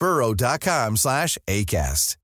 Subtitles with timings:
[0.00, 2.14] burrow.com slash ACAST.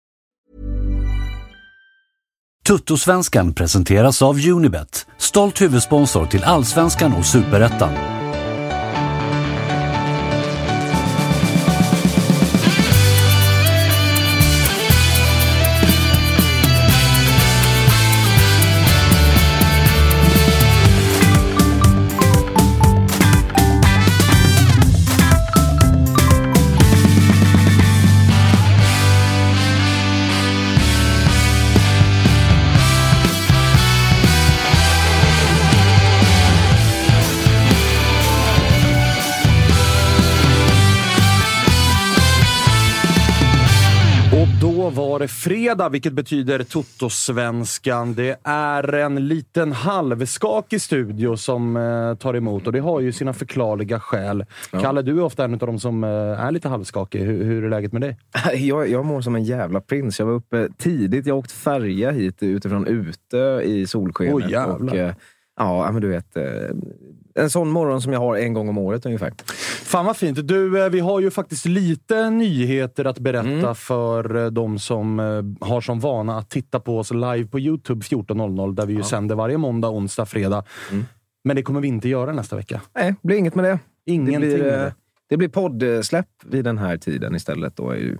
[2.68, 8.23] Tuttosvenskan presenteras av Unibet, stolt huvudsponsor till Allsvenskan och Superettan.
[45.44, 48.14] Fredag, vilket betyder Toto-svenskan.
[48.14, 53.32] Det är en liten halvskakig studio som eh, tar emot och det har ju sina
[53.32, 54.44] förklarliga skäl.
[54.70, 57.20] Kalle, du är ofta en av de som eh, är lite halvskakig.
[57.20, 58.16] Hur, hur är läget med dig?
[58.54, 60.18] Jag, jag mår som en jävla prins.
[60.18, 61.26] Jag var uppe tidigt.
[61.26, 64.34] Jag åkte färja hit utifrån Utö i solskenet.
[64.34, 64.92] Oj, jävlar.
[64.92, 65.14] och, eh,
[65.56, 66.36] ja, men du vet.
[67.34, 69.32] En sån morgon som jag har en gång om året ungefär.
[69.84, 70.48] Fan vad fint.
[70.48, 73.74] Du, eh, vi har ju faktiskt lite nyheter att berätta Mm.
[73.74, 78.00] för eh, de som eh, har som vana att titta på oss live på Youtube
[78.04, 80.64] 14.00 där vi ju sänder varje måndag, onsdag, fredag.
[80.90, 81.04] Mm.
[81.44, 82.80] Men det kommer vi inte göra nästa vecka.
[82.94, 83.78] Nej, det blir inget med det.
[84.06, 84.92] Ingenting det blir,
[85.28, 87.76] det blir poddsläpp vid den här tiden istället.
[87.76, 88.18] Då är ju,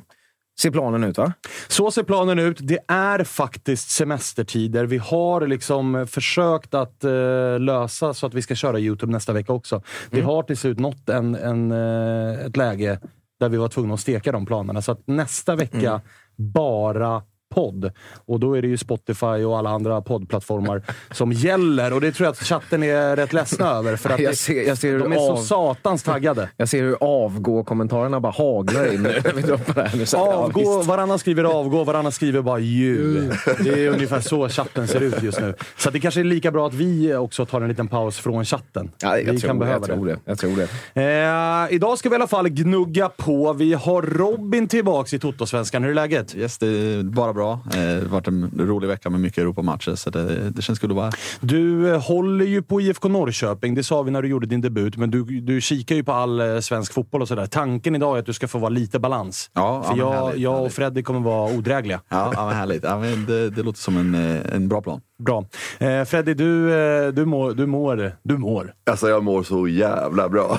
[0.61, 1.33] ser planen ut va?
[1.69, 2.59] Så ser planen ut.
[2.61, 4.85] Det är faktiskt semestertider.
[4.85, 9.53] Vi har liksom försökt att eh, lösa så att vi ska köra Youtube nästa vecka
[9.53, 9.83] också.
[10.11, 13.01] Vi har till slut nått en, en, eh, ett läge
[13.41, 14.83] där vi var tvungna att steka de planerna.
[14.83, 16.01] Så att nästa vecka
[16.37, 17.23] bara
[17.55, 17.93] podd.
[18.27, 20.83] Och då är det ju Spotify och alla andra poddplattformar
[21.13, 21.93] som gäller.
[21.93, 23.97] Och det tror jag att chatten är rätt ledsna över.
[23.97, 26.49] För att Jag det, ser- jag ser de är så av- satans taggade.
[26.57, 29.97] Jag ser hur avgå-kommentarerna bara haglar in när vi droppar det här.
[29.99, 33.31] Nu, så här, ja, Avgå, varannan skriver avgå, varannan skriver bara ju.
[33.61, 35.55] Det är ungefär så chatten ser ut just nu.
[35.79, 38.91] Så det kanske är lika bra att vi också tar en liten paus från chatten.
[39.03, 40.19] Ja, jag, vi tror, kan behöva jag tror det.
[40.25, 40.57] Jag tror
[40.95, 41.69] det.
[41.69, 43.53] Eh, idag ska vi i alla fall gnugga på.
[43.53, 45.83] Vi har Robin tillbaks i Toto-svenskan.
[45.83, 46.37] Hur är läget?
[46.37, 47.44] Yes, det är bara bra.
[47.53, 50.91] Eh, Det har varit en rolig vecka med mycket Europamatcher, så det, det känns kul
[50.91, 51.15] att vara här.
[51.41, 53.75] Du eh, håller ju på IFK Norrköping.
[53.75, 56.41] Det sa vi när du gjorde din debut, men du, du kikar ju på all
[56.41, 57.47] eh, svensk fotboll och sådär.
[57.47, 59.51] Tanken idag är att du ska få vara lite balans.
[59.55, 60.75] Ja, För ja, jag, härligt, jag och härligt.
[60.75, 62.01] Freddy kommer vara odrägliga.
[62.09, 62.85] Ja, ja men härligt.
[62.85, 64.15] Ja, men det, det låter som en,
[64.53, 65.01] en bra plan.
[65.19, 65.45] Bra.
[65.79, 66.69] Eh, Freddy, du,
[67.13, 68.75] du, mår, du, mår, du mår.
[68.91, 70.59] Alltså jag mår så jävla bra.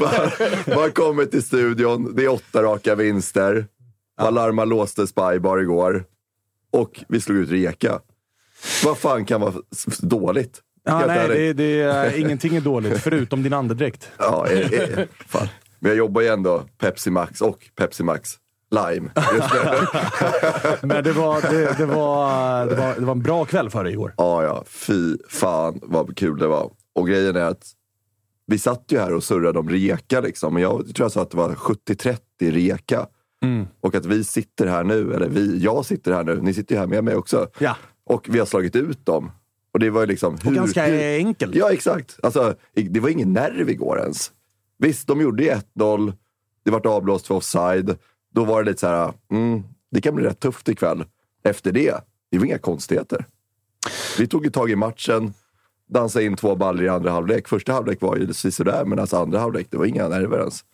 [0.00, 0.10] man,
[0.76, 3.66] man kommer till studion, det är åtta raka vinster.
[4.16, 6.04] Alarma låste Spybar igår.
[6.72, 8.00] Och vi slog ut Reka.
[8.84, 9.54] Vad fan kan vara
[10.00, 10.62] dåligt?
[10.84, 14.10] Ja, Helt nej, det, det är, ingenting är dåligt, förutom din andedräkt.
[14.18, 15.48] Ja, eh, eh, fan.
[15.78, 18.38] Men jag jobbar ju ändå Pepsi Max och Pepsi Max
[18.70, 19.10] Lime.
[19.34, 19.86] Just nu.
[20.88, 23.92] Men det var, det, det, var, det, var, det var en bra kväll för dig
[23.92, 24.14] igår.
[24.16, 24.64] Ja, ja.
[24.66, 26.70] Fy fan vad kul det var.
[26.94, 27.72] Och grejen är att
[28.46, 30.56] vi satt ju här och surrade om Reka liksom.
[30.56, 33.06] Jag tror jag sa att det var 70-30 Reka.
[33.42, 33.66] Mm.
[33.80, 36.78] Och att vi sitter här nu, eller vi, jag sitter här nu, ni sitter ju
[36.78, 37.48] här med mig också.
[37.58, 37.76] Ja.
[38.04, 39.30] Och vi har slagit ut dem.
[39.72, 40.34] Och det var ju liksom...
[40.34, 40.84] Och ganska
[41.16, 41.54] enkelt.
[41.54, 42.18] Ja, exakt.
[42.22, 44.32] Alltså, det var ingen nerv igår ens.
[44.78, 46.12] Visst, de gjorde ju 1-0.
[46.64, 47.98] Det vart avblåst för offside.
[48.34, 51.04] Då var det lite så här, mm, det kan bli rätt tufft ikväll.
[51.44, 51.94] Efter det,
[52.30, 53.26] det var inga konstigheter.
[54.18, 55.34] Vi tog ju tag i matchen,
[55.88, 57.48] dansade in två baller i andra halvlek.
[57.48, 60.64] Första halvlek var ju sådär, men alltså andra halvlek, det var inga nerver ens.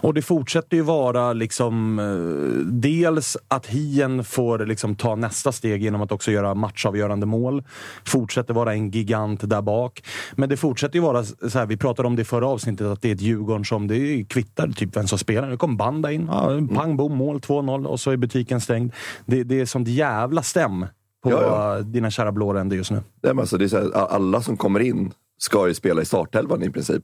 [0.00, 5.82] Och det fortsätter ju vara liksom eh, dels att Hien får liksom ta nästa steg
[5.82, 7.62] genom att också göra matchavgörande mål.
[8.04, 10.02] Fortsätter vara en gigant där bak.
[10.34, 13.02] Men det fortsätter ju vara så här, vi pratade om det i förra avsnittet, att
[13.02, 15.48] det är ett Djurgården som det kvittar typ vem som spelar.
[15.48, 18.92] Nu kom Banda in, ja, pang bom, mål 2-0 och så är butiken stängd.
[19.26, 20.86] Det, det är sånt jävla stäm
[21.22, 21.42] på Ja,
[21.76, 21.80] ja.
[21.80, 22.96] dina kära blåränder just nu.
[22.96, 26.62] Nej, men alltså, det är här, alla som kommer in ska ju spela i startelvan
[26.62, 27.02] i princip.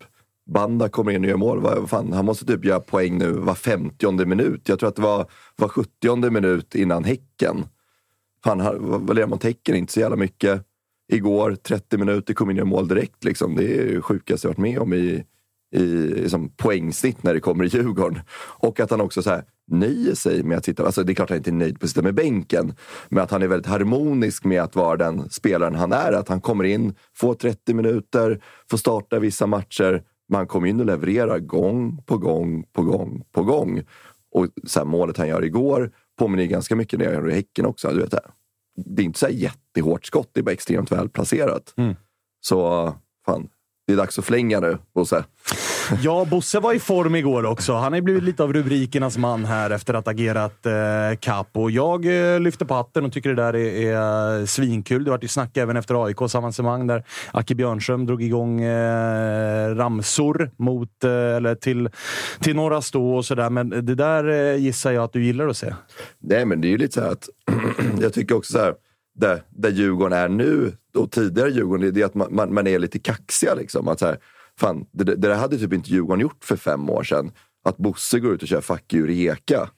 [0.54, 1.60] Banda kommer in och gör mål.
[1.60, 4.68] Vad, fan, han måste typ göra poäng nu var 50 minut.
[4.68, 5.26] Jag tror att det var,
[5.56, 7.64] var 70 minut innan Häcken.
[8.44, 9.76] Fan, han- vad vad mot Häcken?
[9.76, 10.62] Inte så jävla mycket.
[11.12, 13.24] Igår, 30 minuter, kom in och gör mål direkt.
[13.24, 13.56] Liksom.
[13.56, 15.24] Det är det sjukaste jag varit med om i,
[15.76, 18.20] i liksom, poängsnitt när det kommer i Djurgården.
[18.58, 20.86] Och att han också så här, nöjer sig med att sitta...
[20.86, 22.74] Alltså, det är klart han inte är nöjd på att sitta med bänken.
[23.08, 26.12] Men att han är väldigt harmonisk med att vara den spelaren han är.
[26.12, 28.40] Att han kommer in, får 30 minuter,
[28.70, 30.02] får starta vissa matcher.
[30.28, 33.82] Men han kommer in och levererar gång på gång på gång på gång.
[34.30, 37.66] Och så här, målet han gör igår påminner ganska mycket när jag gör i Häcken
[37.66, 37.88] också.
[37.88, 38.20] Du vet, det.
[38.76, 41.74] det är inte så här jättehårt skott, det är bara extremt väl placerat.
[42.40, 42.92] Så
[43.26, 43.48] fan,
[43.86, 45.24] det är dags att flänga nu, Bosse.
[46.02, 47.72] Ja, Bosse var i form igår också.
[47.72, 51.48] Han har ju blivit lite av rubrikernas man här efter att ha agerat eh, kapp.
[51.52, 52.04] Och jag
[52.34, 55.04] eh, lyfter på hatten och tycker det där är, är eh, svinkul.
[55.04, 60.50] Det vart ju snack även efter AIKs avancemang där Aki Björnström drog igång eh, ramsor
[60.56, 61.88] mot, eh, eller till,
[62.40, 63.50] till Norra Stå och sådär.
[63.50, 65.74] Men det där eh, gissar jag att du gillar att se.
[66.18, 67.28] Nej, men det är ju lite så här att
[68.00, 68.74] jag tycker också så här,
[69.14, 72.78] där, där Djurgården är nu och tidigare Djurgården, det är att man, man, man är
[72.78, 73.54] lite kaxiga.
[73.54, 73.88] Liksom.
[73.88, 74.18] Att så här,
[74.60, 77.32] fan, det, det där hade typ inte Djurgården gjort för fem år sedan.
[77.64, 79.70] Att Bosse går ut och kör fuck you Rijeka.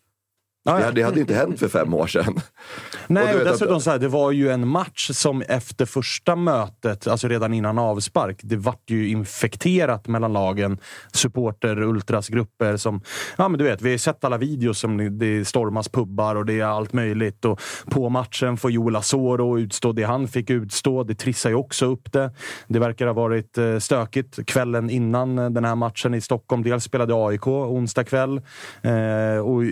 [0.76, 2.34] Det, hade- det hade ju inte hänt för fem år sedan.
[3.06, 6.36] Nej, Och vet att- dessutom så här, det var ju en match som efter första
[6.36, 10.78] mötet, alltså redan innan avspark, det vart ju infekterat mellan lagen.
[11.12, 13.00] Supporter, ultrasgrupper som...
[13.36, 16.60] Ja, men du vet, vi har sett alla videos som det- stormas pubbar och det
[16.60, 17.44] är allt möjligt.
[17.44, 17.60] Och
[17.90, 21.04] på matchen får Joel Asoro utstå det han fick utstå.
[21.04, 22.30] Det trissar ju också upp det.
[22.68, 26.62] Det verkar ha varit eh, stökigt kvällen innan eh, den här matchen i Stockholm.
[26.62, 28.40] Dels spelade AIK onsdag kväll
[28.82, 29.62] eh, och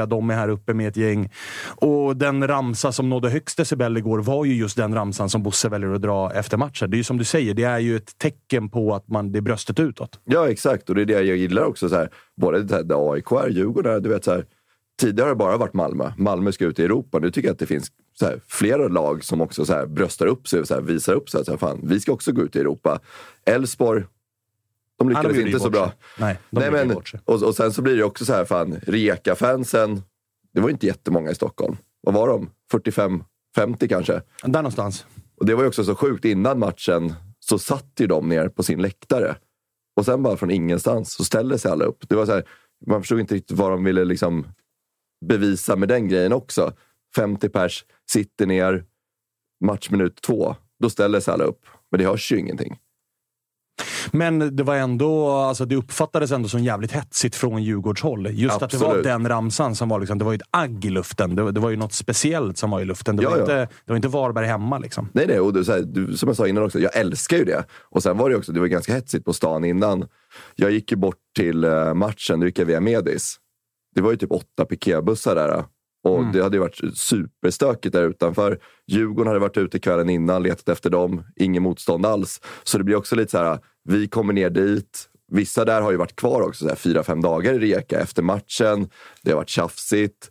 [0.00, 1.30] Djurgården-Rijeka, de är här uppe med ett gäng.
[1.76, 5.68] Och den ramsa som nådde högst decibel igår var ju just den ramsan som Bosse
[5.68, 6.90] väljer att dra efter matchen.
[6.90, 9.38] Det är ju som du säger, det är ju ett tecken på att man, det
[9.38, 10.20] är bröstet utåt.
[10.24, 10.88] Ja, exakt.
[10.88, 11.88] Och det är det jag gillar också.
[11.88, 14.44] Så här, både det här, AIK är, Djurgården du vet så här,
[15.00, 16.12] Tidigare har det bara varit Malmö.
[16.16, 17.18] Malmö ska ut i Europa.
[17.18, 17.88] Nu tycker jag att det finns
[18.18, 21.14] så här, flera lag som också så här, bröstar upp sig och så här, visar
[21.14, 21.44] upp sig.
[21.44, 23.00] Så här, fan, vi ska också gå ut i Europa.
[23.46, 24.04] Elfsborg,
[25.00, 25.92] de lyckades ju inte så bra.
[26.18, 28.80] Nej, de Nej, ju men, och, och sen så blir det också så här, fan,
[28.86, 30.02] Rijeka-fansen.
[30.54, 31.76] Det var inte jättemånga i Stockholm.
[32.00, 32.50] Vad var de?
[32.70, 33.24] 45,
[33.56, 34.22] 50 kanske?
[34.42, 35.06] Där någonstans.
[35.36, 36.24] Och det var ju också så sjukt.
[36.24, 39.36] Innan matchen så satt ju de ner på sin läktare.
[39.96, 42.08] Och sen bara från ingenstans så ställde sig alla upp.
[42.08, 42.44] Det var så här,
[42.86, 44.46] man förstod inte riktigt vad de ville liksom
[45.26, 46.72] bevisa med den grejen också.
[47.16, 48.84] 50 pers sitter ner,
[49.64, 50.56] matchminut två.
[50.78, 51.66] Då ställer sig alla upp.
[51.90, 52.78] Men det hörs ju ingenting.
[54.12, 58.26] Men det var ändå, alltså det uppfattades ändå som jävligt hetsigt från Djurgårdshåll.
[58.30, 59.04] Just att det var Absolut.
[59.04, 61.36] den ramsan som var liksom, det var ju ett agg i luften.
[61.36, 63.16] Det, var- det var ju något speciellt som var i luften.
[63.16, 63.42] Det, Ja, var, ja.
[63.42, 65.08] Inte, det var inte Varberg hemma liksom.
[65.12, 65.40] Nej, nej.
[65.40, 67.64] Och du, så här, du, som jag sa innan också, jag älskar ju det.
[67.90, 70.06] Och sen var det också, det var ganska hetsigt på stan innan.
[70.54, 73.36] Jag gick ju bort till eh, matchen, då gick jag via Medis.
[73.94, 75.64] Det var ju typ åtta piketbussar där.
[76.02, 78.58] Och det hade ju varit superstökigt där utanför.
[78.86, 81.22] Djurgården hade varit ute kvällen innan, letat efter dem.
[81.36, 82.40] Ingen motstånd alls.
[82.62, 85.06] Så det blir också lite så här, vi kommer ner dit.
[85.32, 88.22] Vissa där har ju varit kvar också, så här, fyra, fem dagar i Rijeka efter
[88.22, 88.88] matchen.
[89.22, 90.30] Det har varit tjafsigt.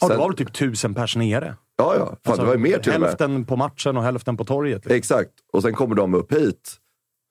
[0.00, 1.56] Ja, det Sen- var väl typ tusen pers nere.
[1.76, 2.16] Ja, ja.
[2.24, 3.08] Fan, det var ju mer till och med.
[3.08, 4.84] Hälften på matchen och hälften på torget.
[4.84, 4.96] Liksom.
[4.96, 5.30] Exakt.
[5.52, 6.74] Och sen kommer de upp hit,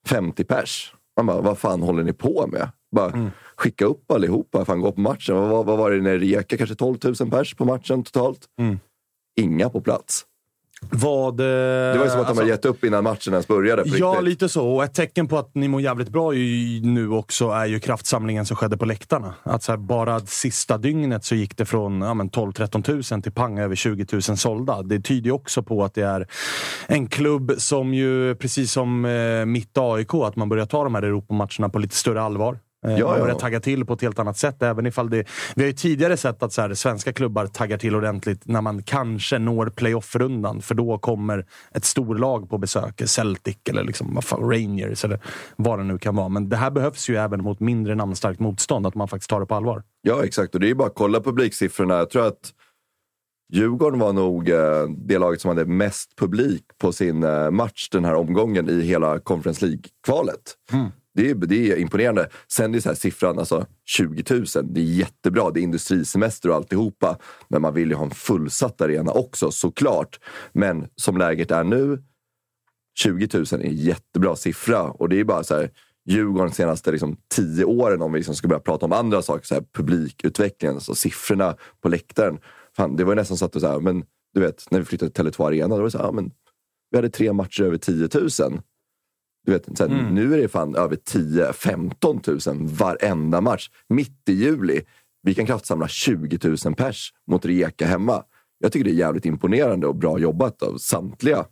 [0.08, 0.92] 50 pers.
[1.16, 2.68] Man bara, vad fan håller ni på med?
[2.96, 3.30] Bara Mm.
[3.56, 5.36] Skicka upp allihopa, fan gå på matchen.
[5.36, 6.56] Vad, vad, var det när Rijeka?
[6.56, 8.40] Kanske 12 000 pers på matchen totalt?
[8.60, 8.78] Mm.
[9.36, 10.24] Inga på plats.
[10.90, 13.82] Vad, Det var ju som att de hade gett upp innan matchen ens började.
[13.82, 14.24] Alltså- Ja, riktigt.
[14.24, 14.68] lite så.
[14.68, 16.30] Och ett tecken på att ni mår jävligt bra
[16.82, 19.34] nu också är ju kraftsamlingen som skedde på läktarna.
[19.42, 23.32] Att så här, bara sista dygnet så gick det från ja, men 12-13 000 till
[23.32, 24.82] pang över 20 000 sålda.
[24.82, 26.26] Det tyder ju också på att det är
[26.86, 31.02] en klubb som ju, precis som eh, mitt AIK, att man börjar ta de här
[31.02, 32.58] Europamatcherna på lite större allvar.
[32.86, 33.22] Eh, Ja, ja.
[33.22, 34.62] börjar tagga till på ett helt annat sätt.
[34.62, 35.24] Även ifall det,
[35.54, 38.82] vi har ju tidigare sett att så här, svenska klubbar taggar till ordentligt när man
[38.82, 40.62] kanske når playoff-rundan.
[40.62, 43.02] För då kommer ett storlag på besök.
[43.06, 45.20] Celtic eller liksom, Rangers eller
[45.56, 46.28] vad det nu kan vara.
[46.28, 48.86] Men det här behövs ju även mot mindre namnstarkt motstånd.
[48.86, 49.82] Att man faktiskt tar det på allvar.
[50.02, 50.54] Ja, exakt.
[50.54, 51.94] Och det är bara att kolla publiksiffrorna.
[51.94, 52.52] Jag tror att
[53.52, 58.04] Djurgården var nog eh, det laget som hade mest publik på sin eh, match den
[58.04, 60.54] här omgången i hela Conference League-kvalet.
[61.16, 62.28] Det, är, det är imponerande.
[62.52, 65.50] Sen är så här siffran, alltså 20 000, det är jättebra.
[65.50, 67.18] Det är industrisemester och alltihopa.
[67.48, 70.20] Men man vill ju ha en fullsatt arena också, såklart.
[70.52, 72.02] Men som läget är nu,
[72.98, 74.82] 20 000 är en jättebra siffra.
[74.82, 75.70] Och det är bara så här,
[76.08, 79.46] Djurgården de senaste liksom, tio åren, om vi liksom ska börja prata om andra saker,
[79.46, 82.38] så här, publikutvecklingen, alltså siffrorna på läktaren.
[82.76, 84.04] Fan, det var ju nästan så att du, så här, men,
[84.34, 86.30] du vet, när vi flyttade till Tele2 Arena, då var det så här, ja, men,
[86.90, 88.60] vi hade tre matcher över 10 000.
[89.46, 93.70] Du vet, så här, Nu är det fan över 10-15 000 varenda match.
[93.88, 94.80] Mitt i juli.
[95.22, 98.22] Vi kan kraftsamla 20 000 pers mot Rijeka hemma.
[98.58, 101.44] Jag tycker det är jävligt imponerande och bra jobbat av samtliga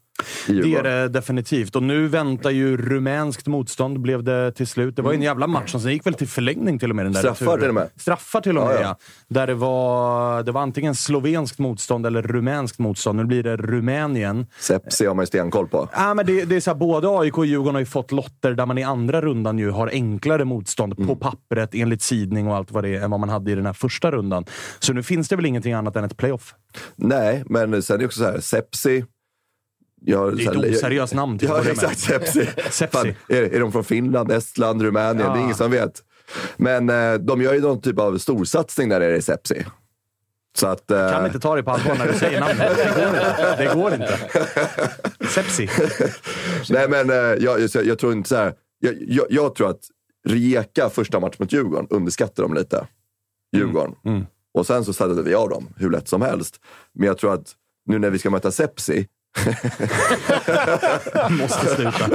[0.47, 1.77] Det är det definitivt.
[1.77, 4.97] Och nu väntar ju rumänskt motstånd, blev det till slut.
[4.97, 7.07] Det var ju en jävla match som sen gick väl till förlängning till och med.
[7.07, 7.61] Den där Straffar returen.
[7.61, 7.89] till och med.
[7.97, 8.81] Straffar till och med, ja.
[8.81, 8.97] ja.
[9.29, 13.19] Där det var, det var antingen slovenskt motstånd eller rumänskt motstånd.
[13.19, 14.47] Nu blir det Rumänien.
[14.59, 15.89] Sepsi har man ju stenkoll på.
[15.93, 18.53] Ja, men det, det är så här, både AIK och Djurgården har ju fått lotter
[18.55, 21.09] där man i andra rundan ju har enklare motstånd Mm.
[21.09, 23.67] på pappret enligt sidning och allt vad det är än vad man hade i den
[23.67, 24.45] här första rundan.
[24.79, 26.55] Så nu finns det väl ingenting annat än ett playoff.
[26.97, 29.05] Nej, men sen är det också så här, Sepsi.
[30.07, 31.73] Jag, Det är ett oseriöst namn till att Ja, med.
[31.73, 31.99] exakt.
[31.99, 32.49] Sepsi.
[32.71, 33.15] Sepsi.
[33.29, 35.17] Är, är de från Finland, Estland, Rumänien?
[35.17, 35.39] Det är Ja.
[35.43, 36.03] ingen som vet.
[36.57, 39.65] Men eh, de gör ju någon typ av storsatsning där nere i Sepsi.
[40.57, 40.91] Så att...
[40.91, 42.77] eh, Kan inte ta det på allvar när du säger namnet.
[42.79, 43.59] Det går inte.
[43.59, 44.19] Det går inte.
[45.29, 45.69] Sepsi.
[46.71, 48.55] Nej, men eh, jag, jag, jag tror inte så här.
[48.79, 49.81] Jag, jag, jag tror att
[50.29, 52.87] Rijeka första match mot Djurgården underskattar dem lite.
[53.57, 53.95] Djurgården.
[54.05, 54.27] Mm.
[54.55, 56.61] Och sen så satte vi av dem hur lätt som helst.
[56.95, 57.53] Men jag tror att
[57.87, 59.07] nu när vi ska möta Sepsi
[61.31, 62.11] Måste sluta.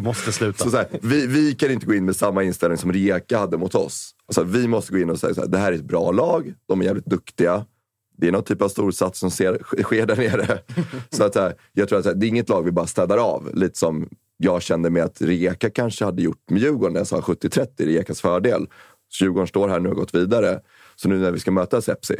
[0.00, 0.64] Måste sluta.
[0.64, 3.56] Så så här, vi, vi kan inte gå in med samma inställning som Rijeka hade
[3.56, 4.14] mot oss.
[4.26, 6.54] Alltså, vi måste gå in och säga så här, det här är ett bra lag,
[6.68, 7.64] de är jävligt duktiga.
[8.16, 10.58] Det är någon typ av storsats som ser, sker där nere.
[11.10, 12.86] Så att, så här, jag tror att så här, det är inget lag vi bara
[12.86, 13.50] städar av.
[13.54, 17.20] Lite som jag kände med att Rijeka kanske hade gjort med Djurgården när jag sa
[17.20, 18.66] 70-30, Rijekas fördel.
[19.08, 20.60] Så Djurgården står här nu och har gått vidare.
[20.96, 22.16] Så nu när vi ska möta Sepsi.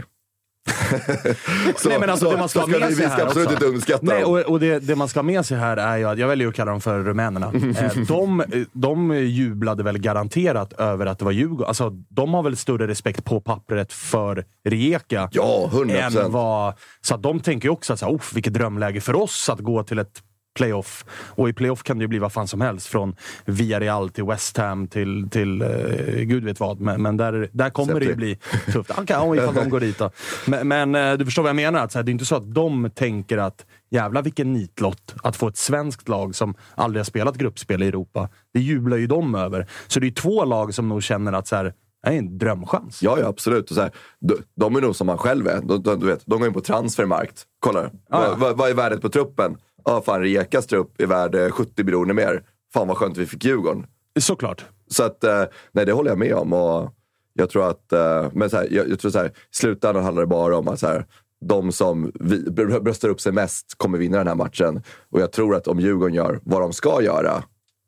[1.77, 3.15] så, Nej, men alltså, så, det man ska så ha med vi, vi sig ska
[3.17, 3.55] här absolut också.
[3.57, 6.05] inte underskatta Nej, och, och det, det man ska ha med sig här är ju
[6.05, 7.53] att, jag väljer att kalla dem för rumänerna.
[7.79, 11.69] Eh, de, de jublade väl garanterat över att det var Djurgården.
[11.69, 15.29] Alltså, de har väl större respekt på pappret för Rijeka.
[15.33, 16.25] Ja, 100%.
[16.25, 19.15] än vad, Så att de tänker ju också att så här, "Oh, vilket drömläge för
[19.15, 20.23] oss att gå till ett
[20.59, 21.05] playoff.
[21.11, 22.87] Och i playoff kan det ju bli vad fan som helst.
[22.87, 25.69] Från Villarreal till West Ham till, till eh,
[26.15, 26.81] gud vet vad.
[26.81, 28.39] Men, men där, där kommer det ju bli
[28.73, 28.91] tufft.
[28.91, 30.11] Okay, ja, ifall de går dit då.
[30.47, 31.85] Men, men eh, du förstår vad jag menar?
[31.85, 35.37] Att, så här, det är inte så att de tänker att jävla vilken nitlott att
[35.37, 38.29] få ett svenskt lag som aldrig har spelat gruppspel i Europa.
[38.55, 39.67] Det jublar ju de över.
[39.87, 43.03] Så det är två lag som nog känner att så här, det är en drömchans.
[43.03, 43.71] Ja, ja absolut.
[43.71, 45.61] Och så här, de, de är nog som man själv är.
[45.63, 47.45] De, de, du vet, de går in på transfermarkt.
[47.61, 49.57] Kollar, vad, vad, vad är värdet på truppen?
[49.85, 52.43] Ja, fan Rijekas trupp är värd eh, 70 miljoner mer.
[52.75, 53.87] Fan vad skönt vi fick Djurgården.
[54.21, 54.65] Såklart.
[54.91, 56.53] Så att, eh, nej det håller jag med om.
[56.53, 56.95] Och
[57.33, 60.23] jag tror att, eh, men så här, jag, jag tror så här, i slutändan handlar
[60.23, 61.07] det bara om att så här,
[61.41, 64.83] de som vi, br- bröstar upp sig mest kommer vinna den här matchen.
[65.11, 67.43] Och jag tror att om Djurgården gör vad de ska göra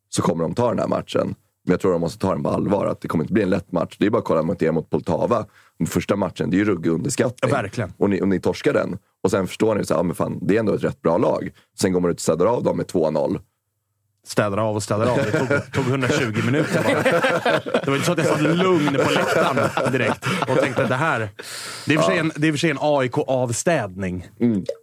[0.08, 1.34] så kommer de ta den här matchen.
[1.70, 2.86] Men jag tror de måste ta den på allvar.
[2.86, 3.96] Att det kommer inte bli en lätt match.
[3.98, 5.46] Det är bara att kolla mot er mot Poltava.
[5.78, 7.50] Den Första matchen, det är ju ruggig underskattning.
[7.50, 7.92] Ja, verkligen.
[7.98, 8.98] Och ni, och ni torskar den.
[9.22, 11.50] Och sen förstår ni att ja, men fan, det är ändå ett rätt bra lag.
[11.80, 13.40] Sen går man ut och städar av dem med 2-0.
[14.26, 15.16] städar av och städar av.
[15.16, 17.02] Det tog, tog 120 minuter bara.
[17.80, 21.28] Det var inte så att jag satt lugn på läktaren direkt och tänkte det här...
[21.86, 24.28] Det är i och för sig en, en AIK-avstädning.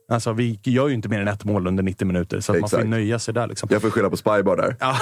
[0.10, 2.70] Alltså, vi gör ju inte mer än ett mål under 90 minuter, så att man
[2.70, 3.48] får ju nöja sig där.
[3.48, 3.70] Liksom.
[3.72, 4.76] Jag får skylla på Spybar där.
[4.80, 4.98] Ja,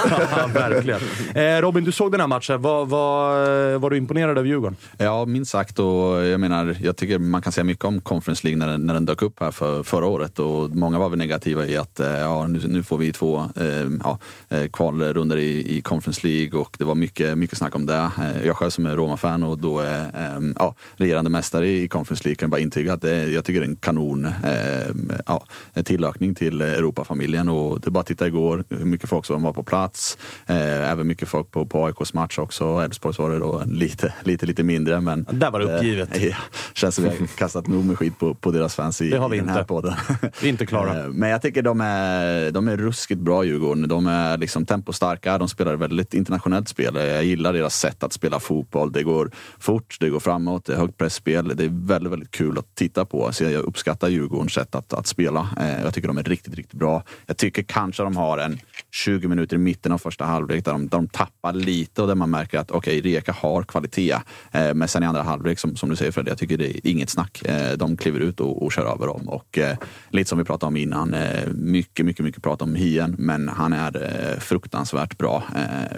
[0.54, 1.00] verkligen.
[1.34, 2.62] Eh, Robin, du såg den här matchen.
[2.62, 4.76] Var, var, var du imponerad av Djurgården?
[4.98, 5.78] Ja, minst sagt.
[5.78, 8.94] Och jag menar, jag tycker man kan säga mycket om Conference League när den, när
[8.94, 10.38] den dök upp här för, förra året.
[10.38, 13.66] Och många var väl negativa i att eh, ja, nu, nu får vi två eh,
[14.04, 18.10] ja, eh, kvalrundor i, i Conference League och det var mycket, mycket snack om det.
[18.18, 22.24] Eh, Jag själv som är Roma-fan och då är eh, ja, regerande mästare i Conference
[22.24, 24.92] League kan bara intyga att det, jag tycker det är en kanon eh,
[25.26, 27.48] ja, en tillökning till Europafamiljen.
[27.48, 30.18] Och det är bara att titta igår hur mycket folk som var på plats.
[30.46, 32.64] Eh, även mycket folk på, på AIKs match också.
[32.64, 35.00] Elfsborgs var det då lite, lite, lite mindre.
[35.00, 36.10] Men, Där var det uppgivet.
[36.26, 36.34] Eh,
[36.74, 39.28] känns som vi har kastat nog med skit på, på deras fans i, Det har
[39.28, 39.58] vi i den inte.
[39.58, 39.94] här podden.
[40.40, 40.98] Vi är inte klara.
[41.04, 43.88] Eh, Men jag tycker de är, de är ruskigt bra Djurgården.
[43.88, 46.94] De är liksom tempostarka, de spelar väldigt internationellt spel.
[46.96, 48.92] Jag gillar deras sätt att spela fotboll.
[48.92, 51.52] Det går fort, det går framåt, det är högt pressspel.
[51.56, 53.32] Det är väldigt, väldigt kul att titta på.
[53.32, 55.48] Så jag uppskattar Djurgårdens sätt att, att spela.
[55.60, 57.02] Eh, Jag tycker de är riktigt, riktigt bra.
[57.26, 58.58] Jag tycker kanske de har en
[58.92, 62.14] 20 minuter i mitten av första halvlek där de, där de tappar lite och där
[62.14, 64.12] man märker att okej, Reka har kvalitet.
[64.52, 66.86] Eh, Men sen i andra halvlek, som, som du säger Fred, jag tycker det är
[66.90, 67.42] inget snack.
[67.44, 69.28] Eh, de kliver ut och, och kör över dem.
[69.28, 69.76] Och eh,
[70.10, 73.72] lite som vi pratade om innan, eh, mycket, mycket, mycket prat om Hien, men han
[73.72, 75.42] är fruktansvärt bra.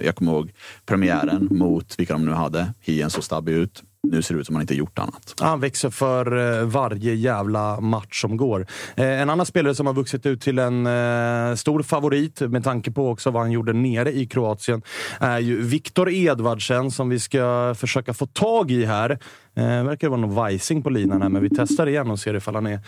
[0.02, 0.52] Jag kommer ihåg
[0.87, 2.73] premiären mot vilka de nu hade.
[2.80, 3.83] Hien såg stabbig ut.
[4.02, 5.35] Nu ser det ut som han inte gjort annat.
[5.40, 8.67] Han växer för eh, varje jävla match som går.
[8.97, 12.90] Eh, En annan spelare som har vuxit ut till en eh, stor favorit med tanke
[12.90, 14.83] på också vad han gjorde nere i Kroatien
[15.21, 19.11] är ju Viktor Edvardsen som vi ska försöka få tag i här.
[19.57, 22.55] Eh, verkar vara någon vajsing på linan här, men vi testar igen och ser ifall
[22.55, 22.81] han är,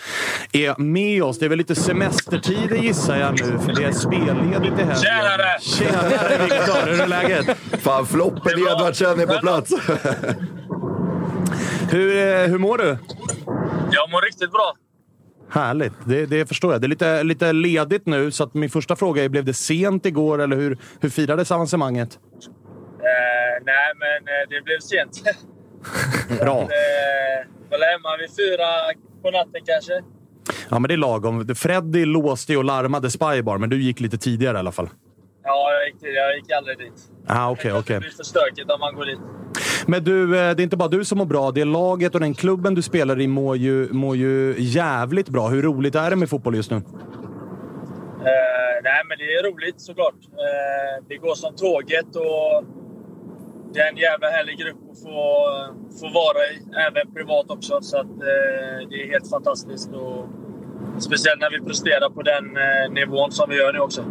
[0.52, 1.38] är med oss.
[1.38, 4.97] Det är väl lite semestertider gissar jag nu, för det är spelledigt i helgen.
[4.97, 5.61] Tjenare!
[5.61, 6.90] Tjenare Viktor!
[6.90, 7.57] Hur är läget?
[7.79, 9.73] Fan, floppen Edvardsen är på plats.
[11.90, 12.99] Hur, eh, hur mår du?
[13.92, 14.75] Jag mår riktigt bra.
[15.50, 16.80] Härligt, det, det förstår jag.
[16.80, 20.06] Det är lite, lite ledigt nu, så att min första fråga är, blev det sent
[20.06, 22.18] igår eller hur, hur firades avancemanget?
[22.82, 25.23] Eh, nej, men eh, det blev sent.
[26.40, 26.61] Bra.
[26.61, 26.68] eh,
[27.70, 28.66] var hemma vid fyra
[29.23, 29.92] på natten kanske.
[30.68, 31.54] Ja, men det är lagom.
[31.54, 34.88] Freddy låste och larmade Spybar, men du gick lite tidigare i alla fall.
[35.50, 36.99] Ja, jag gick, jag gick aldrig dit.
[37.26, 37.95] Ah, okej, okej.
[37.95, 39.19] Det blir för stökigt om man går dit.
[39.87, 41.50] Men du, eh, det är inte bara du som mår bra.
[41.50, 45.49] Det är laget och den klubben du spelar i mår ju, mår ju jävligt bra.
[45.49, 46.76] Hur roligt är det med fotboll just nu?
[46.76, 46.83] Eh,
[48.85, 50.14] nej, men det är roligt såklart.
[50.33, 52.64] Eh, det går som tåget och
[53.73, 55.19] det är en jävla härlig grupp att få,
[56.00, 56.57] få vara i,
[56.88, 57.78] även privat också.
[57.80, 59.90] Så att, eh, det är helt fantastiskt.
[59.92, 60.26] Och
[60.99, 64.04] speciellt när vi presterar på den eh, nivån som vi gör nu också.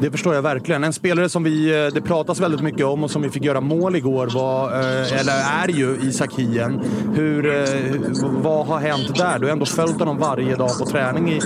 [0.00, 0.84] Det förstår jag verkligen.
[0.84, 3.60] En spelare som vi, eh, det pratas väldigt mycket om och som vi fick göra
[3.60, 5.32] mål igår var, eh, eller
[5.64, 6.74] är ju Isak Hien.
[6.74, 9.38] Eh, hur, vad har hänt där?
[9.38, 11.40] Du har ändå följt honom varje dag på träning i,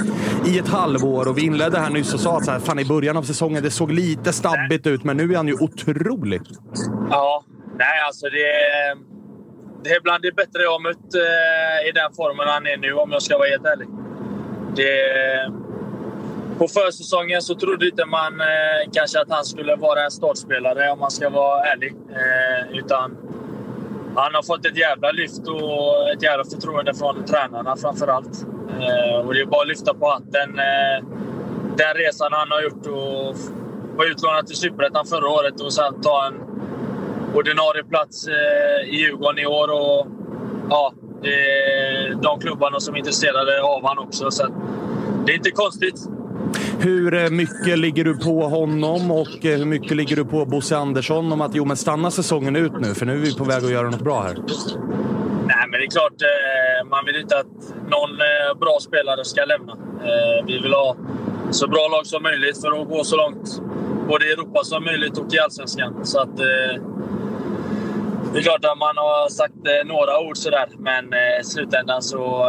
[0.47, 2.85] i ett halvår och vi inledde här nyss och sa att så här, fan, i
[2.85, 6.43] början av säsongen det såg lite stabbigt ut, men nu är han ju otrolig.
[7.11, 7.45] Ja,
[7.79, 8.97] nej alltså det är,
[9.85, 12.93] det är bland det bättre jag har mött eh, i den formen han är nu
[12.93, 13.89] om jag ska vara helt ärlig.
[14.77, 14.91] Det,
[16.61, 20.99] på försäsongen så trodde inte man eh, kanske att han skulle vara en startspelare om
[20.99, 21.95] man ska vara ärlig.
[22.11, 23.17] Eh, utan
[24.17, 28.47] han har fått ett jävla lyft och ett jävla förtroende från tränarna framför allt.
[28.81, 30.59] Eh, och det är bara att lyfta på hatten.
[30.59, 31.05] Eh,
[31.77, 33.37] den resan han har gjort och
[33.97, 36.35] var utlånad till Superettan förra året och sen ta en
[37.35, 39.69] ordinarie plats eh, i Djurgården i år.
[39.71, 40.07] Och,
[40.71, 40.93] ja,
[41.23, 44.31] det är de klubbarna som är intresserade av honom också.
[44.31, 44.53] Så att,
[45.27, 46.20] det är inte konstigt.
[46.81, 50.77] Hur eh, mycket ligger du på honom och eh, hur mycket ligger du på Bosse
[50.77, 53.65] Andersson om att jo, men stanna säsongen ut nu, för nu är vi på väg
[53.65, 54.35] att göra något bra här?
[55.47, 58.17] Nej, men det är klart, eh, man vill inte att någon
[58.61, 59.77] bra spelare ska lämna.
[60.47, 60.97] Vi vill ha
[61.51, 63.63] så bra lag som möjligt för att gå så långt
[64.09, 66.05] både i Europa som möjligt och i Allsvenskan.
[66.05, 66.37] Så att,
[68.33, 69.55] det är klart att man har sagt
[69.87, 71.05] några ord sådär, men
[71.41, 72.47] i slutändan så,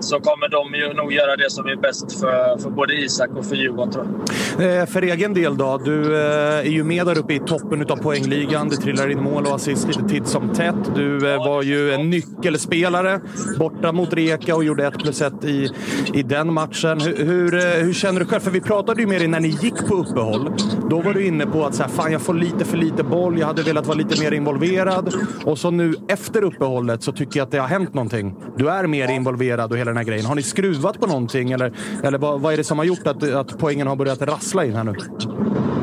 [0.00, 3.46] så kommer de ju nog göra det som är bäst för, för både Isak och
[3.46, 4.36] för Djurgården, tror jag.
[4.60, 5.78] Eh, för egen del då?
[5.84, 8.68] Du eh, är ju med där uppe i toppen av poängligan.
[8.68, 10.94] Du trillar in mål och assist lite titt som tätt.
[10.94, 13.20] Du eh, var ju en nyckelspelare
[13.58, 15.70] borta mot Reka och gjorde 1 plus 1 i,
[16.14, 17.00] i den matchen.
[17.00, 18.40] Hur, hur, hur känner du själv?
[18.40, 20.52] För vi pratade ju med dig när ni gick på uppehåll.
[20.90, 23.38] Då var du inne på att så här, fan, jag får lite för lite boll.
[23.38, 25.14] Jag hade velat vara lite mer involverad.
[25.44, 28.34] Och så nu efter uppehållet så tycker jag att det har hänt någonting.
[28.56, 30.26] Du är mer involverad och hela den här grejen.
[30.26, 33.22] Har ni skruvat på någonting eller, eller vad, vad är det som har gjort att,
[33.22, 34.92] att poängen har börjat rassla in här nu?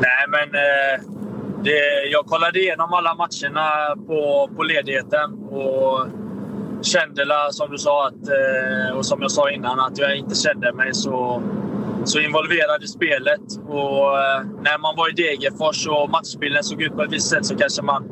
[0.00, 1.00] Nej, men eh,
[1.64, 6.06] det, jag kollade igenom alla matcherna på, på ledigheten och
[6.82, 10.72] kände, som du sa, att, eh, och som jag sa innan, att jag inte kände
[10.72, 11.42] mig så,
[12.04, 13.40] så involverad i spelet.
[13.68, 17.46] Och eh, när man var i Degerfors och matchbilden såg ut på ett visst sätt
[17.46, 18.02] så kanske man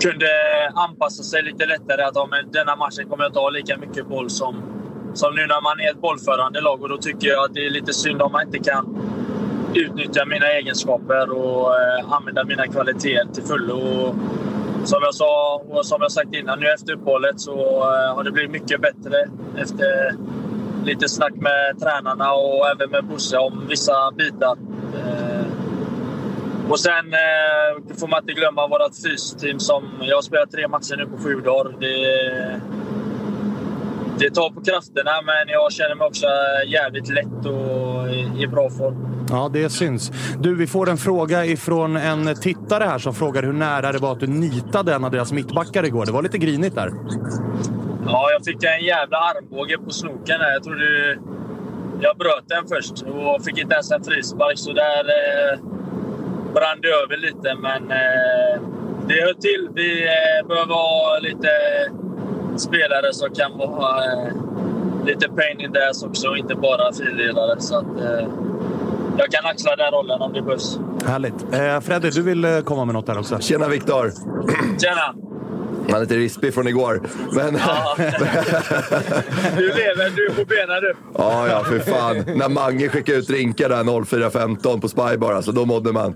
[0.00, 0.28] kunde
[0.74, 2.02] anpassa sig lite lättare.
[2.02, 4.54] Att ja, men denna matchen kommer jag inte ha lika mycket boll som,
[5.14, 6.82] som nu när man är ett bollförande lag.
[6.82, 8.84] Och då tycker jag att det är lite synd om man inte kan
[9.74, 13.76] utnyttja mina egenskaper och eh, använda mina kvaliteter till fullo.
[13.76, 14.14] Och
[14.88, 18.30] som jag sa och som jag sagt innan, nu efter uppehållet så eh, har det
[18.30, 20.14] blivit mycket bättre efter
[20.84, 24.56] lite snack med tränarna och även med Bosse om vissa bitar.
[24.94, 25.46] Eh,
[26.68, 29.84] och sen eh, får man inte glömma vårt fysteam som...
[30.00, 31.74] Jag har spelat tre matcher nu på sju dagar.
[31.80, 32.60] Det,
[34.18, 36.26] det tar på krafterna, men jag känner mig också
[36.66, 39.26] jävligt lätt och i, bra form.
[39.30, 40.12] Ja, det syns.
[40.38, 44.12] Du, vi får en fråga ifrån en tittare här som frågar hur nära det var
[44.12, 46.06] att du nitade en av deras mittbackar igår.
[46.06, 46.90] Det var lite grinigt där.
[48.06, 50.52] Ja, jag fick en jävla armbåge på snoken här.
[50.52, 51.18] Jag trodde...
[52.00, 55.58] Jag bröt den först och fick inte ens en frispark, så där eh,
[56.54, 57.54] brann det över lite.
[57.54, 58.60] Men eh,
[59.08, 59.68] det höll till.
[59.74, 61.48] Vi eh, behöver ha lite
[62.58, 64.32] spelare som kan vara eh,
[65.06, 67.60] lite pain in the ass också, inte bara filledare.
[67.60, 68.28] Så att, eh,
[69.18, 70.78] jag kan axla den rollen om det behövs.
[71.06, 71.52] Härligt.
[71.52, 73.38] Eh, Freddy, du vill eh, komma med något där också?
[73.40, 74.12] Tjena Viktor!
[74.78, 75.27] Tjena!
[75.88, 77.00] Han är lite rispig från igår.
[77.32, 77.54] Men...
[77.54, 77.94] Ja.
[79.56, 80.94] du lever, du är på benen du.
[81.14, 82.24] ja, ja, för fan.
[82.36, 86.14] När Mange skickade ut rinkar där 04.15 på Spybar, alltså, då mådde man.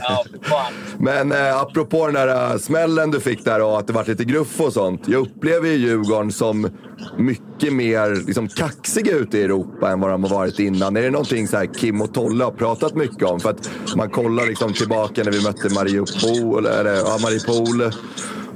[0.00, 0.72] ja, för fan.
[0.98, 4.24] Men eh, apropå den där äh, smällen du fick där och att det var lite
[4.24, 5.08] gruff och sånt.
[5.08, 6.70] Jag upplever ju Djurgården som
[7.18, 10.96] mycket mer liksom, kaxiga ute i Europa än vad de har varit innan.
[10.96, 13.40] Är det någonting så här Kim och Tolle har pratat mycket om?
[13.40, 17.92] För att man kollar liksom tillbaka när vi mötte Mariupol, eller, ja, Mariupol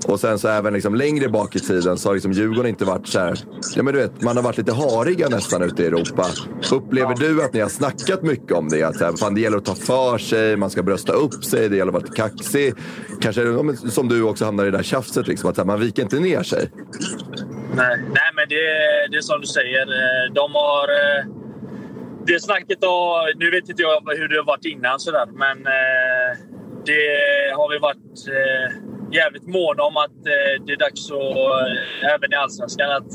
[0.08, 3.08] och sen så även liksom längre bak i tiden så har liksom Djurgården inte varit
[3.08, 3.38] så här,
[3.74, 6.26] ja men du vet, man har varit lite hariga nästan ute i Europa.
[6.72, 8.82] Upplever du att ni har snackat mycket om det?
[8.82, 11.68] Att så här, fan, det gäller att ta för sig, man ska brösta upp sig,
[11.68, 12.74] det gäller att vara kaxig.
[13.20, 13.42] Kanske
[13.90, 16.42] som du också hamnar i det där tjafset, liksom, att här, man viker inte ner
[16.42, 16.70] sig.
[17.76, 18.62] Nej, nej men det,
[19.10, 19.82] det är som du säger.
[19.82, 20.88] Eh, de har...
[20.88, 21.24] Eh,
[22.26, 26.30] det snacket och Nu vet inte jag hur det har varit innan sådär, men eh,
[26.84, 27.04] det
[27.56, 28.28] har vi varit
[29.12, 33.10] jävligt måna om att eh, det är dags att, eh, även i Allsvenskan, att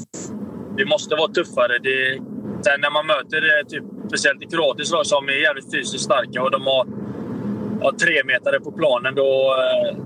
[0.77, 1.79] vi måste vara tuffare.
[1.79, 2.19] Det,
[2.65, 6.43] sen när man möter eh, typ, speciellt i kroatiskt lag som är jävligt fysiskt starka
[6.43, 6.85] och de har,
[7.83, 9.97] har tre meter på planen, då, eh,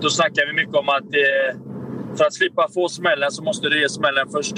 [0.00, 1.56] då snackar vi mycket om att eh,
[2.16, 4.56] för att slippa få smällen så måste du ge smällen först.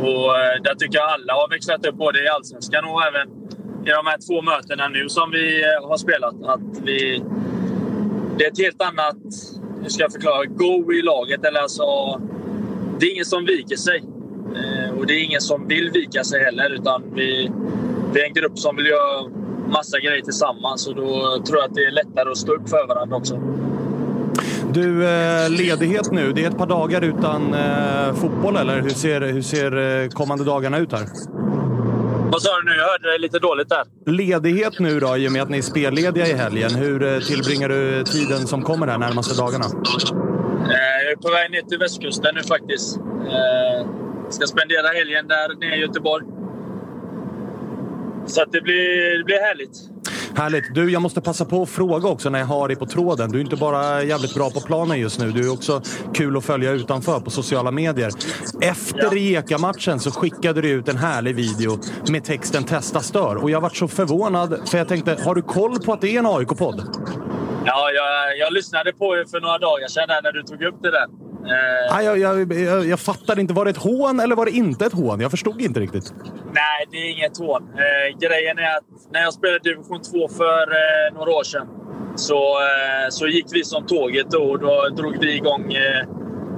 [0.00, 3.28] Och eh, där tycker jag alla har växlat upp, både i Allsvenskan och även
[3.86, 6.34] i de här två mötena nu som vi eh, har spelat.
[6.44, 7.22] Att vi,
[8.42, 9.16] det är ett helt annat,
[9.82, 11.44] hur ska jag förklara, go i laget.
[11.44, 11.82] Eller alltså,
[12.98, 14.04] det är ingen som viker sig.
[14.56, 16.70] Eh, och det är ingen som vill vika sig heller.
[16.70, 17.50] Utan vi,
[18.12, 19.28] vi är en grupp som vill göra
[19.68, 20.86] massa grejer tillsammans.
[20.86, 23.40] Och då tror jag att det är lättare att stå upp för varandra också.
[24.72, 26.32] Du, eh, ledighet nu.
[26.32, 28.80] Det är ett par dagar utan eh, fotboll, eller?
[28.80, 31.06] Hur ser, hur ser kommande dagarna ut här?
[32.32, 32.76] Vad sa du nu?
[32.76, 33.84] Jag hörde dig lite dåligt där.
[34.06, 36.70] Ledighet nu då, i och med att ni är spellediga i helgen.
[36.74, 39.64] Hur eh, tillbringar du tiden som kommer här närmaste dagarna?
[39.64, 42.96] Eh, Jag är på väg ner till västkusten nu faktiskt.
[42.96, 43.86] Eh,
[44.30, 46.24] Ska spendera helgen där nere i Göteborg.
[48.26, 49.76] Så att det, blir, det blir härligt.
[50.36, 50.74] Härligt.
[50.74, 53.30] Du, jag måste passa på att fråga också när jag har dig på tråden.
[53.30, 55.30] Du är inte bara jävligt bra på planen just nu.
[55.30, 55.82] Du är också
[56.14, 58.10] kul att följa utanför på sociala medier.
[58.60, 61.78] Efter Rijeka-matchen så skickade du ut en härlig video
[62.10, 65.78] med texten “Testa stör” och jag varit så förvånad för jag tänkte, har du koll
[65.80, 66.82] på att det är en AIK-podd?
[67.64, 70.90] Ja, jag, jag lyssnade på er för några dagar sedan när du tog upp det
[70.90, 71.06] där.
[71.44, 73.54] Eh, Nej, jag, jag, jag, jag fattar inte.
[73.54, 75.20] Var det ett hån eller var det inte ett hån?
[75.20, 76.14] Jag förstod inte riktigt.
[76.52, 77.62] nej, det är inget hån.
[77.62, 81.66] Eh, grejen är att när jag spelade division 2 för eh, några år sedan
[82.16, 86.06] så, eh, så gick vi som tåget då och då drog vi igång eh,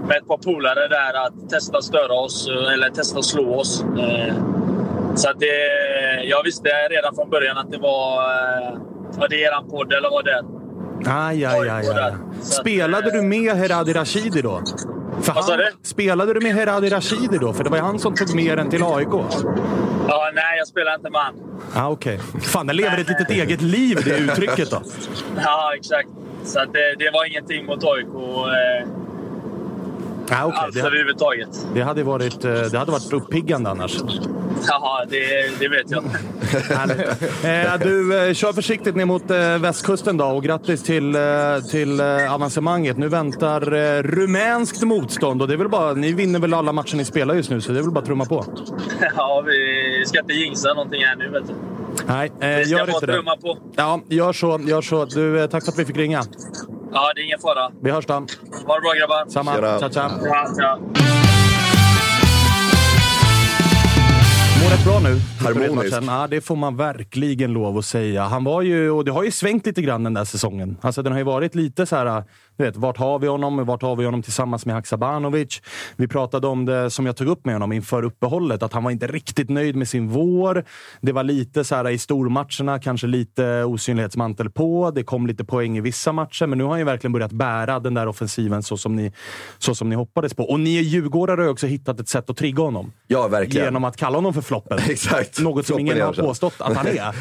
[0.09, 3.85] med ett par polare där att testa störa oss eh, eller testa slå oss.
[5.15, 5.57] Så att det,
[6.25, 8.17] jag visste redan från början att det var,
[9.19, 10.45] var det eran podd eller vad det är.
[11.07, 12.13] Aj, aj, aj, aj.
[12.43, 14.63] Spelade du med Heradi Rashidi då?
[15.23, 15.45] För han,
[15.83, 17.53] spelade du med Heradi Rashidi då?
[17.53, 19.09] För det var ju han som tog med den till AIK.
[20.09, 21.35] Ja, nej, jag spelar inte med han.
[21.75, 22.21] Ah, Okej.
[22.43, 24.83] Fan, den lever ett litet eget liv, det uttrycket då.
[25.45, 26.09] Ja, exakt.
[26.45, 28.89] Så det, det var ingenting mot AIK eh,
[30.31, 30.59] Ah, okay.
[30.65, 31.67] alls det, överhuvudtaget.
[31.75, 33.97] det, hade varit, eh, det hade varit uppiggande annars.
[34.69, 36.05] Ja, det, det vet jag.
[37.45, 41.21] Eh, du, eh, kör försiktigt ner mot eh, västkusten då och grattis till, eh,
[41.71, 42.99] till eh, avancemanget.
[42.99, 43.61] Nu väntar
[44.03, 47.51] rumänskt motstånd och det är väl bara, ni vinner väl alla matcher ni spelar just
[47.51, 48.45] nu så det är väl bara att trumma på.
[49.17, 51.55] Ja, vi ska inte jinxa någonting här nu, vet du.
[52.07, 53.23] Nej, eh, gör inte det.
[53.43, 53.59] på.
[53.77, 54.61] Ja, gör så.
[54.67, 55.05] Gör så.
[55.05, 56.23] Du, tack för att vi fick ringa.
[56.95, 57.71] Ja, det är ingen fara.
[57.83, 58.15] Vi hörs då.
[58.15, 59.31] Ha det bra, grabbar.
[59.31, 59.55] Samma.
[59.55, 59.79] Tjena.
[59.79, 60.11] Ciao, ciao.
[60.59, 60.79] Ja,
[64.75, 65.21] rätt bra nu.
[65.41, 65.97] Harmonisk.
[66.07, 68.25] Ja, det får man verkligen lov att säga.
[68.25, 70.77] Han var ju, och det har ju svängt lite grann den där säsongen.
[70.81, 72.25] Alltså den har ju varit lite så här,
[72.57, 73.67] Du vet, vart har vi honom?
[73.67, 75.63] Vart har vi honom tillsammans med Haksabanovic?
[75.97, 78.91] Vi pratade om det, som jag tog upp med honom inför uppehållet, att han var
[78.91, 80.65] inte riktigt nöjd med sin vår.
[81.01, 84.93] Det var lite så här i stormatcherna, kanske lite osynlighetsmantel på.
[84.95, 87.81] Det kom lite poäng i vissa matcher, men nu har han ju verkligen börjat bära
[87.81, 89.13] den där offensiven så som ni,
[89.59, 90.45] så som ni hoppades på.
[90.45, 92.93] Och ni djurgårdare har också hittat ett sätt att trigga honom.
[93.07, 93.65] Ja, verkligen.
[93.65, 94.91] Genom att kalla honom för floppen.
[94.91, 95.41] Exakt.
[95.41, 97.15] Något som Floppen ingen har påstått att han är.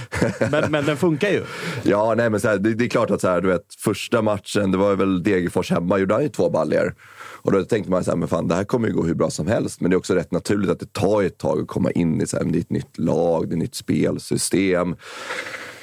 [0.51, 1.43] Men, men den funkar ju.
[1.83, 4.21] Ja, nej, men så här, det, det är klart att så här, du vet, första
[4.21, 6.95] matchen, det var väl Degerfors hemma, gjorde han ju två baljor.
[7.41, 9.29] Och då tänkte man så här, men fan, det här kommer ju gå hur bra
[9.29, 9.81] som helst.
[9.81, 12.27] Men det är också rätt naturligt att det tar ett tag att komma in i
[12.27, 14.95] så här, men det är ett nytt lag, det är ett nytt spelsystem.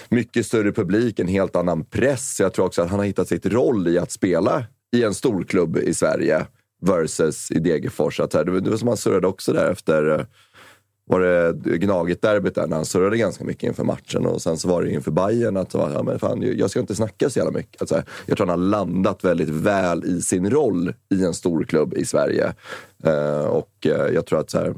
[0.09, 2.37] Mycket större publik, en helt annan press.
[2.41, 4.65] Jag tror också att han har hittat sitt roll i att spela
[4.97, 6.47] i en storklubb i Sverige
[6.83, 8.21] versus i Degerfors.
[8.21, 10.25] Att så här, det, var, det var som han surrade också där efter eh,
[11.11, 14.83] var det Gnaget-derbyt där när han surrade ganska mycket inför matchen och sen så var
[14.83, 17.83] det inför Bayern att ja, men fan, jag ska inte snacka så jävla mycket.
[17.83, 21.95] Alltså, jag tror han har landat väldigt väl i sin roll i en stor klubb
[21.95, 22.53] i Sverige.
[23.05, 24.75] Eh, och eh, jag tror att så här,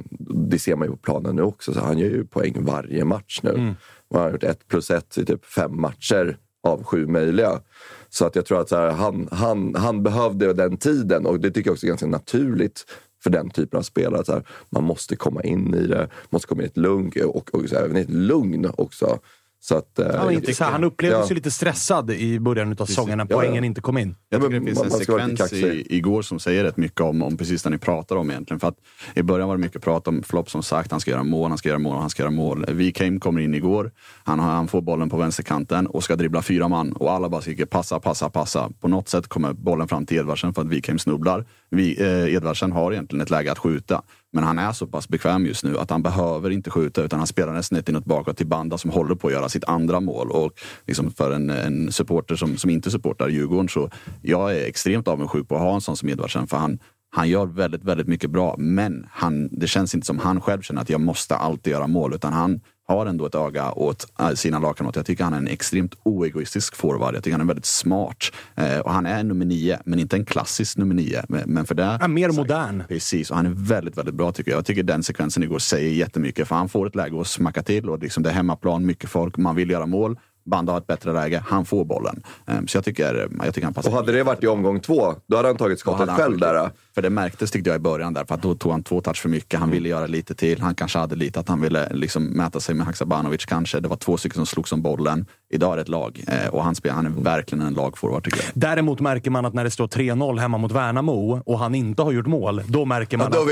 [0.49, 1.73] det ser man ju på planen nu också.
[1.73, 3.75] Så han gör ju poäng varje match nu.
[4.09, 7.61] Och han har gjort ett plus ett i typ fem matcher av sju möjliga.
[8.09, 11.69] Så att jag tror att här, han, han, han behövde den tiden och det tycker
[11.69, 12.85] jag också är ganska naturligt
[13.23, 14.25] för den typen av spelare.
[14.25, 17.55] Så här, man måste komma in i det, måste komma in i ett lugn och,
[17.55, 19.19] och så här, även i ett lugn också.
[19.65, 20.07] Så att, eh,
[20.53, 21.27] så här, han upplevdes Ja.
[21.29, 23.37] ju lite stressad i början av säsongen när Ja, ja.
[23.37, 24.15] poängen inte kom in.
[24.29, 27.01] Jag Ja, tycker men det finns man- en sekvens i, igår som säger rätt mycket
[27.01, 28.61] om, om precis det ni pratar om egentligen.
[28.61, 28.77] För att
[29.15, 31.59] I början var det mycket prat om Flopp som sagt, han ska göra mål, han
[31.59, 32.65] ska göra mål, han ska göra mål.
[32.69, 33.91] Wikheim kommer in igår,
[34.25, 37.65] han, han får bollen på vänsterkanten och ska dribbla fyra man och alla bara skriker
[37.67, 38.71] passa, passa, passa.
[38.81, 41.45] På något sätt kommer bollen fram till Edvardsen för att Wikheim snubblar.
[41.71, 44.03] Vi, eh, Edvardsen har egentligen ett läge att skjuta.
[44.33, 47.27] Men han är så pass bekväm just nu att han behöver inte skjuta utan han
[47.27, 50.31] spelar nästan ett inåt bakåt till Banda som håller på att göra sitt andra mål.
[50.31, 50.53] Och
[50.87, 53.91] liksom för en, en supporter som, som inte supportar Djurgården så
[54.23, 56.79] jag är extremt avundsjuk på att ha en sån som Edvardsen för han,
[57.11, 58.55] han gör väldigt, väldigt mycket bra.
[58.59, 62.15] Men han, det känns inte som han själv känner att jag måste alltid göra mål
[62.15, 64.99] utan han har ändå ett öga åt äh, sina lagkamrater.
[64.99, 67.15] Jag tycker han är en extremt oegoistisk forward.
[67.15, 68.33] Jag tycker han är väldigt smart.
[68.55, 71.25] Eh, och han är nummer nio, men inte en klassisk nummer nio.
[71.29, 71.99] Men, men för det...
[72.01, 72.83] Ja, mer modern.
[72.89, 74.59] Precis, och han är väldigt, väldigt bra tycker jag.
[74.59, 76.49] Jag tycker den sekvensen igår säger jättemycket.
[76.49, 79.37] För han får ett läge att smacka till och liksom det är hemmaplan, mycket folk,
[79.37, 80.19] man vill göra mål.
[80.45, 82.23] Banda har ett bättre läge, han får bollen.
[82.47, 85.15] Ehm, Så jag tycker, jag tycker han passar Och hade det varit i omgång två,
[85.27, 86.71] då hade han tagit skottet han själv där.
[86.95, 89.23] För det märktes tyckte jag i början där, för att då tog han två touch
[89.23, 89.61] för mycket.
[89.61, 90.61] Han ville göra lite till.
[90.61, 93.81] Han kanske hade lite att han ville liksom mäta sig med Haksabanovic kanske.
[93.81, 95.27] Det var två stycken som slogs om bollen.
[95.53, 98.39] Idag är det ett lag eh, och han, spelar, han är verkligen en lagforward tycker
[98.39, 98.51] jag.
[98.55, 102.13] Däremot märker man att när det står 3-0 hemma mot Värnamo och han inte har
[102.13, 103.45] gjort mål, då märker man Ja, då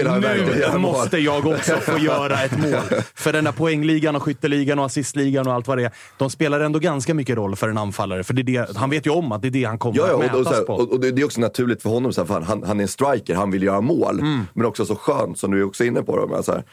[0.66, 3.00] att nu måste jag också få göra ett mål.
[3.14, 6.60] För den där poängligan och skytteligan och assistligan och allt vad det är, de spelar
[6.60, 8.24] ändå ganska mycket roll för en anfallare.
[8.24, 10.06] För det är det, han vet ju om att det är det han kommer Ja,
[10.08, 10.72] ja, att och, mätas och, här, på.
[10.72, 12.12] och, och det det är också naturligt för honom.
[12.12, 14.22] Så här, fan, han, han är en striker, han vill göra mål.
[14.54, 16.16] Men också så skönt, som du är också inne på.
[16.16, 16.64] Då, men så här,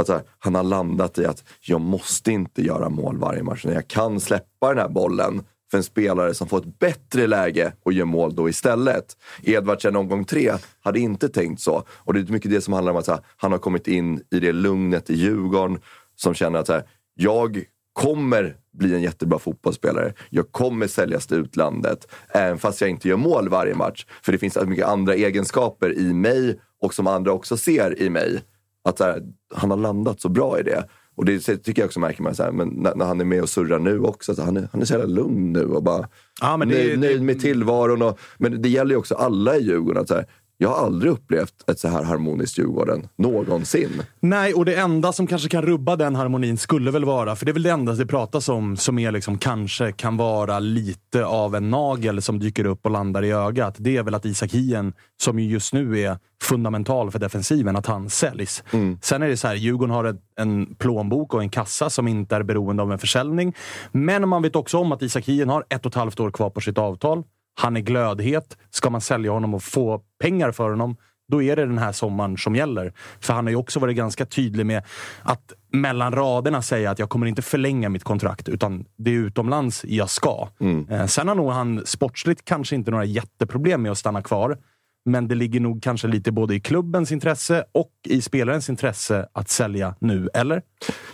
[0.00, 3.64] att här, han har landat i att jag måste inte göra mål varje match.
[3.64, 7.92] Jag kan släppa den här bollen för en spelare som får ett bättre läge och
[7.92, 9.16] gör mål då istället.
[9.42, 11.84] Edvardsen omgång tre hade inte tänkt så.
[11.88, 14.40] Och det är mycket det som handlar om att här, han har kommit in i
[14.40, 15.78] det lugnet i Djurgården
[16.16, 16.84] som känner att här,
[17.14, 20.12] jag kommer bli en jättebra fotbollsspelare.
[20.30, 22.06] Jag kommer säljas till utlandet.
[22.28, 24.06] Även fast jag inte gör mål varje match.
[24.22, 28.10] För det finns så mycket andra egenskaper i mig och som andra också ser i
[28.10, 28.42] mig.
[28.84, 29.22] Att här,
[29.54, 30.84] han har landat så bra i det.
[31.14, 33.42] Och det tycker jag också märker man så här, men när, när han är med
[33.42, 34.34] och surrar nu också.
[34.34, 36.08] Så han, är, han är så jävla lugn nu och bara
[36.40, 38.02] Ja, men det- nöjd, det- nöjd med tillvaron.
[38.02, 40.02] Och, men det gäller ju också alla i Djurgården.
[40.02, 40.26] Att så här,
[40.62, 44.02] jag har aldrig upplevt ett så här harmoniskt Djurgården någonsin.
[44.20, 47.50] Nej, och det enda som kanske kan rubba den harmonin skulle väl vara, för det
[47.50, 51.54] är väl det enda det pratas om som är liksom, kanske kan vara lite av
[51.54, 53.74] en nagel som dyker upp och landar i ögat.
[53.78, 57.86] Det är väl att Isak Hien, som ju just nu är fundamental för defensiven, att
[57.86, 58.64] han säljs.
[59.02, 62.42] Sen är det så här, Djurgården har en plånbok och en kassa som inte är
[62.42, 63.54] beroende av en försäljning.
[63.92, 66.50] Men man vet också om att Isak Hien har ett och ett halvt år kvar
[66.50, 67.22] på sitt avtal.
[67.54, 68.56] Han är glödhet.
[68.70, 70.96] Ska man sälja honom och få pengar för honom,
[71.32, 72.92] då är det den här sommaren som gäller.
[73.20, 74.82] För han har ju också varit ganska tydlig med
[75.22, 79.84] att mellan raderna säga att jag kommer inte förlänga mitt kontrakt, utan det är utomlands
[79.84, 80.48] jag ska.
[80.90, 84.58] Eh, sen har nog han sportsligt kanske inte några jätteproblem med att stanna kvar.
[85.04, 89.48] Men det ligger nog kanske lite både i klubbens intresse och i spelarens intresse att
[89.48, 90.62] sälja nu, eller?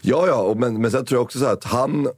[0.00, 2.08] Ja, ja, men, men sen tror jag också så att han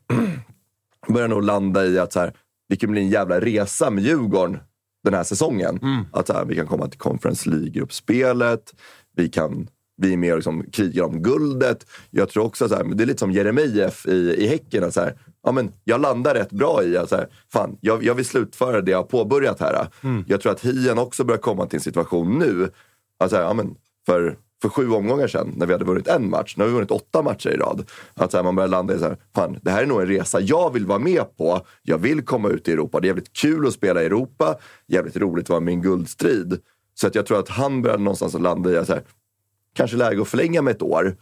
[1.08, 2.32] börjar nog landa i att så här,
[2.70, 4.58] det kan bli en jävla resa med Djurgården
[5.04, 5.78] den här säsongen.
[6.12, 8.74] Att så här, vi kan komma till Conference League-gruppspelet,
[9.16, 11.86] vi, kan, vi är med och liksom krigar om guldet.
[12.10, 14.84] Jag tror också så här, det är lite som Jeremejeff i, i Häcken.
[14.84, 18.04] Att så här, ja, men jag landar rätt bra i att så här, fan, jag,
[18.04, 19.88] jag vill slutföra det jag har påbörjat här.
[20.26, 22.70] Jag tror att Hien också börjar komma till en situation nu,
[23.18, 23.74] alltså, ja, men
[24.06, 26.90] för, för sju omgångar sedan när vi hade vunnit en match, nu har vi vunnit
[26.90, 27.90] åtta matcher i rad.
[28.14, 30.06] Att så här, man börjar landa i så här, fan, det här är nog en
[30.06, 31.66] resa jag vill vara med på.
[31.82, 33.00] Jag vill komma ut i Europa.
[33.00, 35.82] Det är jävligt kul att spela i Europa, jävligt roligt att vara med i en
[35.82, 36.60] guldstrid.
[36.94, 39.02] Så att jag tror att han börjar någonstans att landa i att så här,
[39.74, 41.16] kanske läge att förlänga med ett år.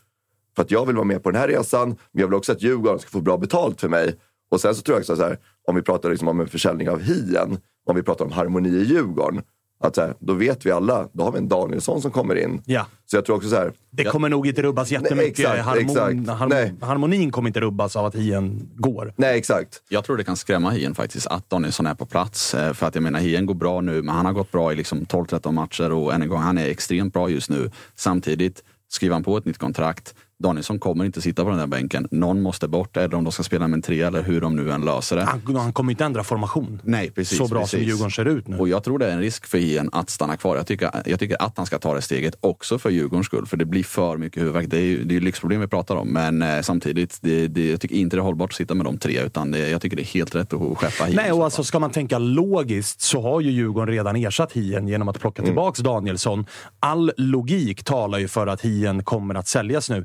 [0.56, 2.62] För att jag vill vara med på den här resan, men jag vill också att
[2.62, 4.16] Djurgården ska få bra betalt för mig.
[4.50, 6.90] Och sen så tror jag också så här, om vi pratar liksom om en försäljning
[6.90, 9.42] av Hien, om vi pratar om harmoni i Djurgården,
[9.80, 12.62] att så här, då vet vi alla, då har vi en Danielsson som kommer in.
[12.66, 12.86] Ja.
[13.06, 15.38] Så jag tror också så här, Det kommer nog inte rubbas jättemycket.
[15.38, 16.40] exakt, Harmon, exakt.
[16.40, 16.74] harm- Nej.
[16.80, 19.12] harmonin kommer inte rubbas av att Hien går.
[19.16, 19.82] nej exakt.
[19.88, 22.54] Jag tror det kan skrämma Hien faktiskt att Danielsson är på plats.
[22.54, 24.76] Eh, För att jag menar, Hien går bra nu, men han har gått bra i
[24.76, 27.70] liksom 12-13 matcher och än en gång, han är extremt bra just nu.
[27.96, 32.08] Samtidigt, skriver han på ett nytt kontrakt, Danielsson kommer inte sitta på den där bänken.
[32.10, 34.72] Någon måste bort, eller om de ska spela med en tre eller hur de nu
[34.72, 35.22] än löser det.
[35.22, 36.80] Han, han kommer inte ändra formation.
[36.84, 37.38] Nej, precis.
[37.38, 37.70] så bra precis.
[37.70, 38.58] som Djurgården ser ut nu.
[38.58, 40.56] Och jag tror det är en risk för Hien att stanna kvar.
[40.56, 43.46] Jag tycker, jag tycker att han ska ta det steget också för Djurgårdens skull.
[43.46, 44.66] För det blir för mycket huvudvärk.
[44.70, 46.08] Det är ju det är lyxproblem vi pratar om.
[46.08, 48.98] Men eh, samtidigt, det, det, jag tycker inte det är hållbart att sitta med de
[48.98, 49.20] tre.
[49.20, 51.16] Utan det, jag tycker det är helt rätt att skeppa Hien.
[51.16, 55.08] Nej, och alltså ska man tänka logiskt så har ju Djurgården redan ersatt Hien genom
[55.08, 56.46] att plocka tillbaks Danielsson.
[56.80, 60.04] All logik talar ju för att Hien kommer att säljas nu.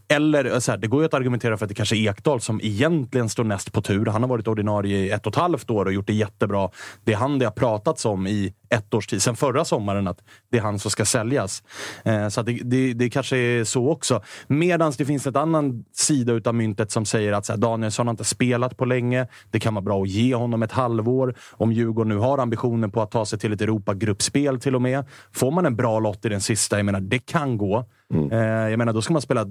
[0.11, 2.59] Eller så här, det går ju att argumentera för att det kanske är Ekdal som
[2.63, 4.05] egentligen står näst på tur.
[4.05, 6.69] Han har varit ordinarie i ett och ett halvt år och gjort det jättebra.
[7.03, 10.19] Det är han det har pratats om i ett års tid, sen förra sommaren, att
[10.51, 11.63] det är han som ska säljas.
[12.03, 14.21] Eh, så det, det, det kanske är så också.
[14.47, 18.11] Medan det finns en annan sida utav myntet som säger att så här, Danielsson har
[18.11, 19.27] inte spelat på länge.
[19.51, 21.35] Det kan vara bra att ge honom ett halvår.
[21.51, 25.05] Om Djurgården nu har ambitionen på att ta sig till ett Europagruppspel till och med.
[25.31, 27.85] Får man en bra lott i den sista, jag menar, det kan gå.
[28.31, 28.37] Eh,
[28.69, 29.45] jag menar, då ska man spela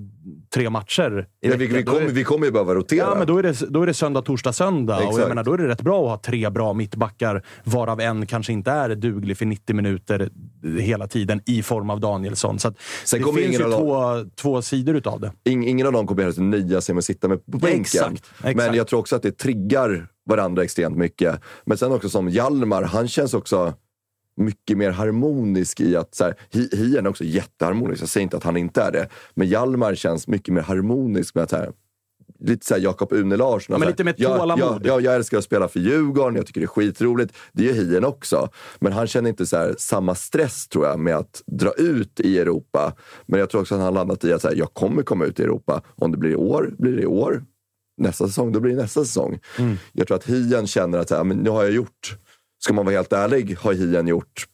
[0.54, 2.98] tre matcher i Ja, vi, vi, kommer, vi kommer ju behöva rotera.
[2.98, 5.08] Ja, men då är, det, då är det söndag, torsdag, söndag.
[5.08, 8.26] Och jag menar, då är det rätt bra att ha tre bra mittbackar, varav en
[8.26, 10.30] kanske inte är duglig för 90 minuter
[10.78, 12.58] hela tiden i form av Danielsson.
[12.58, 15.32] Så att Sen det kommer finns ju två, två sidor utav det.
[15.44, 17.80] Ing, ingen av dem kommer heller nöja sig med att sitta med på bänken.
[17.80, 18.56] Exakt, exakt.
[18.56, 21.40] Men jag tror också att det triggar varandra extremt mycket.
[21.64, 23.74] Men sen också som Hjalmar, han känns också
[24.40, 26.14] mycket mer harmonisk i att...
[26.14, 29.08] Så här, Hi- Hien är också jätteharmonisk, jag säger inte att han inte är det.
[29.34, 31.72] Men Hjalmar känns mycket mer harmonisk med att så här,
[32.42, 33.80] Lite såhär Jakob Une Larsson.
[33.80, 34.64] Men lite mer jag, tålamod.
[34.64, 37.34] jag, jag, jag älskar att spela för Djurgården, jag tycker det är skitroligt.
[37.52, 38.48] Det gör Hien också.
[38.78, 42.38] Men han känner inte så här, samma stress tror jag med att dra ut i
[42.38, 42.92] Europa.
[43.26, 45.24] Men jag tror också att han har landat i att så här, jag kommer komma
[45.24, 45.82] ut i Europa.
[45.96, 47.44] Om det blir i år, blir det i år.
[48.00, 49.38] Nästa säsong, då blir det nästa säsong.
[49.92, 52.16] Jag tror att Hien känner att så här, men nu har jag gjort,
[52.64, 54.46] ska man vara helt ärlig, har Hien gjort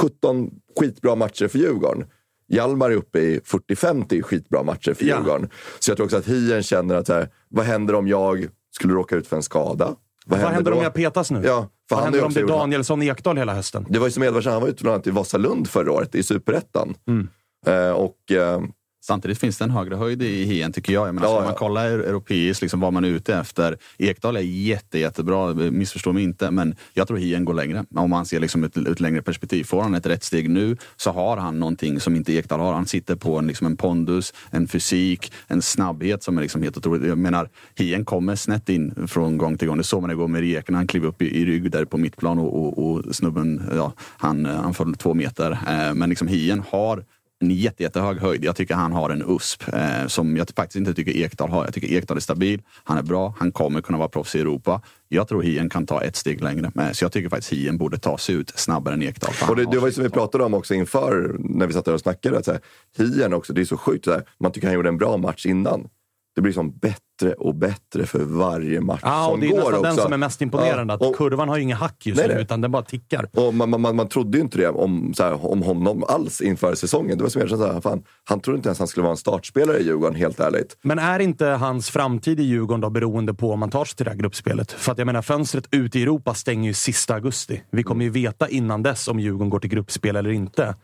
[0.00, 2.04] 17 skitbra matcher för Djurgården.
[2.48, 5.16] Hjalmar är uppe i 40-50 skitbra matcher för Ja.
[5.16, 5.50] Djurgården.
[5.78, 9.16] Så jag tror också att Hien känner att här, vad händer om jag skulle råka
[9.16, 9.96] ut för en skada?
[10.26, 10.76] Vad händer då?
[10.76, 11.42] om jag petas nu?
[11.44, 13.86] Ja, Vad händer om det är Danielsson Ekdal hela hösten?
[13.88, 16.22] Det var ju som Edvardsson, han var ute bland annat i Vasalund förra året i
[16.22, 16.94] Superettan.
[17.06, 17.28] Mm.
[17.66, 18.60] Eh, och eh,
[19.04, 21.08] Samtidigt finns det en högre höjd i Hien tycker jag.
[21.08, 21.48] jag menar, Ja, ska ja.
[21.48, 23.78] man kollar europeiskt liksom, vad man är ute efter.
[23.98, 27.84] Ekdal är jätte, jättebra, missförstå mig inte, men jag tror Hien går längre.
[27.94, 29.64] Om man ser liksom ett, ett längre perspektiv.
[29.64, 32.72] Får han ett rätt steg nu så har han någonting som inte Ekdal har.
[32.72, 36.76] Han sitter på en, liksom en pondus, en fysik, en snabbhet som är liksom helt
[36.76, 37.08] otroligt.
[37.08, 39.78] Jag menar, Hien kommer snett in från gång till gång.
[39.78, 40.74] Det såg man igår med Rieken.
[40.74, 44.44] Han klev upp i, i rygg där på mittplan och, och, och snubben, ja, han,
[44.44, 45.50] han föll två meter.
[45.50, 47.04] Eh, men liksom Hien har
[47.42, 48.44] en jätte, jättehög höjd.
[48.44, 51.64] Jag tycker han har en USP eh, som jag faktiskt inte tycker Ekdal har.
[51.64, 54.80] Jag tycker Ekdal är stabil, han är bra, han kommer kunna vara proffs i Europa.
[55.08, 56.70] Jag tror Hien kan ta ett steg längre.
[56.74, 59.34] Men, så jag tycker faktiskt Hien borde ta sig ut snabbare än Ekdal.
[59.48, 61.94] Och det, det var ju som vi pratade om också inför, när vi satt där
[61.94, 62.38] och snackade.
[62.38, 62.60] Att så här,
[62.98, 64.04] Hien också, det är så sjukt.
[64.04, 65.88] Så här, man tycker han gjorde en bra match innan.
[66.34, 69.74] Det blir som bättre och bättre för varje match och som det är går nästan
[69.74, 69.82] också.
[69.82, 70.92] den som är mest imponerande.
[70.92, 73.28] Ja, att och- kurvan har ju inga hack just nu, utan den bara tickar.
[73.32, 77.18] Och man, man, man, trodde ju inte det om, här, om honom alls inför säsongen.
[77.18, 79.12] Det var som jag kände, så här, fan, han trodde inte ens han skulle vara
[79.12, 80.76] en startspelare i Djurgården, helt ärligt.
[80.82, 84.04] Men är inte hans framtid i Djurgården då beroende på om man tar sig till
[84.04, 84.72] det här gruppspelet?
[84.72, 87.62] För att jag menar, fönstret ut i Europa stänger ju sista augusti.
[87.70, 90.74] Vi kommer ju veta innan dess om Djurgården går till gruppspel eller inte.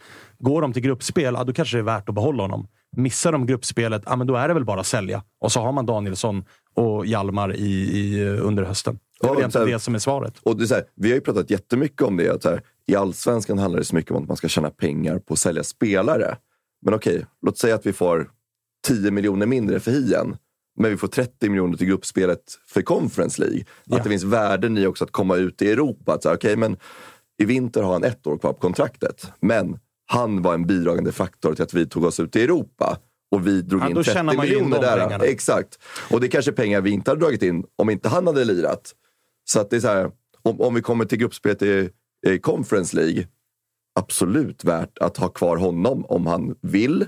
[0.40, 2.68] Går de till gruppspel, ja, då kanske det är värt att behålla honom.
[2.96, 5.22] Missar de gruppspelet, ja, men då är det väl bara att sälja.
[5.40, 8.98] Och så har man Danielsson och Hjalmar i, i, under hösten.
[9.20, 10.38] Det är Ja, väl egentligen det som är svaret.
[10.42, 12.34] Och det är här, vi har ju pratat jättemycket om det.
[12.34, 15.34] Att här, I allsvenskan handlar det så mycket om att man ska tjäna pengar på
[15.34, 16.36] att sälja spelare.
[16.82, 18.30] Men okej, låt säga att vi får
[18.86, 20.36] 10 miljoner mindre för Hien.
[20.80, 23.64] Men vi får 30 miljoner till gruppspelet för Conference League.
[23.90, 26.12] Att det finns värden i också att komma ut i Europa.
[26.14, 26.76] Att så här, okej, men
[27.38, 29.32] I vinter har han ett år kvar på kontraktet.
[29.40, 29.78] Men
[30.10, 32.98] han var en bidragande faktor till att vi tog oss ut i Europa.
[33.30, 35.00] och vi drog Ja, in då 30 tjänar man ju in miljoner där.
[35.06, 35.24] pengarna.
[35.24, 35.78] Exakt.
[36.10, 38.92] Och det är kanske pengar vi inte hade dragit in om inte han hade lirat.
[39.44, 40.10] Så att det är så här,
[40.42, 41.90] om, om vi kommer till gruppspelet i,
[42.26, 43.26] i Conference League,
[44.00, 47.06] absolut värt att ha kvar honom om han vill.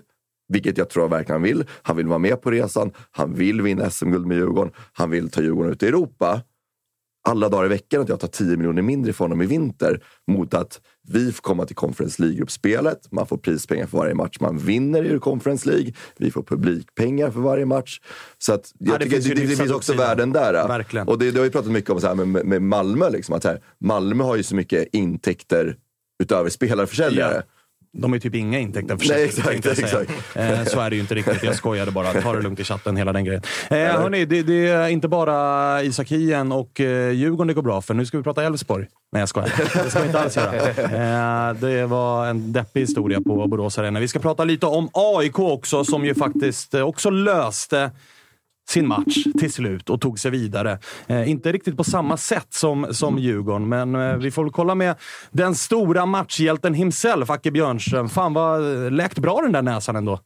[0.49, 1.65] Vilket jag tror verkligen han vill.
[1.83, 2.93] Han vill vara med på resan.
[3.11, 4.73] Han vill vinna SM-guld med Djurgården.
[4.93, 6.41] Han vill ta Djurgården ut i Europa.
[7.31, 10.01] Alla dagar i veckan att jag tar 10 miljoner mindre för honom i vinter
[10.31, 13.13] mot att vi får komma till Conference League-gruppspelet.
[13.13, 15.93] Man får prispengar för varje match man vinner i Conference League.
[16.17, 18.01] Vi får publikpengar för varje match.
[18.39, 19.99] Så att jag Ja, det finns det, det, det finns också uppsida.
[20.09, 20.69] värden där.
[20.69, 21.09] Verkligen.
[21.09, 23.11] Och det, det har vi pratat mycket om så här med, med Malmö.
[23.11, 25.77] Liksom, att här, Malmö har ju så mycket intäkter
[26.23, 27.35] utöver spelarförsäljare.
[27.35, 27.43] Ja.
[27.99, 30.03] De är typ inga intäkter för Nej, sig, exakt, jag säga.
[30.03, 30.37] exakt.
[30.37, 31.43] Eh, Så är det ju inte riktigt.
[31.43, 32.13] Jag skojade bara.
[32.23, 33.43] Ta det lugnt i chatten, hela den grejen.
[33.71, 37.81] Eh, hörni, det, det är inte bara Isak Hien och eh, Djurgården det går bra
[37.83, 37.95] för.
[37.95, 38.87] Nu ska vi prata Elfsborg.
[39.13, 39.53] Nej, jag skojar.
[39.85, 41.49] Det ska vi inte alls göra.
[41.49, 44.01] Eh, det var en deppig historia på Borås Arena.
[44.01, 47.91] Vi ska prata lite om AIK också, som ju faktiskt också löste
[48.71, 50.79] sin match till slut och tog sig vidare.
[51.07, 54.75] Eh, inte riktigt på samma sätt som, som Djurgården, men eh, vi får väl kolla
[54.75, 54.95] med
[55.31, 58.09] den stora matchhjälten himself, Acke Björnström.
[58.09, 60.21] Fan vad eh, läkt bra den där näsan ändå.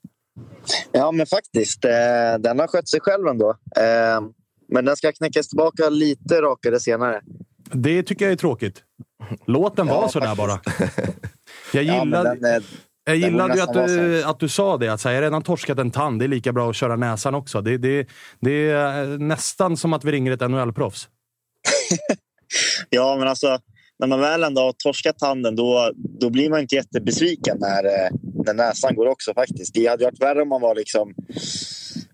[0.93, 1.85] Ja, men faktiskt.
[1.85, 1.91] Eh,
[2.41, 3.51] den har skött sig själv ändå.
[3.51, 4.21] Eh,
[4.69, 7.21] men den ska knäckas tillbaka lite rakare senare.
[7.73, 8.83] Det tycker jag är tråkigt.
[9.47, 10.51] Låt den vara Ja, sådär bara.
[11.73, 12.63] Jag Ja, men gillade, den,
[13.05, 14.89] jag gillade ju att du, att du sa det.
[14.89, 16.19] Att så här, jag redan torskat en tand.
[16.19, 17.61] Det är lika bra att köra näsan också.
[17.61, 18.09] Det, det,
[18.41, 21.09] det är nästan som att vi ringer ett NHL-proffs.
[22.91, 23.59] Ja, men alltså
[23.99, 28.11] när man väl ändå har torskat tanden då, då blir man inte jättebesviken när, eh,
[28.47, 29.75] när näsan går också faktiskt.
[29.75, 31.15] Det hade varit värre om man var liksom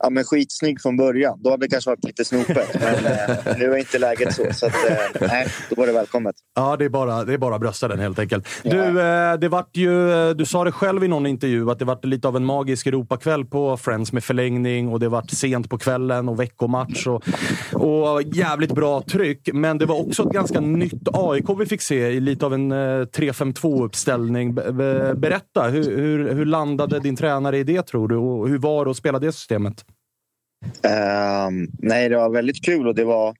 [0.02, 1.38] ja, men skitsnygg från början.
[1.42, 2.68] Då hade det kanske varit lite snopet.
[2.80, 4.46] Men eh, nu är inte läget så.
[4.52, 6.34] Så att, eh, nej, då var det välkommet.
[6.54, 8.46] Ja, det är bara, det är bara brösta den helt enkelt.
[8.62, 11.84] Du, eh, det vart ju, eh, du sa det själv i någon intervju att det
[11.84, 15.78] vart lite av en magisk Europakväll på Friends med förlängning och det vart sent på
[15.78, 17.22] kvällen och veckomatch och,
[17.72, 19.48] och jävligt bra tryck.
[19.52, 22.72] Men det var också ett ganska nytt AIK vi fick se i lite av en
[22.72, 24.54] eh, 3-5-2-uppställning.
[24.54, 28.58] Be- be- Berätta, hur, hur, hur landade din tränare i det tror du och hur
[28.58, 29.84] var det att spela det systemet?
[30.82, 33.36] Ehm, nej, det var väldigt kul och det var...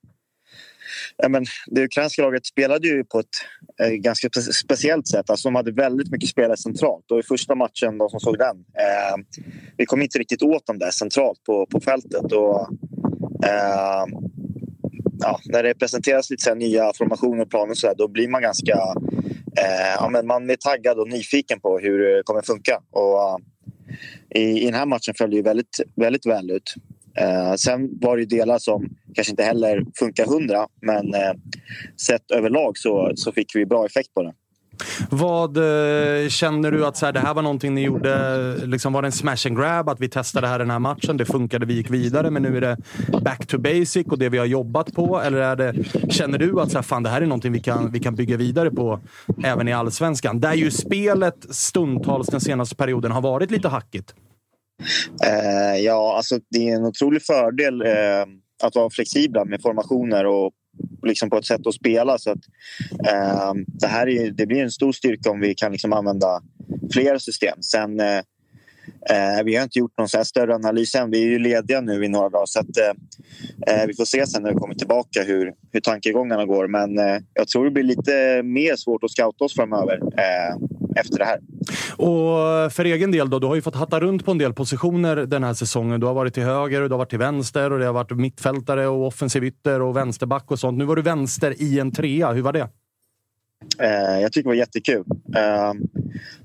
[1.16, 3.26] Ja, men det ukrainska laget spelade ju på ett
[3.82, 5.30] eh, ganska speciellt sätt.
[5.30, 7.10] Alltså, de hade väldigt mycket spelare centralt.
[7.10, 9.42] Och I första matchen, de som såg den, eh,
[9.76, 12.32] vi kom inte riktigt åt dem där centralt på, på fältet.
[12.32, 12.60] Och,
[13.46, 14.04] eh,
[15.20, 18.28] ja, när det presenteras lite så här nya formationer och planer så här, då blir
[18.28, 18.74] man ganska...
[19.56, 22.82] Eh, ja, men man är taggad och nyfiken på hur det kommer funka.
[22.90, 23.36] Och, eh,
[24.34, 26.74] i, I den här matchen föll det ju väldigt, väldigt väl ut.
[27.14, 31.32] Eh, sen var det ju delar som kanske inte heller funkar hundra men eh,
[32.06, 34.32] sett överlag så, så fick vi bra effekt på det.
[35.10, 38.56] Vad eh, känner du att så här, det här var någonting ni gjorde?
[38.66, 39.88] Liksom, var det en smash and grab?
[39.88, 42.56] Att vi testade det här den här matchen, det funkade, vi gick vidare, men nu
[42.56, 42.76] är det
[43.24, 45.20] back to basic och det vi har jobbat på?
[45.20, 45.74] Eller är det,
[46.12, 48.36] känner du att så här, fan, det här är någonting vi kan, vi kan bygga
[48.36, 49.00] vidare på
[49.44, 50.40] även i allsvenskan?
[50.40, 54.14] Där ju spelet stundtals den senaste perioden har varit lite hackigt.
[55.24, 58.26] Eh, ja, alltså det är en otrolig fördel eh,
[58.62, 60.52] att vara flexibla med formationer och
[61.02, 62.18] liksom på ett sätt att spela.
[62.18, 62.38] Så att,
[63.08, 66.42] eh, det, här är, det blir en stor styrka om vi kan liksom använda
[66.92, 67.62] flera system.
[67.62, 68.18] Sen, eh,
[69.10, 71.10] eh, vi har inte gjort någon så här större analys än.
[71.10, 72.46] Vi är ju lediga nu i några dagar.
[72.46, 76.46] Så att, eh, eh, vi får se sen när vi kommer tillbaka hur, hur tankegångarna
[76.46, 76.68] går.
[76.68, 80.56] Men eh, jag tror det blir lite mer svårt att scouta oss framöver eh,
[80.96, 81.40] efter det här.
[81.96, 85.16] Och för egen del då, du har ju fått hatta runt på en del positioner
[85.16, 86.00] den här säsongen.
[86.00, 88.10] Du har varit till höger, och du har varit till vänster och det har varit
[88.10, 90.78] mittfältare och offensiv ytter och vänsterback och sånt.
[90.78, 92.32] Nu var du vänster i en trea.
[92.32, 92.68] Hur var det?
[93.78, 95.04] Eh, jag tycker det var jättekul.
[95.36, 95.72] Eh,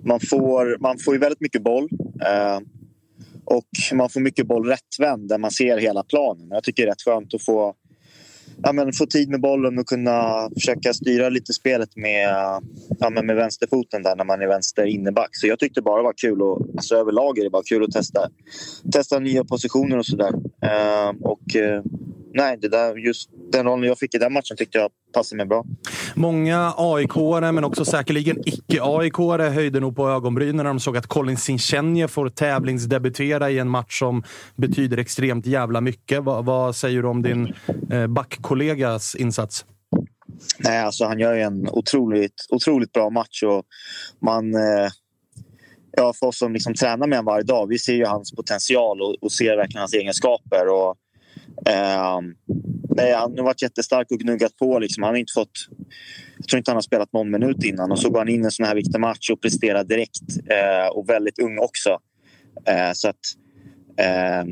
[0.04, 1.90] man, får, man får ju väldigt mycket boll.
[2.26, 2.60] Eh,
[3.46, 6.48] och man får mycket boll rättvänd där man ser hela planen.
[6.50, 7.76] Jag tycker det är rätt skönt att få,
[8.66, 12.30] ja, men få tid med bollen och kunna försöka styra lite spelet med,
[13.00, 15.30] ja, men med vänsterfoten där när man är vänster inneback.
[15.32, 16.42] Så jag tyckte bara det var kul.
[16.42, 18.30] Och, alltså, överlag är det bara kul att testa,
[18.94, 20.34] testa nya positioner och sådär.
[20.62, 21.84] Eh, och eh,
[22.36, 25.46] nej, det där, just den rollen jag fick i den matchen tyckte jag passade mig
[25.46, 25.66] bra.
[26.16, 29.18] Många aik men också säkerligen icke aik
[29.54, 34.00] höjde nog på ögonbrynen när de såg att Colin Sinchenje får tävlingsdebutera i en match
[34.00, 34.24] som
[34.56, 36.24] betyder extremt jävla mycket.
[36.24, 37.54] Vad, vad säger du om din
[37.92, 39.66] eh, backkollegas insats?
[40.60, 43.44] Nej, alltså han gör ju en otroligt, otroligt bra match.
[43.44, 43.64] Och
[44.22, 44.90] man, eh,
[45.92, 49.02] ja, för oss som liksom tränar med honom varje dag, vi ser ju hans potential
[49.02, 50.68] och, och ser verkligen hans egenskaper.
[50.68, 50.96] Och,
[51.66, 52.20] eh,
[52.96, 54.80] nej, han har varit jättestark och gnuggat på.
[54.80, 55.04] Liksom.
[55.04, 55.68] Han har inte fått,
[56.38, 57.92] jag tror inte han har spelat någon minut innan.
[57.92, 60.50] Och så går han in i en sån här viktig match och presterar direkt.
[60.50, 62.00] Eh, och väldigt ung också.
[62.68, 63.20] Eh, så att,
[63.98, 64.48] ehm,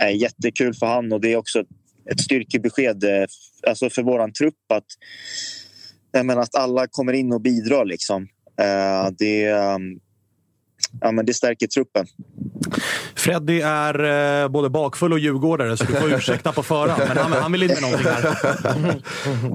[0.00, 1.64] eh, jättekul för han och det är också
[2.10, 3.26] ett styrkebesked eh,
[3.66, 4.86] alltså för våran trupp att,
[6.12, 7.84] jag menar, att alla kommer in och bidrar.
[7.84, 8.22] Liksom.
[8.60, 9.78] Eh, det, eh,
[11.00, 12.06] ja, men det stärker truppen.
[13.14, 17.02] Freddy är eh, både bakfull och djurgårdare, så du får ursäkta på förhand.
[17.08, 19.02] Men han, han vill inte med någonting här.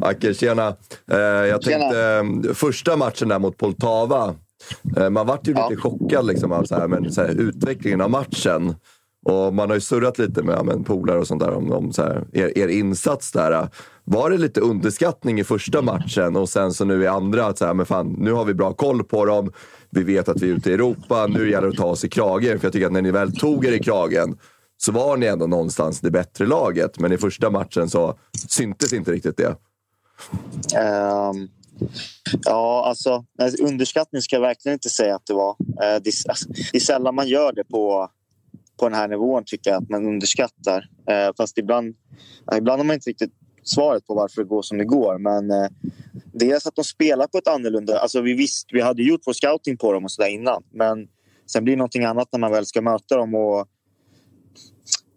[0.09, 0.75] Acke, tjena.
[1.11, 4.35] Eh, jag tänkte, eh, första matchen där mot Poltava.
[4.97, 8.09] Eh, man vart ju lite chockad liksom, av så här, men, så här, utvecklingen av
[8.09, 8.75] matchen.
[9.25, 12.01] Och man har ju surrat lite med, med polare och sånt där om, om så
[12.01, 13.67] här, er, er insats där.
[14.03, 17.65] Var det lite underskattning i första matchen och sen så nu i andra att så
[17.65, 19.51] här, men fan, nu har vi bra koll på dem.
[19.93, 21.27] Vi vet att vi är ute i Europa.
[21.27, 22.59] Nu gäller det att ta oss i kragen.
[22.59, 24.37] För jag tycker att när ni väl tog er i kragen
[24.77, 26.99] så var ni ändå någonstans det bättre laget.
[26.99, 28.17] Men i första matchen så
[28.49, 29.55] syntes inte riktigt det.
[30.79, 31.49] Um,
[32.43, 35.51] ja, alltså, alltså underskattning ska jag verkligen inte säga att det var.
[35.51, 38.09] Uh, det, alltså, det är sällan man gör det på,
[38.79, 40.89] på den här nivån, tycker jag, att man underskattar.
[41.09, 41.95] Eh, fast ibland,
[42.57, 43.33] ibland har man inte riktigt
[43.63, 45.17] svaret på varför det går som det går.
[45.17, 45.69] Men eh,
[46.33, 47.99] dels att de spelar på ett annorlunda...
[47.99, 50.63] Alltså vi, visst, vi hade gjort vår scouting på dem och så där innan.
[50.71, 51.07] Men
[51.51, 53.35] sen blir det någonting annat när man väl ska möta dem.
[53.35, 53.67] Och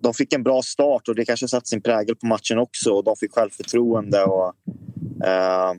[0.02, 2.90] de fick en bra start och det kanske satt sin prägel på matchen också.
[2.90, 4.24] Och de fick självförtroende.
[4.24, 4.54] Och,
[5.26, 5.72] eh,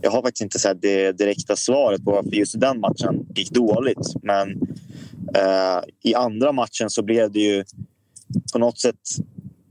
[0.00, 4.14] jag har faktiskt inte så det direkta svaret på varför just den matchen gick dåligt.
[4.22, 4.48] Men
[5.34, 7.64] eh, i andra matchen så blev det ju
[8.52, 9.00] på något sätt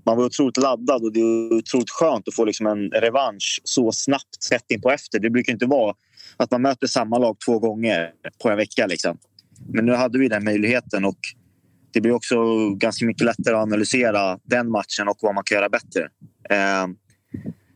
[0.05, 3.91] man var otroligt laddad och det är otroligt skönt att få liksom en revansch så
[3.91, 5.19] snabbt sett in på efter.
[5.19, 5.95] Det brukar inte vara
[6.37, 8.11] att man möter samma lag två gånger
[8.43, 8.87] på en vecka.
[8.87, 9.17] Liksom.
[9.67, 11.17] Men nu hade vi den möjligheten och
[11.93, 15.69] det blir också ganska mycket lättare att analysera den matchen och vad man kan göra
[15.69, 16.09] bättre.
[16.49, 16.87] Eh,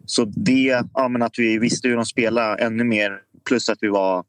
[0.05, 3.11] så det, ja, men att vi visste hur de spelade ännu mer
[3.47, 4.23] plus att vi var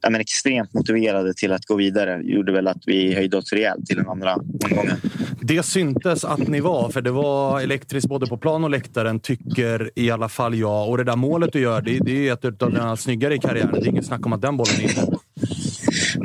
[0.00, 3.86] ja, men extremt motiverade till att gå vidare gjorde väl att vi höjde oss rejält
[3.86, 4.96] till den andra omgången.
[5.42, 9.90] Det syntes att ni var, för det var elektriskt både på plan och läktaren, tycker
[9.94, 10.88] i alla fall jag.
[10.88, 13.72] Och det där målet du gör, det, det är ett av dina snyggare i karriären.
[13.72, 15.18] Det är inget snack om att den bollen är inne.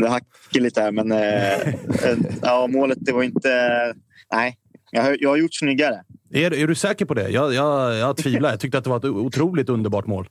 [0.02, 1.76] Det hackar lite här, men äh,
[2.42, 3.50] ja, målet det var inte...
[4.32, 4.58] Nej,
[4.92, 6.04] jag har, jag har gjort snyggare.
[6.34, 7.30] Är, är du säker på det?
[7.30, 8.50] Jag, jag, jag tvivlar.
[8.50, 10.28] Jag tyckte att det var ett otroligt underbart mål.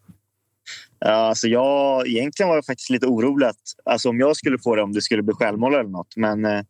[1.05, 4.83] Alltså jag, egentligen var jag faktiskt lite orolig att, alltså om jag skulle få det
[4.83, 6.17] om det skulle bli självmål eller något.
[6.17, 6.63] Men eh,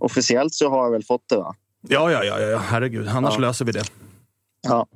[0.00, 1.54] officiellt så har jag väl fått det va?
[1.88, 2.58] Ja, ja, ja, ja.
[2.58, 3.08] herregud.
[3.08, 3.40] Annars ja.
[3.40, 3.84] löser vi det.
[4.62, 4.86] Ja.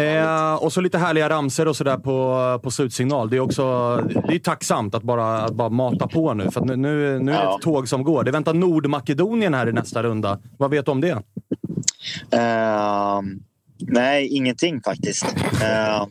[0.00, 3.30] Eh, och så lite härliga ramser och sådär på, på slutsignal.
[3.30, 3.96] Det är också
[4.28, 6.50] det är tacksamt att bara, att bara mata på nu.
[6.50, 7.56] För nu, nu, nu är det ja.
[7.56, 8.24] ett tåg som går.
[8.24, 10.38] Det väntar Nordmakedonien här i nästa runda.
[10.58, 11.12] Vad vet du om det?
[12.34, 13.20] Uh,
[13.78, 15.24] nej, ingenting faktiskt.
[15.62, 16.06] Uh,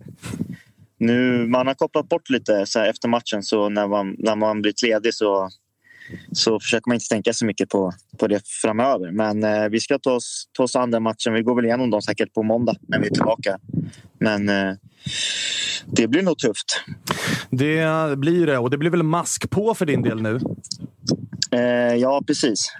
[0.99, 4.81] nu, man har kopplat bort lite så efter matchen så när man, när man blivit
[4.81, 5.49] ledig så,
[6.31, 9.11] så försöker man inte tänka så mycket på, på det framöver.
[9.11, 11.33] Men eh, vi ska ta oss, ta oss an den matchen.
[11.33, 13.57] Vi går väl igenom dem säkert på måndag när vi är tillbaka.
[14.19, 14.73] Men eh,
[15.85, 16.83] det blir nog tufft.
[17.49, 18.57] Det blir det.
[18.57, 20.39] Och det blir väl mask på för din del nu?
[21.51, 22.71] Eh, ja, precis.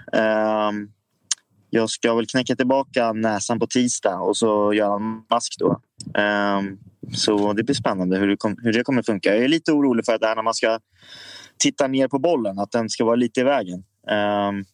[1.70, 5.80] Jag ska väl knäcka tillbaka näsan på tisdag och så göra en mask då.
[6.14, 6.78] Ehm,
[7.14, 9.34] så det blir spännande hur det, kom, hur det kommer funka.
[9.34, 10.78] Jag är lite orolig för att det här när man ska
[11.58, 13.84] titta ner på bollen, att den ska vara lite i vägen.
[14.48, 14.64] Um,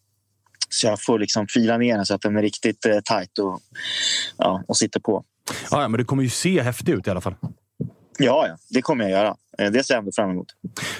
[0.69, 3.61] så jag får liksom fila ner den så att den är riktigt uh, tight och,
[4.37, 5.25] ja, och sitter på.
[5.71, 7.35] Ja, ja, men det kommer ju se häftigt ut i alla fall.
[8.19, 9.37] Ja, ja, det kommer jag göra.
[9.59, 10.47] Eh, det ser jag ändå fram emot.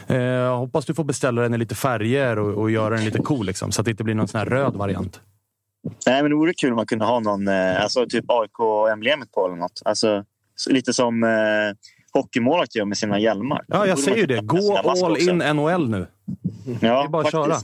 [0.07, 3.47] Eh, hoppas du får beställa den i lite färger och, och göra den lite cool,
[3.47, 5.21] liksom, så att det inte blir någon sån här röd variant.
[6.07, 9.57] Nej, men det vore kul om man kunde ha någon, alltså typ AIK-emblemet på eller
[9.57, 9.83] något.
[9.85, 10.25] Alltså,
[10.71, 11.31] lite som eh,
[12.13, 13.65] hockeymålvakter gör med sina hjälmar.
[13.69, 14.41] Ja, jag säger ju det.
[14.41, 16.07] Gå all in NHL nu.
[16.81, 17.57] Ja, det är bara att köra.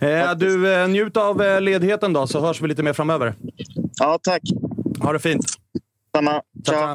[0.00, 3.34] Eh, du, eh, njut av eh, ledigheten då, så hörs vi lite mer framöver.
[4.00, 4.42] Ja, tack.
[5.00, 5.46] Ha det fint.
[6.14, 6.42] Samma.
[6.66, 6.94] Ciao.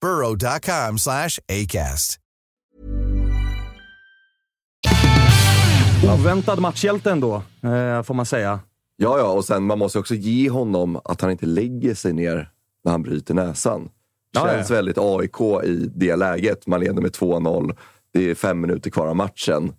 [0.00, 2.18] burrow.com slash ACAST.
[6.14, 8.60] Oväntad matchhjälte ändå, eh, får man säga.
[8.96, 12.50] Ja, ja, och sen man måste också ge honom att han inte lägger sig ner
[12.84, 13.84] när han bryter näsan.
[13.84, 13.90] Det
[14.40, 14.76] Ja, känns ja.
[14.76, 16.66] väldigt AIK i det läget.
[16.66, 17.76] Man leder med 2-0.
[18.12, 19.72] Det är fem minuter kvar av matchen.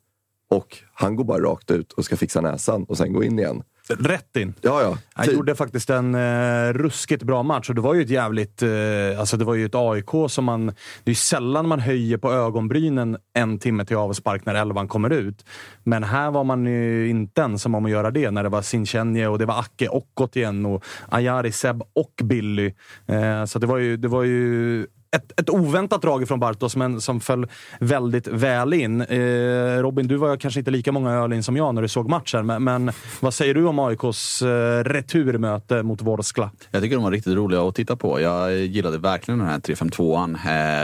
[0.50, 3.64] Och han går bara rakt ut och ska fixa näsan och sen gå in igen.
[3.98, 4.54] Rätt in.
[4.62, 4.98] Ja, ja.
[5.14, 8.62] Han Tid- gjorde faktiskt en eh, ruskigt bra match och det var ju ett jävligt...
[8.62, 10.66] Eh, alltså det var ju ett AIK som man...
[10.66, 10.74] Det
[11.06, 15.46] är ju sällan man höjer på ögonbrynen en timme till avspark när elvan kommer ut.
[15.84, 19.28] Men här var man ju inte ensam om att göra det när det var Sinchenye
[19.28, 22.74] och det var Acke och igen och Ayari, Seb och Billy.
[23.08, 23.98] Eh, så det var ju...
[23.98, 27.48] Det var ju ett, ett oväntat drag från Bartos, men som föll
[27.80, 29.02] väldigt väl in.
[29.02, 29.18] Eh,
[29.82, 32.46] Robin, du var kanske inte lika många öl in som jag när du såg matchen,
[32.46, 36.52] men, men vad säger du om AIKs eh, returmöte mot Vorskla?
[36.72, 38.22] Jag tycker de var riktigt roliga att titta på.
[38.22, 40.38] Jag gillade verkligen den här 3-5-2an.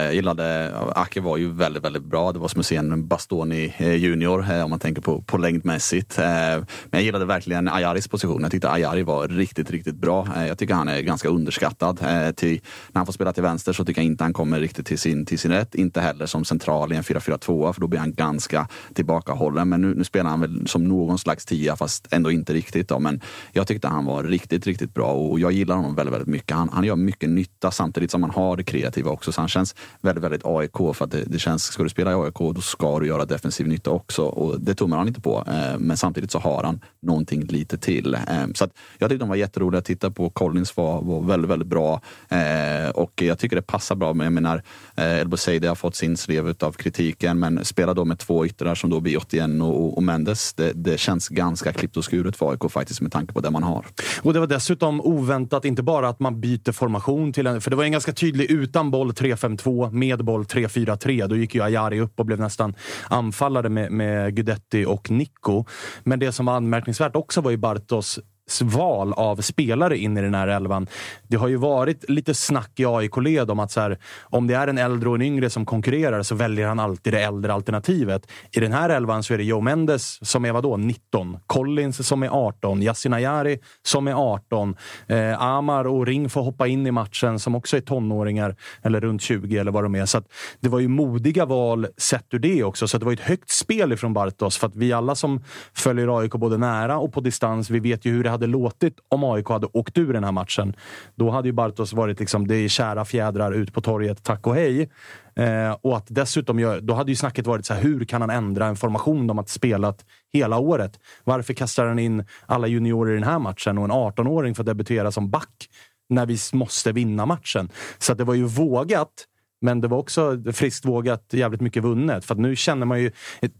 [0.07, 2.31] Eh, gillade, Ake var ju väldigt, väldigt bra.
[2.31, 5.37] Det var som att se en Bastoni eh, junior eh, om man tänker på, på
[5.37, 6.17] längdmässigt.
[6.19, 8.41] Eh, Men jag gillade verkligen Ayaris position.
[8.41, 10.27] Jag tyckte Ayari var riktigt, riktigt bra.
[10.37, 11.99] Eh, Jag tycker han är ganska underskattad.
[12.01, 12.61] Eh, Till,
[12.91, 15.25] när han får spela till vänster så tycker jag inte han kommer riktigt till sin,
[15.25, 15.75] till sin rätt.
[15.75, 19.69] Inte heller som central i en 4-4-2 för då blir han ganska tillbakahållen.
[19.69, 22.89] Men nu, nu spelar han väl som någon slags tia fast ändå inte riktigt.
[22.89, 22.99] Då.
[22.99, 26.57] Men jag tyckte han var riktigt, riktigt bra och jag gillar honom väldigt, väldigt mycket.
[26.57, 29.31] Han, han gör mycket nytta samtidigt som han har det kreativa också.
[29.31, 32.15] Så han känns väldigt, väldigt AIK för att det, det känns, ska du spela i
[32.15, 35.43] AIK då ska du göra defensiv nytta också och det tummar han inte på.
[35.47, 38.13] Eh, Men samtidigt så har han någonting lite till.
[38.13, 38.21] Eh,
[38.53, 40.29] Så att jag tyckte de var jätteroliga att titta på.
[40.29, 44.04] Collins var, var väldigt, väldigt bra Eh, och jag tycker det passar bra.
[44.13, 44.63] Men jag menar,
[44.95, 48.75] eh, El Bouzedi har fått sin slev av kritiken men spela då med två yttrar
[48.75, 50.53] som då blir Otieno och, och Mendes.
[50.53, 53.63] Det, det känns ganska klippt och skuret för AIK faktiskt med tanke på det man
[53.63, 53.85] har.
[54.21, 57.61] Och det var dessutom oväntat, inte bara att man byter formation till en...
[57.61, 61.27] För det var en ganska tydlig utan boll 3-5-2, med boll 3-4-3.
[61.27, 62.75] Då gick ju Ayari upp och blev nästan
[63.09, 65.65] anfallare med, med Gudetti och Nico.
[66.03, 68.19] Men det som var anmärkningsvärt också var ju Bartos
[68.61, 70.87] val av spelare in i den här elvan.
[71.27, 74.67] Det har ju varit lite snack i AIK-led om att så här, om det är
[74.67, 78.27] en äldre och en yngre som konkurrerar så väljer han alltid det äldre alternativet.
[78.51, 82.23] I den här elvan så är det Joe Mendes som är vadå, 19, Collins som
[82.23, 84.75] är 18, Yasin Ayari som är 18,
[85.07, 89.21] eh, Amar och Ring får hoppa in i matchen som också är tonåringar, eller runt
[89.21, 90.05] 20 eller vad de är.
[90.05, 90.27] Så att
[90.59, 92.87] det var ju modiga val sett ur det också.
[92.87, 94.57] Så att det var ett högt spel ifrån Bartos.
[94.57, 95.43] För att vi alla som
[95.73, 99.23] följer AIK både nära och på distans, vi vet ju hur det hade låtit om
[99.23, 100.73] AIK hade åkt ur den här matchen.
[101.15, 104.55] Då hade ju Bartos varit liksom, det är kära fjädrar ut på torget, tack och
[104.55, 104.89] hej.
[105.35, 108.29] Eh, och att dessutom, gör, då hade ju snacket varit så här, hur kan han
[108.29, 110.99] ändra en formation de har spelat hela året?
[111.23, 115.11] Varför kastar han in alla juniorer i den här matchen och en 18-åring får debutera
[115.11, 115.69] som back
[116.09, 117.69] när vi måste vinna matchen?
[117.97, 119.27] Så att det var ju vågat.
[119.65, 122.25] Men det var också friskt vågat, jävligt mycket vunnet.
[122.25, 123.11] För att nu känner man ju...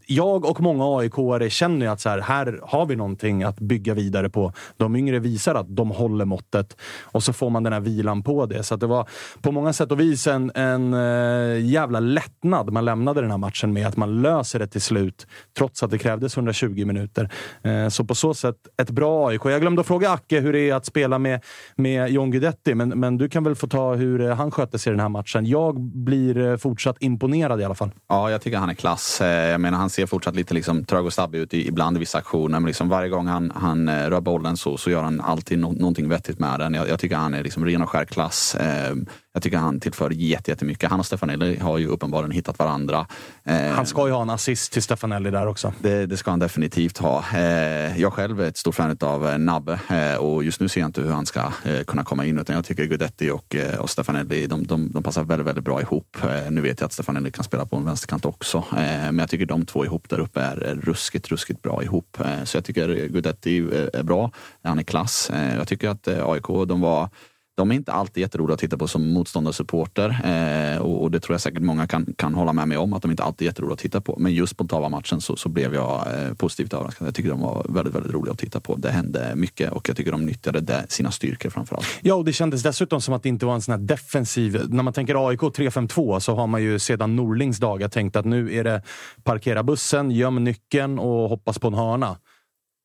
[0.06, 3.94] Jag och många AIK-are känner ju att så här, här har vi någonting att bygga
[3.94, 4.52] vidare på.
[4.76, 8.46] De yngre visar att de håller måttet och så får man den här vilan på
[8.46, 8.62] det.
[8.62, 9.08] Så att det var
[9.40, 13.72] på många sätt och vis en, en eh, jävla lättnad man lämnade den här matchen
[13.72, 13.86] med.
[13.86, 15.26] Att man löser det till slut,
[15.58, 17.30] trots att det krävdes 120 minuter.
[17.62, 19.44] Eh, så på så sätt, ett bra AIK.
[19.44, 21.44] Jag glömde att fråga Acke hur det är att spela med,
[21.76, 24.90] med John Guidetti, men, men du kan väl få ta hur eh, han skötte sig
[24.90, 25.46] i den här matchen.
[25.46, 27.90] Jag blir eh, fortsatt imponerad i alla fall.
[28.08, 29.20] Ja, jag tycker han är klass.
[29.20, 32.18] Eh, Jag menar, han ser fortsatt lite liksom trög och stabbig ut ibland i vissa
[32.18, 32.60] aktioner.
[32.60, 35.72] Men liksom varje gång han, han eh, rör bollen så, så gör han alltid no
[35.72, 36.74] någonting vettigt med den.
[36.74, 38.54] Jag, jag tycker han är liksom ren och skär klass.
[38.54, 38.94] Eh,
[39.34, 40.90] Jag tycker han tillför jätte- jättemycket.
[40.90, 43.06] Han och Stefanelli har ju uppenbarligen hittat varandra.
[43.44, 45.72] Eh, Han ska ju ha en assist till Stefanelli där också.
[45.78, 47.24] Det, det ska han definitivt ha.
[47.34, 49.78] Eh, jag själv är ett stort fan av Nabbe
[50.18, 51.42] och just nu ser jag inte hur han ska
[51.86, 55.46] kunna komma in utan jag tycker Guidetti och, och Stefanelli de, de, de passar väldigt,
[55.46, 56.16] väldigt bra ihop ihop.
[56.22, 59.30] Eh, nu vet jag att Stefanelli kan spela på en vänsterkant också eh, men jag
[59.30, 62.20] tycker de två ihop där uppe är, ruskigt, ruskigt bra ihop.
[62.20, 63.58] Eh, så jag tycker Guidetti
[63.92, 64.30] är, bra.
[64.62, 65.30] Han är klass.
[65.56, 67.08] Jag tycker att AIK, de var
[67.56, 71.34] de är inte alltid jätteroliga att titta på som motståndarsupporter eh, och, och det tror
[71.34, 73.72] jag säkert många kan, kan hålla med mig om att de inte alltid är jätteroliga
[73.72, 74.16] att titta på.
[74.18, 77.06] Men just på Tava-matchen så, så blev jag eh, positivt överraskad.
[77.06, 78.76] Jag tycker de var väldigt, väldigt roliga att titta på.
[78.76, 81.86] Det hände mycket och jag tycker de nyttjade det, sina styrkor framförallt.
[82.00, 84.60] Ja, och det kändes dessutom som att det inte var en sån här defensiv...
[84.68, 88.54] När man tänker AIK 3-5-2 så har man ju sedan Norlings dagar tänkt att nu
[88.54, 88.82] är det
[89.22, 92.16] parkera bussen, göm nyckeln och hoppas på en hörna.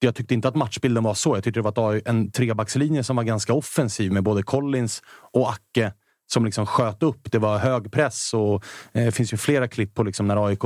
[0.03, 1.35] Jag tyckte inte att matchbilden var så.
[1.35, 5.01] Jag tyckte det var en trebackslinje som var ganska offensiv med både Collins
[5.33, 5.93] och Acke
[6.33, 7.31] som liksom sköt upp.
[7.31, 8.53] Det var hög press och
[8.93, 10.63] eh, det finns ju flera klipp på liksom när AIK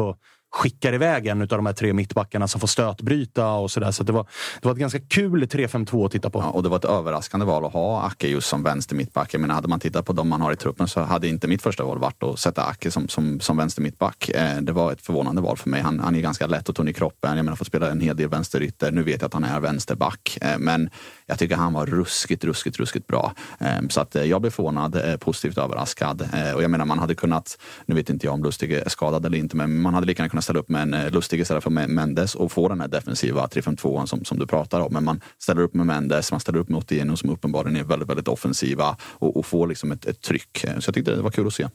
[0.56, 3.92] skickar iväg en av de här tre mittbackarna som får stötbryta och sådär.
[3.92, 4.28] Så det var,
[4.62, 6.40] det var ett ganska kul 3-5-2 att titta på.
[6.40, 9.34] Ja, och det var ett överraskande val att ha Acke just som vänster mittback.
[9.34, 11.62] Jag menar, hade man tittat på de man har i truppen så hade inte mitt
[11.62, 14.30] första val varit att sätta Acke som, som, som vänster mittback.
[14.30, 15.82] Eh, det var ett förvånande val för mig.
[15.82, 17.38] Han, han är ganska lätt och tunn i kroppen.
[17.38, 18.92] Jag menar, får spela en hel del vänsterytter.
[18.92, 20.90] Nu vet jag att han är vänsterback, eh, men
[21.28, 23.34] jag tycker han var ruskigt, ruskigt, ruskigt bra.
[23.60, 26.30] Eh, så att eh, jag blev förvånad, eh, positivt överraskad.
[26.34, 29.26] Eh, och jag menar, man hade kunnat, nu vet inte jag om Lustig är skadad
[29.26, 31.70] eller inte, men man hade lika gärna kunnat ställa upp med en Lustig istället för
[31.70, 34.94] med Mendes och få den här defensiva 3-5-2 som, som du pratar om.
[34.94, 38.10] Men man ställer upp med Mendes, man ställer upp med Otieno som uppenbarligen är väldigt,
[38.10, 40.66] väldigt offensiva och, och får liksom ett, ett tryck.
[40.80, 41.68] Så jag tyckte det var kul att se.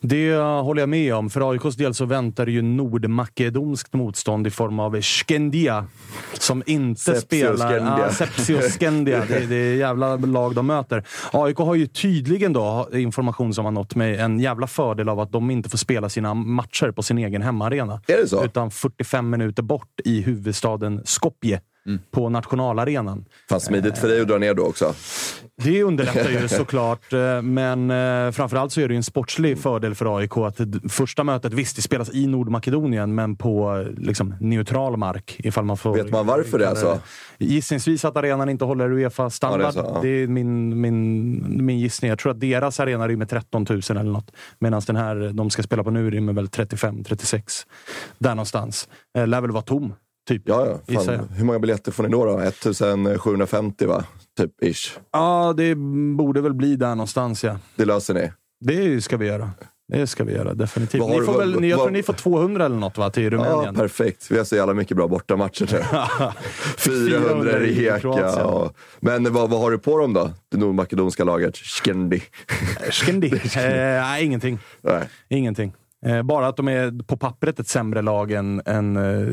[0.00, 1.30] Det håller jag med om.
[1.30, 5.86] För AIKs del så väntar ju nordmakedonskt motstånd i form av Skendia.
[6.32, 7.70] Som inte Sepsi och spelar...
[7.70, 8.10] Skendia.
[8.48, 8.62] Ja,
[8.96, 9.24] Skendia.
[9.28, 11.04] Det, det är jävla lag de möter.
[11.32, 15.32] AIK har ju tydligen då, information som har nått mig, en jävla fördel av att
[15.32, 18.00] de inte får spela sina matcher på sin egen hemmaarena.
[18.06, 18.44] Är det så?
[18.44, 21.60] Utan 45 minuter bort i huvudstaden Skopje.
[22.10, 23.24] På nationalarenan.
[23.48, 24.94] Fan smidigt för dig att dra ner då också.
[25.62, 29.94] Det underlättar ju såklart, eh, men eh, framförallt så är det ju en sportslig fördel
[29.94, 35.36] för AIK att första mötet, visst det spelas i Nordmakedonien, men på liksom, neutral mark.
[35.38, 37.00] Ifall man får, Vet man varför det alltså?
[37.38, 39.60] Gissningsvis att arenan inte håller Uefa-standard.
[39.60, 40.00] Ja, det är så, ja.
[40.02, 42.08] det är min, min, min gissning.
[42.08, 44.30] Jag tror att deras arena rymmer 13 000 eller något.
[44.58, 47.66] Medan den här de ska spela på nu rymmer väl 35-36.
[48.18, 48.88] Där någonstans.
[49.18, 49.94] Eh, lär väl vara tom,
[50.26, 50.42] typ.
[50.44, 51.00] Ja, ja.
[51.00, 52.24] Fan, hur många biljetter får ni då?
[52.24, 52.40] då?
[52.40, 54.04] 1750 va?
[54.38, 54.98] Typ ish.
[55.12, 55.74] Ja, det
[56.16, 57.58] borde väl bli där någonstans, ja.
[57.76, 58.32] Det löser ni.
[58.60, 59.50] Det ska vi göra.
[59.92, 61.00] Det ska vi göra, definitivt.
[61.00, 63.22] Vad har Ni får väl, ni, jag tror ni får 200 eller något va, till
[63.22, 63.74] Ja, Rumänien?
[63.74, 64.30] perfekt.
[64.30, 65.82] Vi har så jävla mycket bra bortamatcher nu.
[67.10, 68.00] 400 i.
[68.00, 68.28] Kroatien.
[68.38, 68.70] Ja.
[69.00, 70.30] Men vad, vad har du på dem då?
[70.50, 71.56] Det nordmakedonska laget?
[71.56, 72.22] Skendi.
[72.90, 73.26] Skendi?
[73.56, 74.58] eh, nej, ingenting.
[74.82, 75.02] Nej.
[75.28, 75.72] Ingenting.
[76.06, 79.26] Eh, bara att de är på pappret ett sämre lag än, än eh,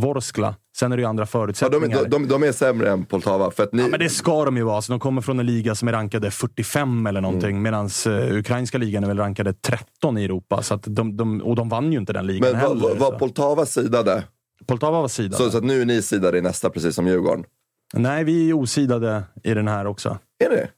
[0.00, 0.54] Vorskla.
[0.76, 2.04] Sen är det ju andra Ja, de, förutsättningar.
[2.08, 3.50] de, de, är sämre än Poltava.
[3.50, 4.82] För att ni, Ja, men det ska de ju vara.
[4.82, 7.50] Så de kommer från en liga som är rankade 45 eller någonting.
[7.50, 7.62] Mm.
[7.62, 10.62] Medan uh, ukrainska ligan är väl rankade 13 i Europa.
[10.62, 12.80] Så att de, de, och de vann ju inte den ligan men heller.
[12.80, 13.18] var, var.
[13.18, 14.24] Poltava sidade?
[14.66, 15.36] Poltava var sidade.
[15.36, 17.44] Så, så att nu är ni sidade i nästa, precis som Djurgården?
[17.94, 20.18] Nej, vi är osidade i den här också.
[20.44, 20.68] Är det?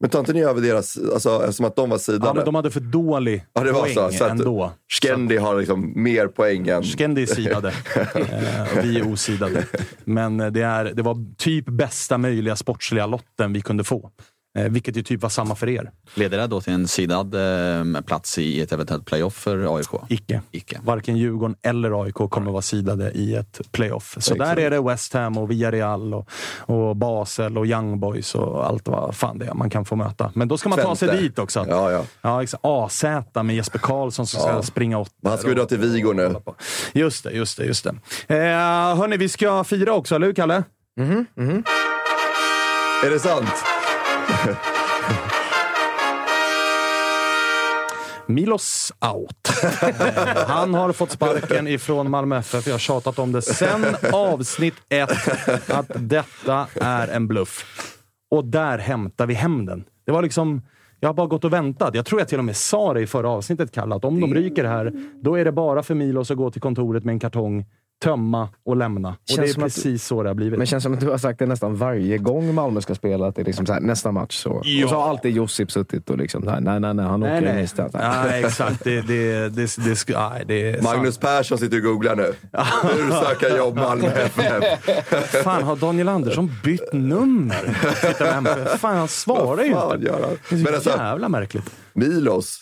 [0.00, 2.26] Men tar inte ni över deras, alltså, eftersom att de var sidade?
[2.26, 4.10] Ja, men de hade för dålig Ja, det var poäng så.
[4.10, 4.72] så att ändå.
[4.88, 6.82] Skendi har liksom mer poäng än...
[6.82, 7.68] Skendi är sidade.
[8.14, 9.64] eh, och vi är osidade.
[10.04, 14.10] Men eh, det, är, det var typ bästa möjliga sportsliga lotten vi kunde få.
[14.58, 15.90] Eh, vilket ju typ var samma för er.
[16.14, 17.34] Leder det då till en sidad
[17.94, 19.88] eh, plats i ett eventuellt playoff för AIK?
[20.08, 20.40] Icke.
[20.50, 20.80] Icke.
[20.84, 24.10] Varken Djurgården eller AIK kommer vara sidade i ett playoff.
[24.20, 24.38] Så Exakt.
[24.56, 26.28] där är det West Ham och Villarreal och,
[26.58, 30.32] och Basel och Young Boys och allt vad fan det är man kan få möta.
[30.34, 31.66] Men då ska man ta sig dit också.
[31.68, 32.04] Ja, ja.
[32.22, 32.64] Ja, exakt.
[32.64, 33.04] AZ
[33.42, 34.62] med Jesper Karlsson som ska Ja.
[34.62, 35.10] springa åt.
[35.24, 36.34] Han ska ju dra till Vigo nu.
[36.92, 38.34] Just det, just det, just det.
[38.36, 40.64] Eh, hörni, vi ska fira också, eller hur Kalle?
[43.04, 43.48] Är det sant?
[48.30, 49.48] Milos out.
[50.46, 52.66] Han har fått sparken ifrån Malmö FF.
[52.66, 57.64] Jag har tjatat om det sen avsnitt ett, att detta är en bluff.
[58.30, 59.84] Och där hämtar vi hem den.
[60.06, 60.62] Det var liksom...
[61.02, 61.94] Jag har bara gått och väntat.
[61.94, 64.34] Jag tror jag till och med sa det i förra avsnittet, Kalle, att om de
[64.34, 67.66] ryker här, då är det bara för Milos att gå till kontoret med en kartong
[68.02, 69.08] tömma och lämna.
[69.08, 70.58] Och Känns det är precis så det har blivit.
[70.58, 73.26] Men känns som att du har sagt det nästan varje gång Malmö ska spela.
[73.26, 74.36] Att det är liksom så här, nästa match.
[74.42, 74.62] Så.
[74.64, 74.84] Ja.
[74.84, 77.46] Och så har alltid Josip suttit och liksom, nej, nej, nej, nej han nej, åker
[77.46, 77.54] nej.
[77.54, 77.64] nej.
[77.64, 77.92] istället.
[78.24, 78.84] nej, exakt.
[78.84, 82.34] Det, det, det, det, det, nej, det är Magnus Persson sitter och googlar nu.
[82.96, 84.62] Hur söka jobb Malmö FF?
[85.44, 87.76] Fan, har Daniel Andersson bytt nummer?
[88.12, 90.06] Titta vem- Fan, han svarar ju inte.
[90.06, 90.38] gör han?
[90.48, 91.70] Det är så Men alltså- jävla märkligt.
[91.92, 92.58] Milos.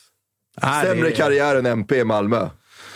[0.62, 2.48] Nej, Sämre det är- karriär än MP i Malmö.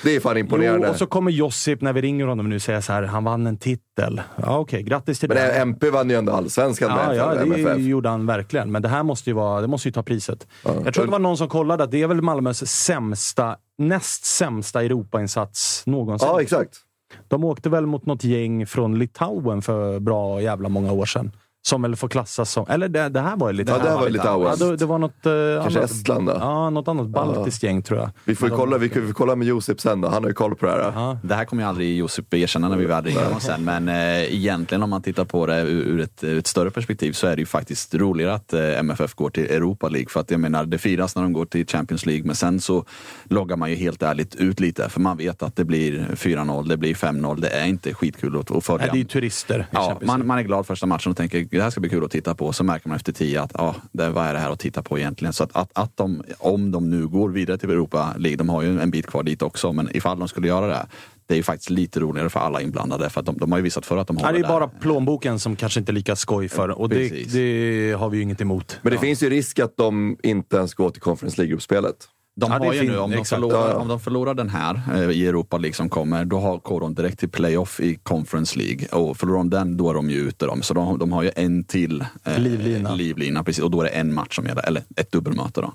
[0.03, 0.87] Det är fan imponerande.
[0.87, 3.47] Jo, och så kommer Josip när vi ringer honom nu säga så här, han vann
[3.47, 4.21] en titel.
[4.37, 5.53] Ja, okej, grattis till Men det.
[5.61, 7.79] MP vann ju ändå allsvenskan Ja, med ja, det MFF.
[7.79, 8.73] gjorde han verkligen.
[8.73, 10.47] Men det här måste ju, vara, det måste ju ta priset.
[10.85, 14.83] Jag tror det var någon som kollade att det är väl Malmös sämsta, näst sämsta
[14.83, 16.29] Europainsats någonsin.
[16.29, 16.77] Ja, exakt.
[17.29, 21.33] De åkte väl mot något gäng från Litauen för bra jävla många år sedan.
[21.65, 22.67] Som väl får klassas som...
[22.69, 23.79] Eller det, det här var ju Litauen.
[23.81, 24.57] Ja, det här var Litauen.
[24.61, 25.27] Ja, det, det var något...
[25.27, 25.33] eh,
[25.63, 26.37] Kanske annat, Estland då?
[26.41, 28.11] Ja, något annat baltiskt gäng tror jag.
[28.25, 30.09] Vi får kolla, de- vi får kolla med Josip sen då.
[30.09, 30.79] Han har ju koll på det här.
[30.95, 31.19] Ja.
[31.23, 33.65] Det här kommer ju aldrig Josip erkänna när vi väl ringer honom sen.
[33.65, 37.13] Men eh, egentligen om man tittar på det ur, ur ett, ur ett större perspektiv
[37.13, 40.09] så är det ju faktiskt roligare att eh, MFF går till Europa League.
[40.09, 42.25] För att jag menar, det firas när de går till Champions League.
[42.27, 42.85] Men sen så
[43.25, 44.89] loggar man ju helt ärligt ut lite.
[44.89, 47.41] För man vet att det blir 4-0, det blir 5-0.
[47.41, 48.79] Det är inte skitkul att, att följa.
[48.87, 51.17] Nej, det är ju turister i Ja, Champions man, man är glad första matchen och
[51.17, 52.53] tänker det här ska bli kul att titta på.
[52.53, 54.99] Så märker man efter tio att ja, det, vad är det här att titta på
[54.99, 55.33] egentligen?
[55.33, 58.63] Så att, att, att de, om de nu går vidare till Europa League, de har
[58.63, 60.87] ju en bit kvar dit också, men ifall de skulle göra det,
[61.27, 63.11] det är ju faktiskt lite roligare för alla inblandade.
[63.11, 64.49] För att de, de har ju visat för att de har Ja, det är där.
[64.49, 66.69] bara plånboken som kanske inte är lika skoj för.
[66.69, 68.79] Och det, det har vi ju inget emot.
[68.83, 72.09] Men det finns ju risk att de inte ens går till Conference League-gruppspelet.
[72.37, 73.41] De Ja, det har är ju nu, om de, Exakt.
[73.43, 73.77] förlorar, Ja.
[73.77, 76.95] om de förlorar den här eh, i Europa League som kommer, då har går de
[76.95, 78.87] direkt till playoff i Conference League.
[78.89, 80.47] Och förlorar de den, då är de ju ute.
[80.47, 80.63] Dem.
[80.63, 82.95] Så de, de har ju en till eh, Livlina.
[82.95, 85.61] livlina precis, och då är det en match som gäller, eller ett dubbelmöte.
[85.61, 85.73] Då.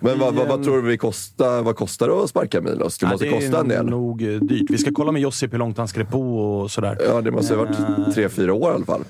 [0.00, 2.98] Men vad, vad, vad tror du vi kostar, vad kostar det att sparka Milos?
[2.98, 3.86] Det Ja, måste det är kosta en del.
[3.86, 4.70] nog eh, dyrt.
[4.70, 6.98] Vi ska kolla med Josip hur långt han skrev på och sådär.
[7.08, 9.04] Ja, det måste ha varit tre, fyra år i alla fall.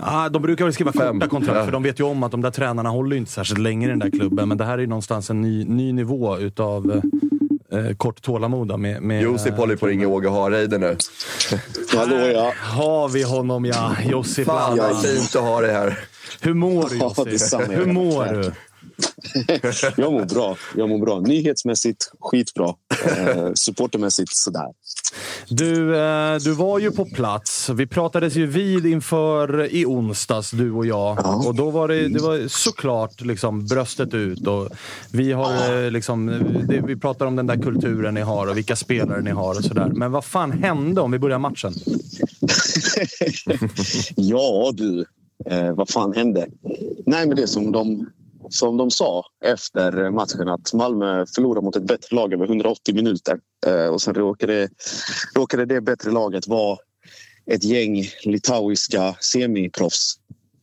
[0.00, 1.14] Ah, de brukar väl skriva Fem.
[1.20, 1.64] korta kontrakt, Ja.
[1.64, 3.90] för de vet ju om att de där tränarna håller ju inte särskilt länge i
[3.90, 4.48] den där klubben.
[4.48, 7.02] Men det här är ju någonstans en ny, ny nivå utav
[7.72, 8.78] eh, kort tålamod.
[8.80, 10.96] Med, med, Josip håller ju på att ringa Åge Hareide nu.
[11.96, 12.52] Hallå ja.
[12.62, 15.98] Har vi honom ja, Josip Fan vad fint att ha dig här.
[16.40, 17.24] Hur mår du Ja, Josip?
[17.24, 17.64] detsamma.
[17.64, 18.52] Hur mår du?
[19.96, 20.56] Jag mår bra.
[20.76, 21.20] Jag mår bra.
[21.20, 22.74] Nyhetsmässigt skitbra.
[23.04, 24.66] Eh, supportermässigt sådär.
[25.48, 27.68] Du, eh, du var ju på plats.
[27.68, 31.18] Vi pratades ju vid inför i onsdags, du och jag.
[31.18, 31.42] Ja.
[31.46, 34.46] Och då var det, det var såklart liksom bröstet ut.
[34.46, 34.68] Och
[35.12, 36.26] vi, har, eh, liksom,
[36.68, 39.64] det, vi pratar om den där kulturen ni har och vilka spelare ni har och
[39.64, 39.90] sådär.
[39.94, 41.72] Men vad fan hände om vi börjar matchen?
[44.16, 45.04] Ja du,
[45.46, 46.46] eh, vad fan hände?
[47.06, 48.10] Nej men det som de,
[48.50, 53.38] som de sa efter matchen att Malmö förlorade mot ett bättre lag över 180 minuter.
[53.66, 54.68] Eh, och sen råkade,
[55.36, 56.78] råkade det bättre laget vara
[57.50, 60.14] ett gäng litauiska semiproffs.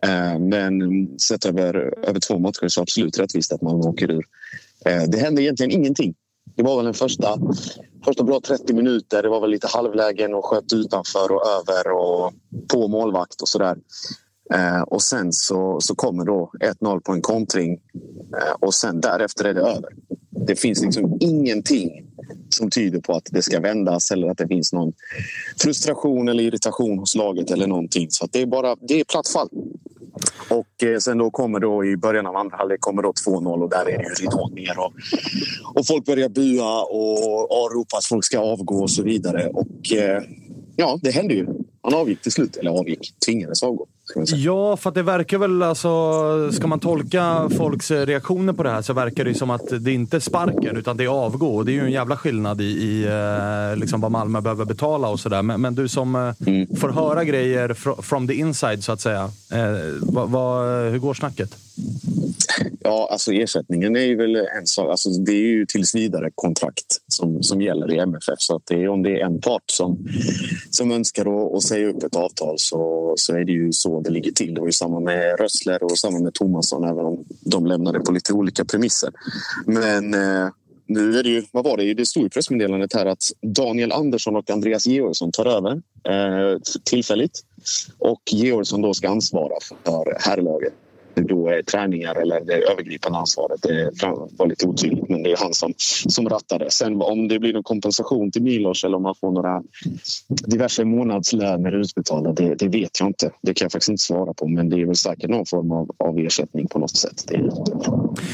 [0.05, 0.79] Eh, men
[1.19, 4.25] sett över, över två matcher så absolut rättvist att Malmö åker ur.
[4.85, 6.15] Eh, det hände egentligen ingenting.
[6.55, 7.37] Det var väl den första,
[8.05, 9.23] första bra 30 minuter.
[9.23, 12.33] Det var väl lite halvlägen och sköt utanför och över och
[12.73, 13.77] på målvakt och sådär.
[14.53, 16.51] Eh, och sen så, så kommer då
[16.81, 17.71] 1-0 på en kontring
[18.37, 19.89] eh, och sen därefter är det över.
[20.47, 22.05] Det finns liksom ingenting
[22.49, 24.93] som tyder på att det ska vändas eller att det finns någon
[25.61, 28.07] frustration eller irritation hos laget eller någonting.
[28.09, 29.49] Så att det är bara det är platt fall.
[30.49, 33.69] Och eh, sen då kommer då i början av andra halvlek kommer då 2-0 och
[33.69, 34.79] där är det ju ridån ner.
[34.79, 34.93] Och,
[35.73, 39.47] och folk börjar bua och ropa att folk ska avgå och så vidare.
[39.47, 40.23] Och eh,
[40.75, 41.47] ja, det hände ju.
[41.81, 42.57] Han avgick till slut.
[42.57, 43.87] Eller avgick, tvingades avgå.
[44.15, 46.51] Ja, för det verkar väl alltså...
[46.51, 50.17] Ska man tolka folks reaktioner på det här så verkar det som att det inte
[50.17, 51.55] är sparken utan det är avgå.
[51.55, 55.07] Och Det är ju en jävla skillnad i, i eh, liksom vad Malmö behöver betala
[55.09, 55.41] och sådär.
[55.41, 59.23] Men, men du som eh, får höra grejer fr- from the inside så att säga.
[59.51, 59.59] Eh,
[60.01, 61.55] vad, vad, hur går snacket?
[62.79, 64.89] Ja, alltså ersättningen är ju väl en sak.
[64.89, 68.35] Alltså, det är ju tills vidare kontrakt som, som gäller i MFF.
[68.37, 70.07] Så att det är, om det är en part som,
[70.69, 74.09] som önskar att, att säga upp ett avtal så, så är det ju så det
[74.09, 74.53] ligger till.
[74.53, 78.11] Det var ju samma med Rössler och samma med Tomasson även om de lämnade på
[78.11, 79.11] lite olika premisser.
[79.65, 80.49] Men eh,
[80.85, 81.93] nu är det ju, vad var det?
[81.93, 85.71] Det stod i pressmeddelandet här att Daniel Andersson och Andreas Georgsson tar över
[86.03, 87.39] eh, tillfälligt.
[87.99, 89.53] Och Georgsson då ska ansvara
[89.85, 90.73] för herrlaget
[91.21, 93.91] då är träningar eller det övergripande ansvaret det
[94.37, 95.09] var lite otydligt.
[95.09, 95.73] Men det är han som,
[96.07, 96.71] som rattade.
[96.71, 99.63] Sen om det blir någon kompensation till Milos eller om man får några
[100.27, 103.31] diverse månadslöner utbetalda, det, det vet jag inte.
[103.41, 104.47] Det kan jag faktiskt inte svara på.
[104.47, 107.25] Men det är väl säkert någon form av, av ersättning på något sätt.
[107.27, 107.51] Det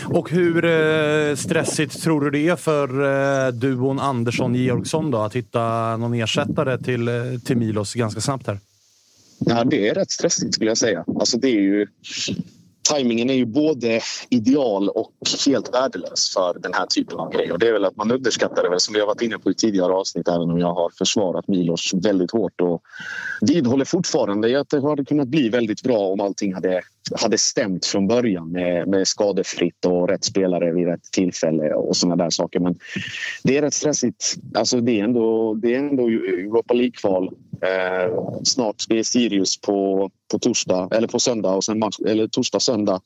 [0.04, 2.88] och hur eh, stressigt tror du det är för
[3.48, 7.14] eh, duon Andersson-Georgsson att hitta någon ersättare till, eh,
[7.46, 8.60] till Milos ganska snabbt här?
[9.40, 11.06] Ja, det är rätt stressigt skulle jag säga.
[11.20, 11.88] Alltså det är ju
[12.84, 15.14] tajmingen är ju både ideal och
[15.48, 17.52] helt värdelös för den här typen av grejer.
[17.52, 19.52] Och det är väl att man underskattar det, väl, som vi har varit inne på
[19.52, 22.82] i tidigare avsnitt även om jag har försvarat Milos väldigt hårt och
[23.42, 26.82] vidhåller fortfarande att det hade kunnat bli väldigt bra om allting hade,
[27.22, 32.24] hade stämt från början med, med skadefritt och rätt spelare vid rätt tillfälle och sådana
[32.24, 32.60] där saker.
[32.60, 32.76] Men
[33.44, 34.36] det är rätt stressigt.
[34.54, 37.30] Alltså det är ändå, det är ändå Europa League-kval
[37.62, 42.60] Eh, snart blir Sirius på, på torsdag eller på söndag och sen match, eller torsdag,
[42.60, 43.02] söndag.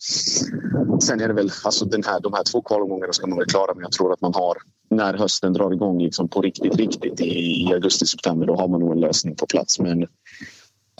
[1.01, 3.73] Sen är det väl alltså den här, de här två kvalomgångarna ska man väl klara
[3.73, 4.57] men jag tror att man har
[4.89, 8.79] när hösten drar igång liksom på riktigt, riktigt i, i augusti, september då har man
[8.79, 9.79] nog en lösning på plats.
[9.79, 10.03] Men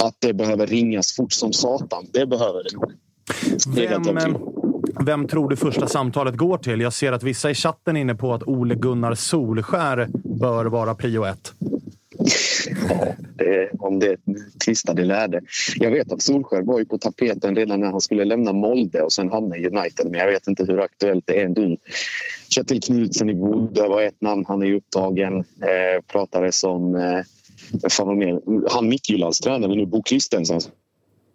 [0.02, 2.92] att det behöver ringas fort som satan, det behöver det nog.
[3.76, 4.38] Vem, eh,
[5.06, 6.82] vem tror du första samtalet går till?
[6.82, 10.96] Jag ser att vissa i chatten är inne på att Ole Gunnar Solskär bör vara
[10.96, 11.54] prio ett.
[12.90, 13.06] Ja,
[13.38, 14.18] det, om det
[14.66, 15.42] tvistade lärde.
[15.76, 19.14] Jag vet att Solskjaer var ju på tapeten redan när han skulle lämna Molde och
[19.14, 20.12] sen hamna i United.
[20.12, 21.78] Men jag vet inte hur aktuellt det är nu.
[22.50, 24.46] Kjetil Knutsen i Bodö var ett namn.
[24.48, 25.40] Han är upptagen.
[25.40, 26.96] Eh, pratade som...
[26.96, 27.20] Eh,
[27.90, 28.42] fan mer?
[28.70, 30.62] Han Midtjyllands tränare nu, Bo Christensen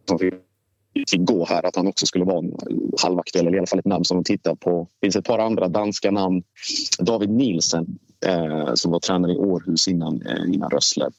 [0.08, 0.34] som fick
[1.26, 2.44] gå här, att han också skulle vara
[3.02, 4.88] halvaktuell eller i alla fall ett namn som de tittar på.
[5.00, 6.42] Det finns ett par andra danska namn.
[6.98, 11.12] David Nielsen eh, som var tränare i Århus innan, eh, innan Rössler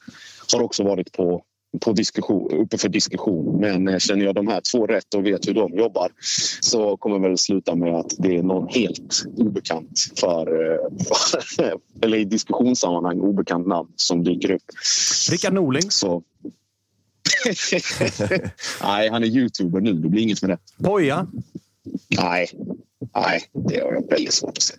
[0.54, 1.44] har också varit på,
[1.82, 3.60] på diskussion, uppe för diskussion.
[3.60, 6.12] Men eh, känner jag de här två rätt och vet hur de jobbar
[6.62, 10.46] så kommer väl sluta med att det är någon helt obekant för,
[11.58, 14.64] för eller i diskussionssammanhang obekant namn som dyker upp.
[15.32, 15.92] Rickard Norling.
[15.92, 16.24] Så,
[18.84, 19.94] Nej, han är youtuber nu.
[19.94, 20.84] Det blir inget med det.
[20.84, 21.28] Poja?
[22.18, 22.50] Nej,
[23.16, 24.76] Nej, det har jag väldigt svårt att se.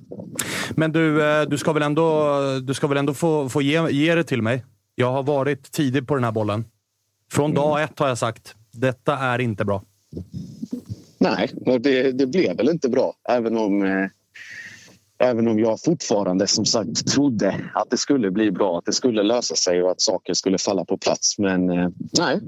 [0.70, 4.14] Men du, eh, du ska väl ändå, du ska väl ändå få, få ge, ge
[4.14, 4.64] det till mig?
[4.94, 6.64] Jag har varit tidig på den här bollen.
[7.32, 7.84] Från dag mm.
[7.84, 9.82] ett har jag sagt, detta är inte bra.
[11.18, 13.14] Nej, det, det blev väl inte bra.
[13.28, 14.06] Även om eh,
[15.22, 19.22] Även om jag fortfarande som sagt trodde att det skulle bli bra, att det skulle
[19.22, 21.38] lösa sig och att saker skulle falla på plats.
[21.38, 22.40] Men eh, nej,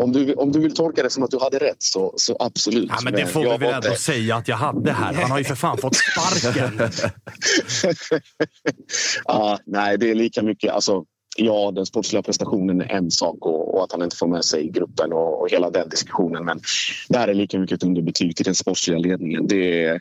[0.00, 2.90] om du, om du vill tolka det som att du hade rätt så, så absolut.
[2.94, 5.14] Ja, men det får vi väl ändå säga att jag hade här.
[5.14, 6.90] Han har ju för fan fått sparken.
[9.24, 10.72] ja, nej, det är lika mycket.
[10.72, 11.04] Alltså,
[11.36, 14.68] ja, den sportsliga prestationen är en sak och, och, att han inte får med sig
[14.68, 16.44] gruppen och, och, hela den diskussionen.
[16.44, 16.60] Men
[17.08, 19.46] det här är lika mycket ett underbetyg till den sportsliga ledningen.
[19.46, 20.00] Det,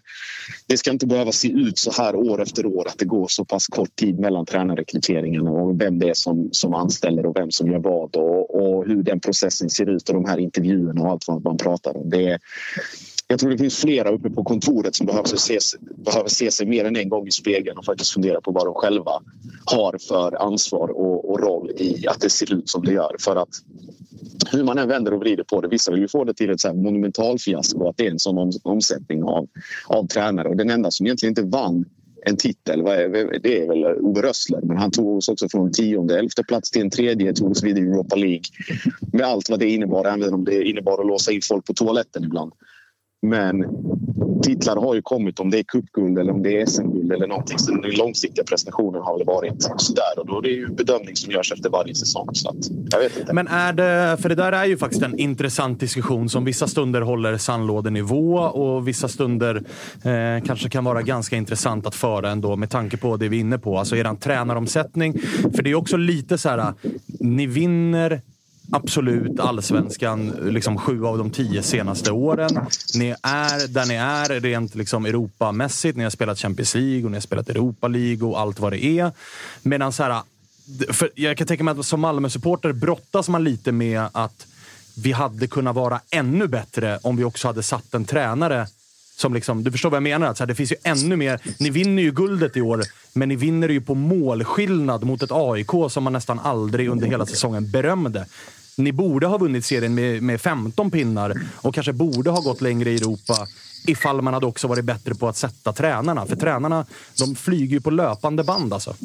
[0.68, 3.46] det ska inte behöva se ut så här år efter år att det går så
[3.46, 7.72] pass kort tid mellan tränarrekryteringen och vem det är som, som anställer och vem som
[7.72, 11.28] gör vad och, och hur den processen ser ut och de här intervjuerna och allt
[11.28, 12.10] vad man pratar om.
[12.10, 12.40] Det,
[13.28, 15.60] jag tror det finns flera uppe på kontoret som behöver se,
[16.06, 18.74] behöver se sig mer än en gång i spegeln och faktiskt fundera på vad de
[18.74, 19.12] själva
[19.66, 23.16] har för ansvar och, och roll i att det ser ut som det gör.
[23.20, 23.50] För att
[24.52, 25.68] hur man än vänder och vrider på det.
[25.68, 28.52] Vissa vill ju få det till ett så här monumentalfiasko att det är en sån
[28.64, 29.48] omsättning av,
[29.88, 30.50] av tränare.
[30.50, 31.86] Och den enda som egentligen inte vann
[32.26, 32.84] en titel.
[33.44, 36.82] Det är väl Ove Rössler, men han tog oss också från tionde, elfte plats till
[36.82, 38.44] en tredje, tog oss vidare i Europa League.
[39.14, 42.24] Med allt vad det innebar, även om det innebar att låsa in folk på toaletten
[42.24, 42.54] ibland.
[43.30, 43.66] Men
[44.46, 47.60] titlar har ju kommit om det är cupguld eller om det är SM-guld eller någonting.
[47.60, 51.32] Så den långsiktiga prestationen har väl varit sådär och då är det ju bedömning som
[51.32, 52.30] görs efter varje säsong.
[52.34, 52.56] Så att,
[52.92, 53.34] jag vet inte.
[53.34, 57.02] Men är det, för det där är ju faktiskt en intressant diskussion som vissa stunder
[57.02, 59.56] håller sandlådenivå och vissa stunder
[60.04, 63.42] eh, kanske kan vara ganska intressant att föra ändå med tanke på det vi är
[63.42, 63.78] inne på.
[63.80, 65.20] Alltså eran tränaromsättning.
[65.56, 66.74] För det är också lite så här,
[67.20, 68.22] ni vinner
[68.72, 72.50] absolut allsvenskan liksom sju av de tio senaste åren.
[72.96, 75.98] Ni är där ni är rent liksom Europamässigt.
[75.98, 78.86] Ni har spelat Champions League och ni har spelat Europa League och allt vad det
[78.86, 79.12] är.
[79.62, 80.22] Medan så här,
[80.90, 84.48] för jag kan tänka mig att som Malmö-supporter brottas man lite med att
[84.98, 88.68] vi hade kunnat vara ännu bättre om vi också hade satt en tränare
[89.16, 90.28] som liksom, du förstår vad jag menar?
[90.28, 91.40] Att så här, det finns ju ännu mer.
[91.60, 95.72] Ni vinner ju guldet i år, men ni vinner ju på målskillnad mot ett AIK
[95.90, 98.26] som man nästan aldrig under hela säsongen berömde.
[98.76, 102.92] ni borde ha vunnit serien med, med 15 pinnar och kanske borde ha gått längre
[102.92, 103.48] i Europa
[103.88, 106.26] ifall man hade också varit bättre på att sätta tränarna.
[106.26, 106.86] För tränarna
[107.20, 108.96] de flyger ju på löpande band alltså.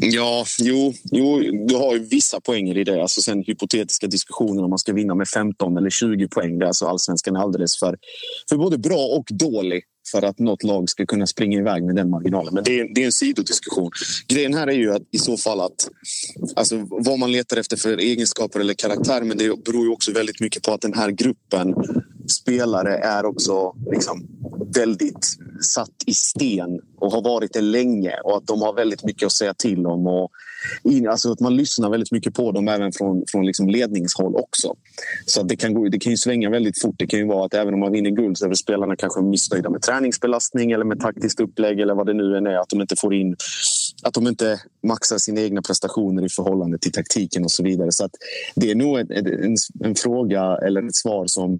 [0.00, 3.02] Ja, jo, jo, du har ju vissa poänger i det.
[3.02, 6.62] Alltså sen hypotetiska diskussioner om man ska vinna med 15 eller 20 poäng.
[6.62, 7.96] Alltså allsvenskan är alldeles för,
[8.48, 12.10] för både bra och dålig för att något lag ska kunna springa iväg med den
[12.10, 12.54] marginalen.
[12.54, 13.90] Men det är, det är en sidodiskussion.
[14.28, 15.88] Grejen här är ju att i så fall att
[16.56, 19.22] alltså, vad man letar efter för egenskaper eller karaktär.
[19.22, 21.74] Men det beror ju också väldigt mycket på att den här gruppen
[22.30, 24.26] spelare är också liksom
[24.74, 25.28] väldigt
[25.60, 29.32] satt i sten och har varit det länge och att de har väldigt mycket att
[29.32, 30.06] säga till om.
[30.06, 30.30] Och
[30.84, 34.74] in, alltså att man lyssnar väldigt mycket på dem även från, från liksom ledningshåll också.
[35.26, 36.94] Så det, kan gå, det kan ju svänga väldigt fort.
[36.98, 39.70] Det kan ju vara att även om man vinner guld så är spelarna kanske missnöjda
[39.70, 42.56] med träningsbelastning eller med taktiskt upplägg eller vad det nu än är.
[42.56, 43.36] Att de inte får in
[44.04, 47.92] att de inte maxar sina egna prestationer i förhållande till taktiken och så vidare.
[47.92, 48.08] Så
[48.54, 51.58] det är nog en, en, en, fråga eller ett svar som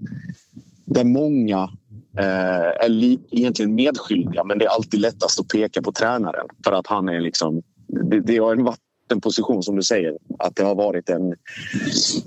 [0.84, 1.70] där många
[2.18, 6.72] eh, är li, egentligen medskyldiga men det är alltid lättast att peka på tränaren för
[6.72, 7.62] att han är liksom...
[7.86, 8.78] Det, det har varit
[9.08, 11.34] en position som du säger, att det har varit en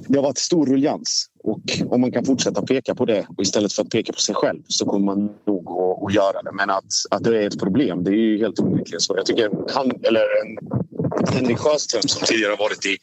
[0.07, 1.29] det har varit stor ruljans.
[1.43, 4.35] Och om man kan fortsätta peka på det och istället för att peka på sig
[4.35, 6.51] själv så kommer man nog att, att göra det.
[6.53, 9.17] Men att, att det är ett problem, det är ju helt onekligen så.
[9.17, 10.57] Jag tycker han, eller en,
[11.25, 12.97] Henrik Sjöström som tidigare varit i,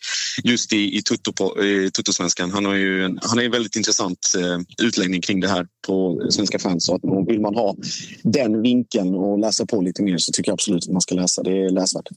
[0.45, 2.51] just i, i, tutto på, i Tuttosvenskan.
[2.51, 6.27] Han har ju en, han är en väldigt intressant eh, utläggning kring det här på
[6.31, 6.87] Svenska fans.
[6.87, 7.77] Så att, vill man ha
[8.23, 11.43] den vinkeln och läsa på lite mer så tycker jag absolut att man ska läsa.
[11.43, 12.09] Det är läsvärt.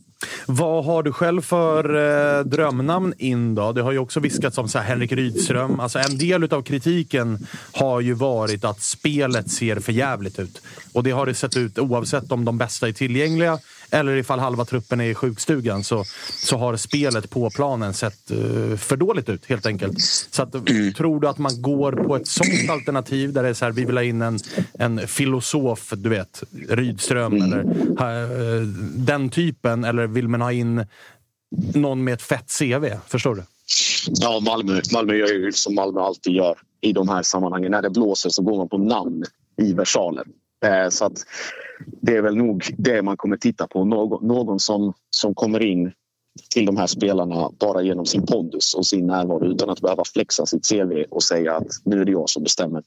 [0.46, 1.96] Vad har du själv för
[2.40, 3.72] eh, drömnamn in då?
[3.72, 5.80] Det har ju också viskats om så Henrik Rydström.
[5.80, 10.62] Alltså en del av kritiken har ju varit att spelet ser för jävligt ut.
[10.94, 13.60] Och det har det sett ut oavsett om de bästa är tillgängliga
[13.92, 16.04] eller ifall halva truppen är i sjukstugan så,
[16.44, 20.02] så har spelet på planen sett uh, för dåligt ut helt enkelt.
[20.32, 20.94] Så att, mm.
[20.94, 23.86] tror du att man går på ett sånt alternativ där det är så här, vi
[23.86, 24.40] vill ha in en,
[24.74, 27.44] en filosof, du vet, Rydström mm.
[27.44, 27.64] eller
[28.62, 30.86] uh, den typen, eller vill man ha in
[31.74, 32.86] någon med ett fett CV?
[33.08, 33.44] Förstår du?
[34.08, 37.72] Ja, Malmö, Malmö gör ju som Malmö alltid gör i de här sammanhangen.
[37.72, 39.24] När det blåser så går man på namn
[39.62, 40.26] i versaler.
[40.66, 41.26] Eh, så att
[42.02, 43.86] det är väl nog det man kommer titta på.
[43.86, 45.92] Någon, någon som, som kommer in
[46.50, 50.46] till de här spelarna bara genom sin pondus och sin närvaro utan att behöva flexa
[50.46, 52.84] sitt CV och säga att nu är det jag som bestämmer.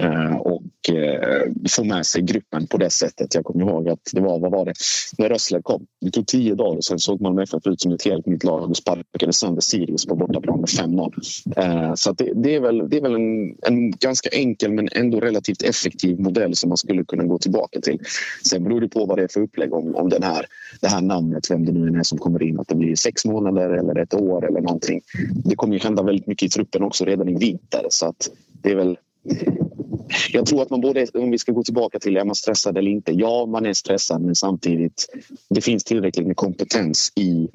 [0.00, 3.34] Eh, och eh, få med sig gruppen på det sättet.
[3.34, 4.74] Jag kommer ihåg att det var, vad var det,
[5.18, 5.86] när Rössler kom.
[6.00, 8.70] Det tog tio dagar och sen såg Malmö FF ut som ett helt nytt lag
[8.70, 11.12] och sparkade sönder Sirius på bortaplan med 5-0.
[11.56, 15.20] Eh, så det, det, är väl, det är väl en, en ganska enkel men ändå
[15.20, 18.00] relativt effektiv modell som man skulle kunna gå tillbaka till.
[18.48, 20.46] Sen beror det på vad det är för upplägg om, om den här,
[20.80, 23.70] det här namnet, vem det nu är som kommer in, att det blir sex månader
[23.70, 25.00] eller ett år eller någonting.
[25.44, 28.30] Det kommer ju hända väldigt mycket i truppen också redan i vinter så att
[28.62, 28.96] det är väl
[30.30, 32.90] jag tror att man både, om vi ska gå tillbaka till är man stressad eller
[32.90, 33.12] inte?
[33.12, 35.06] Ja, man är stressad men samtidigt
[35.50, 37.48] det finns tillräckligt med kompetens i,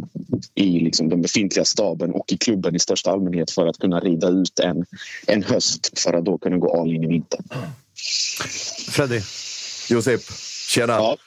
[0.55, 4.29] i liksom den befintliga staben och i klubben i största allmänhet för att kunna rida
[4.29, 4.85] ut en,
[5.27, 7.39] en höst för att då kunna gå all in i vinter.
[8.89, 9.21] Freddy?
[9.89, 10.21] Josip,
[10.67, 10.93] tjena.
[10.93, 11.17] Ja.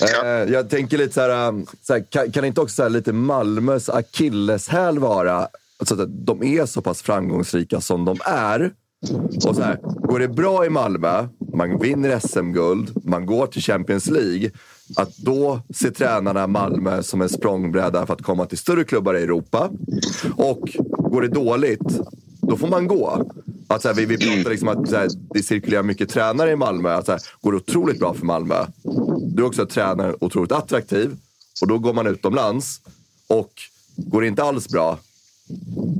[0.00, 0.24] Ja.
[0.24, 2.90] Eh, jag tänker lite så här, um, så här kan, kan inte också så här,
[2.90, 5.48] lite Malmös akilleshäl vara
[5.86, 8.72] så att de är så pass framgångsrika som de är?
[9.46, 14.10] Och så här, går det bra i Malmö, man vinner SM-guld, man går till Champions
[14.10, 14.50] League.
[14.96, 19.22] Att då ser tränarna Malmö som en språngbräda för att komma till större klubbar i
[19.22, 19.70] Europa.
[20.36, 22.00] Och går det dåligt,
[22.40, 23.30] då får man gå.
[23.68, 26.56] Att, så här, vi, vi pratar liksom att så här, det cirkulerar mycket tränare i
[26.56, 26.94] Malmö.
[26.94, 28.66] Att, så här, går det otroligt bra för Malmö,
[29.34, 31.16] Du är också tränare, otroligt attraktiv.
[31.62, 32.80] Och då går man utomlands.
[33.26, 33.52] Och
[33.96, 34.98] går det inte alls bra,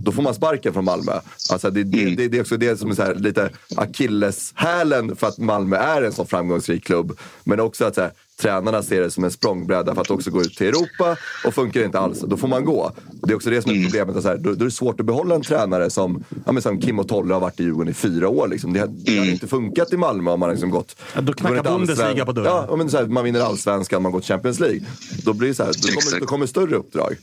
[0.02, 1.12] då får man sparken från Malmö.
[1.52, 5.38] Alltså det, det, det, det är också det som är så lite akilleshälen för att
[5.38, 7.18] Malmö är en så framgångsrik klubb.
[7.44, 10.40] Men också att så här, tränarna ser det som en språngbräda för att också gå
[10.40, 12.92] ut till Europa och funkar det inte alls, då får man gå.
[13.22, 13.86] Det är också det som är mm.
[13.86, 14.16] problemet.
[14.16, 16.62] Att så här, då, då, är det svårt att behålla en tränare som, ja, men
[16.62, 18.48] som Kim och Tolle har varit i Djurgården i fyra år.
[18.48, 18.72] Liksom.
[18.72, 19.32] Det, har, det har mm.
[19.32, 20.96] inte funkat i Malmö om man liksom gått...
[21.14, 22.66] Ja, då knackar Bundesliga på dörren.
[22.68, 24.80] Ja, men så här, man vinner allsvenskan, man går till Champions League.
[25.24, 27.16] Då, blir det så här, då, kommer, då kommer större uppdrag.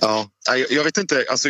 [0.00, 0.30] Ja,
[0.70, 1.24] jag vet inte.
[1.30, 1.48] Alltså,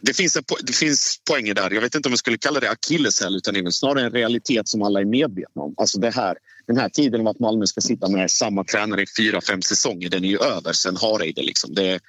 [0.00, 1.70] det finns, en, det finns poänger där.
[1.70, 4.68] Jag vet inte om jag skulle kalla det akilleshäl utan det är snarare en realitet
[4.68, 5.74] som alla är medvetna om.
[5.76, 6.36] Alltså det här,
[6.66, 10.08] den här tiden om att Malmö ska sitta med samma tränare i fyra, fem säsonger,
[10.08, 11.42] den är ju över sen Hareide.
[11.42, 11.74] Liksom.
[11.74, 12.00] Det,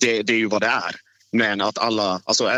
[0.00, 0.96] det, det är ju vad det är.
[1.32, 2.20] Men att alla...
[2.24, 2.50] Alltså,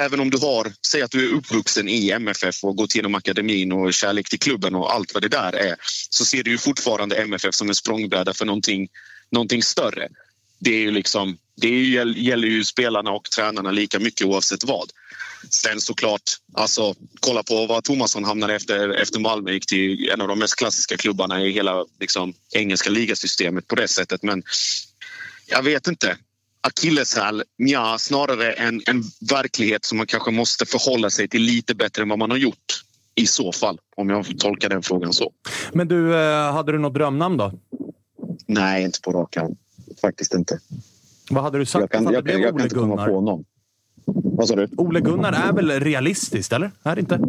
[0.00, 3.72] även om du har, säg att du är uppvuxen i MFF och gått igenom akademin
[3.72, 5.76] och kärlek till klubben och allt vad det där är
[6.10, 8.88] så ser du ju fortfarande MFF som en språngbräda för någonting,
[9.30, 10.08] någonting större.
[10.64, 14.90] Det är ju liksom, det är gäller ju spelarna och tränarna lika mycket oavsett vad.
[15.50, 16.22] Sen såklart,
[16.54, 20.56] alltså, kolla på vad Tomasson hamnade efter, efter Malmö gick till en av de mest
[20.56, 24.22] klassiska klubbarna i hela liksom, engelska ligasystemet på det sättet.
[24.22, 24.42] Men
[25.46, 26.16] jag vet inte.
[26.60, 32.02] Akilleshäl, ja, snarare en, en verklighet som man kanske måste förhålla sig till lite bättre
[32.02, 32.82] än vad man har gjort.
[33.14, 35.32] I så fall, om jag får tolka den frågan så.
[35.72, 37.52] Men du, eh, hade du något drömnamn då?
[38.46, 39.56] Nej, inte på rak arm.
[40.00, 40.58] Faktiskt inte.
[41.30, 43.44] Vad hade du sagt Jag kan, jag, jag, jag kan inte komma på någon.
[44.04, 44.68] Vad sa du?
[44.76, 46.70] Ole Gunnar är väl realistiskt, eller?
[46.82, 47.20] Är det inte?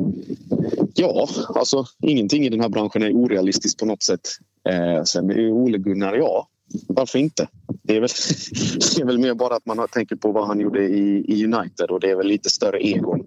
[0.93, 4.29] Ja, alltså ingenting i den här branschen är orealistiskt på något sätt.
[4.69, 6.47] Eh, sen är Ole Gunnar, ja,
[6.87, 7.47] varför inte?
[7.83, 8.09] Det är, väl,
[8.95, 11.89] det är väl mer bara att man tänker på vad han gjorde i, i United
[11.89, 13.25] och det är väl lite större egon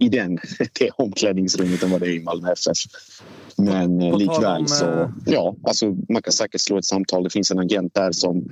[0.00, 0.38] i den,
[0.78, 2.90] det omklädningsrummet än vad det är i Malmö FF.
[3.56, 6.84] Men eh, på tal likväl om, så, eh, ja, alltså man kan säkert slå ett
[6.84, 7.24] samtal.
[7.24, 8.44] Det finns en agent där som,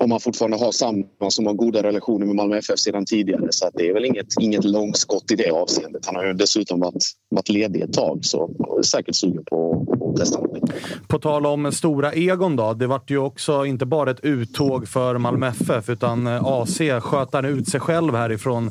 [0.00, 3.46] om man fortfarande har samma, som har goda relationer med Malmö FF sedan tidigare.
[3.50, 6.06] Så att det är väl inget, inget långskott i det avseendet.
[6.06, 8.50] Han har ju dessutom varit, varit ledig ett tag så
[8.84, 10.64] säkert sugen på att testa någonting.
[11.08, 12.74] På tal om stora Egon då.
[12.74, 17.32] Det vart ju också inte bara ett uttåg för Malmö FF, utan eh, AC sköt
[17.32, 18.70] han ut sig själv härifrån.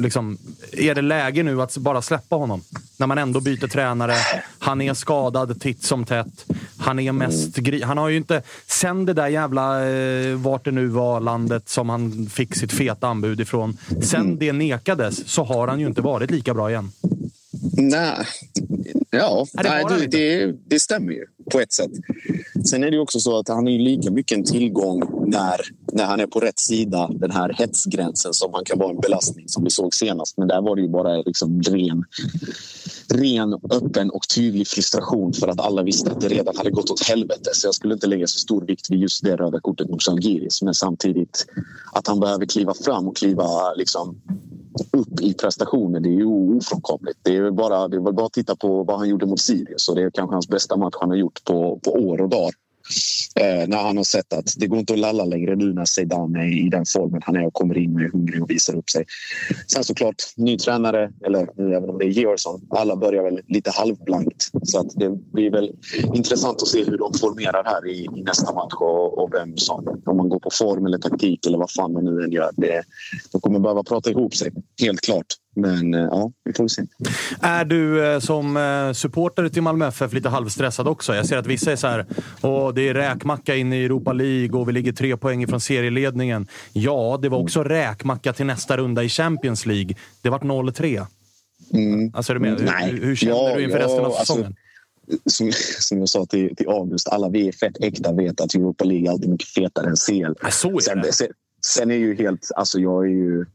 [0.00, 0.38] Liksom,
[0.72, 2.60] är det läge nu att bara släppa honom?
[2.96, 4.14] När man ändå byter tränare.
[4.58, 6.46] Han är skadad titt som tätt.
[6.78, 8.42] Han är mest gri- Han har ju inte...
[8.66, 13.06] Sen det där jävla, eh, vart det nu var, landet som han fick sitt feta
[13.08, 13.76] anbud ifrån.
[14.02, 16.92] Sen det nekades så har han ju inte varit lika bra igen.
[17.76, 18.26] Nej,
[19.10, 21.90] ja, det nej, det, det, det stämmer ju på ett sätt.
[22.70, 25.60] Sen är det också så att han är lika mycket en tillgång när,
[25.92, 29.48] när han är på rätt sida den här hetsgränsen som han kan vara en belastning
[29.48, 30.38] som vi såg senast.
[30.38, 32.04] Men där var det ju bara liksom ren,
[33.08, 37.02] ren, öppen och tydlig frustration för att alla visste att det redan hade gått åt
[37.02, 37.50] helvete.
[37.52, 40.62] Så jag skulle inte lägga så stor vikt vid just det röda kortet mot Žalgiris.
[40.62, 41.46] Men samtidigt
[41.92, 44.20] att han behöver kliva fram och kliva liksom,
[44.92, 47.18] upp i prestationen, Det är ju ofrånkomligt.
[47.22, 49.40] Det är väl bara, det är väl bara att titta på vad han gjorde mot
[49.40, 52.28] Sirius och det är kanske hans bästa match han har gjort på, på år och
[52.28, 52.50] dag.
[53.40, 56.36] Eh, när han har sett att det går inte att lalla längre nu när Zeidan
[56.36, 58.90] är i den formen han är och kommer in och är hungrig och visar upp
[58.90, 59.04] sig.
[59.66, 63.70] Sen såklart, ny tränare, eller nu även om det är Georgsson, alla börjar väl lite
[63.70, 64.50] halvblankt.
[64.62, 65.72] Så att det blir väl
[66.14, 70.02] intressant att se hur de formerar här i, i nästa match och, och vem som,
[70.06, 72.50] om man går på form eller taktik eller vad fan man nu än gör.
[72.56, 72.82] Det,
[73.32, 75.26] de kommer behöva prata ihop sig, helt klart.
[75.54, 76.82] Men eh, ja, vi får se.
[77.40, 81.14] Är du eh, som eh, supporter till Malmö FF lite halvstressad också?
[81.14, 82.06] Jag ser att vissa är så här,
[82.42, 86.46] Åh, det är räkmacka in i Europa League och vi ligger tre poäng ifrån serieledningen.
[86.72, 89.94] Ja, det var också räkmacka till nästa runda i Champions League.
[90.22, 91.06] Det vart 0-3.
[92.14, 92.62] Alltså, är du med?
[92.64, 92.90] Nej.
[92.90, 94.56] Hur, hur känner Ja, du inför ja, resten av alltså, säsongen?
[95.26, 98.84] som, som jag sa till, till August, alla vi är fett äkta vet att Europa
[98.84, 100.48] League är alltid mycket fetare än CL.
[100.50, 101.12] så är sen, det.
[101.12, 101.28] sen,
[101.66, 102.50] sen är ju helt...
[102.56, 103.46] Alltså jag är ju...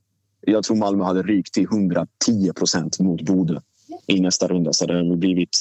[0.41, 3.59] Jag tror Malmö hade rykt till 110 procent mot Bodö
[4.07, 4.73] i nästa runda.
[4.73, 5.57] Så det har blivit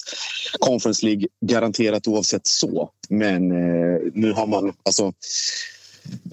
[0.59, 2.91] Conference League garanterat oavsett så.
[3.09, 4.73] Men eh, nu har man...
[4.83, 5.13] Alltså,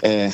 [0.02, 0.34] Eh,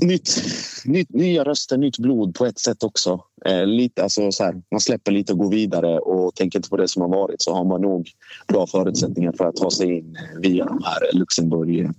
[0.00, 0.42] nytt,
[0.84, 3.20] nytt, nya röster, nytt blod på ett sätt också.
[3.44, 6.76] Eh, lite, alltså, så här, man släpper lite och går vidare och tänker inte på
[6.76, 8.10] det som har varit så har man nog
[8.48, 11.90] bra förutsättningar för att ta sig in via de här Luxemburg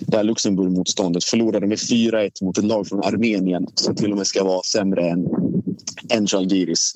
[0.00, 4.26] det här Luxemburg-motståndet förlorade med 4-1 mot ett lag från Armenien som till och med
[4.26, 5.28] ska vara sämre än,
[6.08, 6.92] än Žalgiris.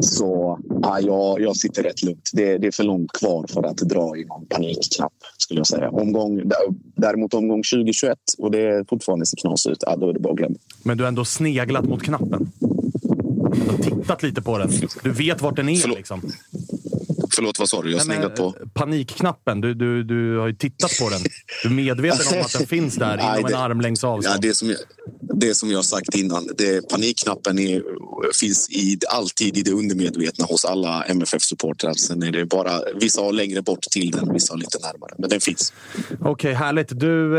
[0.00, 2.30] Så ja, jag, jag sitter rätt lugnt.
[2.32, 5.90] Det, det är för långt kvar för att dra i någon panikknapp skulle jag säga.
[5.90, 6.42] Omgång,
[6.96, 10.38] däremot omgång 2021 och det fortfarande ser knas ut, ja, då är det bara att
[10.38, 10.56] glömma.
[10.82, 12.52] Men du har ändå sneglat mot knappen.
[13.54, 14.70] Du har tittat lite på den.
[15.02, 15.88] Du vet vart den är.
[15.96, 16.20] Liksom.
[17.34, 17.90] Förlåt, vad sa du?
[17.90, 18.46] Jag har sneglat på...
[18.46, 19.60] eh, Panikknappen.
[19.60, 21.20] Du, du, du har ju tittat på den.
[21.62, 24.36] Du är medveten om att den finns där Nej, inom det- en armlängds avstånd.
[24.36, 24.78] Ja, det, som jag,
[25.40, 27.82] det som jag sagt innan, det, panikknappen är,
[28.40, 31.92] finns i, alltid i det undermedvetna hos alla MFF-supportrar.
[31.94, 35.10] Sen är det bara, vissa har längre bort till den, vissa har lite närmare.
[35.18, 35.72] Men den finns.
[36.20, 37.00] Okej, härligt.
[37.00, 37.38] Du,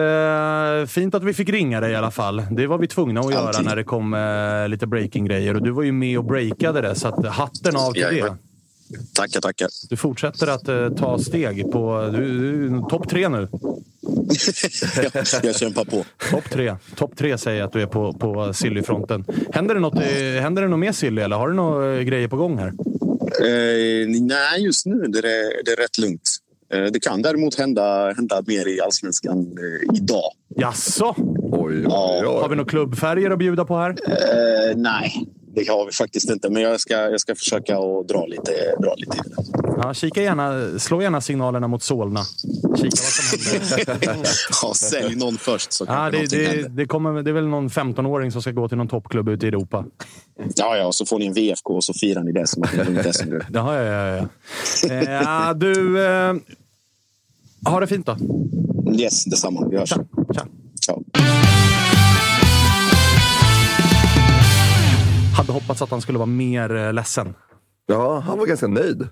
[0.81, 2.43] eh, fint att vi fick ringa dig i alla fall.
[2.51, 3.65] Det var vi tvungna att göra Alltid.
[3.65, 5.55] när det kom eh, lite breaking-grejer.
[5.55, 8.37] Och du var ju med och breakade det, så att hatten av till det.
[9.13, 9.69] Tackar, tackar.
[9.89, 12.09] Du fortsätter att eh, ta steg på...
[12.13, 13.47] Du, du, Topp tre nu.
[15.13, 16.05] jag, jag kämpar på.
[16.31, 16.75] Topp tre.
[16.95, 19.25] Topp tre säger att du är på, på Silly-fronten.
[19.53, 19.99] Händer det något,
[20.41, 22.73] händer det något mer Silly, eller har du några eh, grejer på gång här?
[23.41, 26.37] Eh, nej, just nu det är det är rätt lugnt.
[26.73, 30.31] Eh, det kan däremot hända, hända mer i allsvenskan eh, idag.
[30.55, 31.15] Jaså?
[31.51, 32.39] Oj, Ja.
[32.41, 33.89] Har vi några klubbfärger att bjuda på här?
[33.89, 35.25] Eh, nej,
[35.55, 36.49] det har vi faktiskt inte.
[36.49, 39.35] Men jag ska, jag ska försöka att dra lite, dra lite i det.
[39.77, 42.23] Ja, kika gärna, slå gärna signalerna mot Solna.
[42.77, 44.27] Kika vad som händer.
[44.61, 48.31] ja, sälj någon först så Ja, det, det, det, kommer, det är väl någon 15-åring
[48.31, 49.85] som ska gå till någon toppklubb ute i Europa.
[50.55, 52.71] Ja, ja, och så får ni en VFK och så firar ni det som att
[52.73, 53.45] ni har vunnit SM-guld.
[53.53, 54.27] Ja, ja, ja.
[54.83, 54.89] ja.
[54.89, 56.33] Eh, ja du, eh,
[57.65, 58.17] ha det fint då.
[58.99, 59.67] Yes, detsamma.
[59.67, 59.89] Vi hörs.
[59.89, 60.05] Tja.
[60.33, 60.45] Tja.
[60.85, 61.03] Ciao.
[65.55, 67.33] Hoppats att han skulle vara mer eh, ledsen.
[67.87, 69.07] Ja, han var ganska nöjd.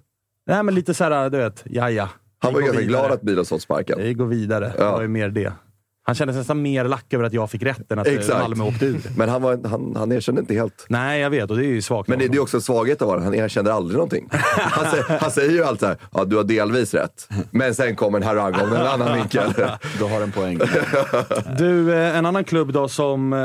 [0.47, 2.09] Nej, men lite så här, du vet, ja, ja.
[2.39, 2.89] Han var ganska vidare.
[3.01, 3.99] glad att Milos fått sparken.
[3.99, 4.73] Vi går vidare.
[4.77, 5.53] Det var ju mer det.
[6.05, 8.39] Han kändes nästan mer lack över att jag fick rätt än att Exakt.
[8.39, 9.01] Malmö åkte ur.
[9.17, 10.85] Men han, var, han, han erkände inte helt.
[10.89, 12.09] Nej, jag vet och det är ju svagt.
[12.09, 13.23] Men det, det är också en svaghet av honom.
[13.23, 14.27] Han erkänner aldrig någonting.
[14.57, 17.29] Han säger, han säger ju alltid så här, ja du har delvis rätt.
[17.51, 19.53] Men sen kommer en harang om en annan vinkel.
[19.97, 20.59] Du har en poäng.
[21.57, 23.39] Du, eh, en annan klubb då som eh,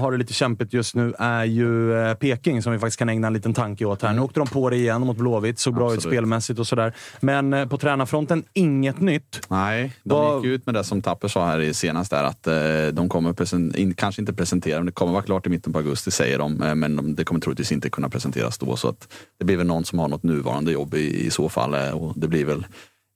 [0.00, 3.26] har det lite kämpigt just nu är ju eh, Peking som vi faktiskt kan ägna
[3.26, 4.12] en liten tanke åt här.
[4.12, 6.14] Nu åkte de på det igen mot Blåvitt, såg bra ut Absolut.
[6.14, 6.92] spelmässigt och sådär.
[7.20, 9.40] Men på tränarfronten, inget nytt.
[9.48, 12.94] Nej, de gick ut med det som Tapper sa här i senast där att eh,
[12.94, 16.10] de kommer in, kanske inte presentera, men det kommer vara klart i mitten på augusti
[16.10, 18.76] säger de, eh, men det kommer troligtvis inte kunna presenteras då.
[18.76, 19.08] Så att
[19.38, 22.12] det blir väl någon som har något nuvarande jobb i, i så fall eh, och
[22.16, 22.66] det blir väl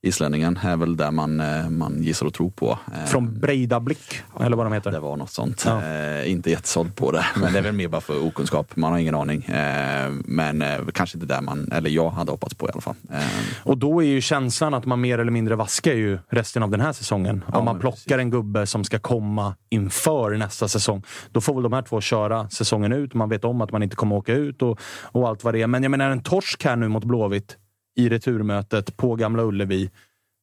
[0.01, 2.77] Islänningen är väl där man, eh, man gissar och tror på.
[2.93, 4.91] Eh, Från Breidablick, eller vad de heter.
[4.91, 5.63] Det var något sånt.
[5.67, 5.83] Ja.
[5.85, 8.75] Eh, inte jättesåld på det, men det är väl mer bara för okunskap.
[8.75, 9.43] Man har ingen aning.
[9.43, 12.95] Eh, men eh, kanske inte där man, eller jag hade hoppats på i alla fall.
[13.13, 13.19] Eh,
[13.63, 16.81] Och då är ju känslan att man mer eller mindre vaskar ju resten av den
[16.81, 17.43] här säsongen.
[17.47, 21.03] Om man plockar en gubbe som ska komma inför nästa säsong.
[21.31, 23.13] Då får väl de här två köra säsongen ut.
[23.13, 25.67] Man vet om att man inte kommer åka ut och, och allt vad det är.
[25.67, 27.57] Men jag menar en torsk här nu mot Blåvitt
[27.99, 29.89] i returmötet på Gamla Ullevi.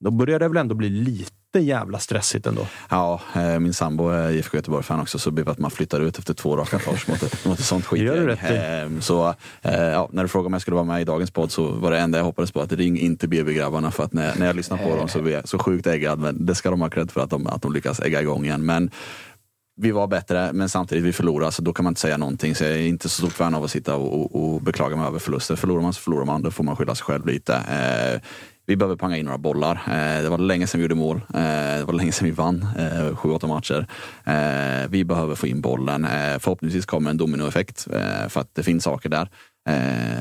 [0.04, 2.66] Då börjar det väl ändå bli lite jävla stressigt ändå.
[2.88, 6.18] Ja, eh, min sambo är IFK Göteborg-fan också, så det blev att man flyttar ut
[6.18, 8.26] efter två raka torsk mot, ett- mot ett sånt skitgäng.
[8.26, 8.54] rätt i.
[8.94, 11.50] Eh, Så eh, ja, när du frågade om jag skulle vara med i dagens podd
[11.50, 14.46] så var det enda jag hoppades på att ring inte BB-grabbarna för att när, när
[14.46, 16.18] jag lyssnar på dem så blir jag så sjukt äggad.
[16.18, 18.66] Men det ska de ha cred för att de, att de lyckas ägga igång igen.
[18.66, 18.90] Men
[19.76, 22.54] vi var bättre, men samtidigt vi förlorade, så då kan man inte säga någonting.
[22.54, 25.06] Så jag är inte så stort fan av att sitta och, och, och beklaga mig
[25.06, 25.56] över förluster.
[25.56, 27.54] Förlorar man så förlorar man, då får man skylla sig själv lite.
[27.54, 28.20] Eh,
[28.66, 29.74] vi behöver panga in några bollar.
[29.74, 31.16] Eh, det var länge sedan vi gjorde mål.
[31.34, 33.86] Eh, det var länge sedan vi vann eh, sju, åtta matcher.
[34.24, 36.04] Eh, vi behöver få in bollen.
[36.04, 39.28] Eh, förhoppningsvis kommer en dominoeffekt eh, för att det finns saker där.
[39.66, 39.74] Eh,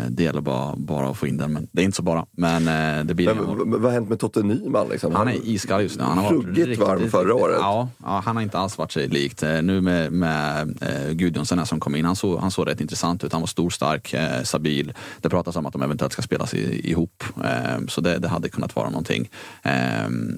[0.10, 2.26] det gäller bara, bara att få in den, men det är inte så bara.
[2.32, 4.88] Men eh, det blir Men, vad har hänt med Totte Nyman?
[4.90, 5.16] Liksom?
[5.16, 6.04] Han är iskall just nu.
[6.04, 7.58] Han har varit Ruggigt varm förra året.
[7.60, 9.44] Ja, ja, han har inte alls varit sig likt.
[9.44, 13.24] Eh, Nu med, med eh, Gudjonsen som kom in, han såg, han såg rätt intressant
[13.24, 13.32] ut.
[13.32, 14.94] Han var stor, stark, eh, stabil.
[15.22, 17.24] Det pratas om att de eventuellt ska spelas i, ihop.
[17.44, 19.30] Eh, så det, det hade kunnat vara någonting.
[19.64, 19.72] Eh,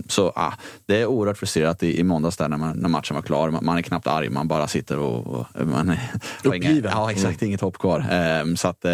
[0.07, 0.53] så ah,
[0.85, 3.49] det är oerhört frustrerat i, i måndags där när, man, när matchen var klar.
[3.49, 5.27] Man, man är knappt arg, man bara sitter och...
[5.27, 5.97] och man
[6.43, 6.91] Uppgiven.
[6.95, 7.41] Ja, exakt.
[7.41, 8.05] Inget hopp kvar.
[8.55, 8.85] Så att,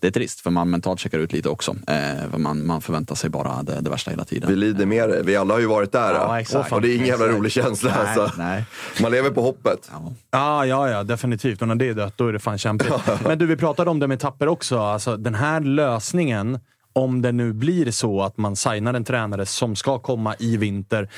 [0.00, 1.76] det är trist, för man mentalt checkar ut lite också.
[1.86, 4.50] Eh, man, man förväntar sig bara det, det värsta hela tiden.
[4.50, 5.22] Vi lider med det.
[5.22, 6.14] Vi alla har ju varit där.
[6.14, 6.72] Ja, exakt.
[6.72, 7.90] och det är ingen jävla rolig känsla.
[7.90, 8.42] Nej, alltså.
[8.42, 8.64] nej.
[9.02, 9.90] Man lever på hoppet.
[10.30, 11.62] Ja, ja, ja, definitivt.
[11.62, 12.92] Och när det är dött, då är det fan kämpigt.
[13.24, 14.78] Men du, vi pratade om det med Tapper också.
[14.78, 16.58] Alltså, den här lösningen,
[16.92, 21.08] om det nu blir så att man signar en tränare som ska komma i vinter,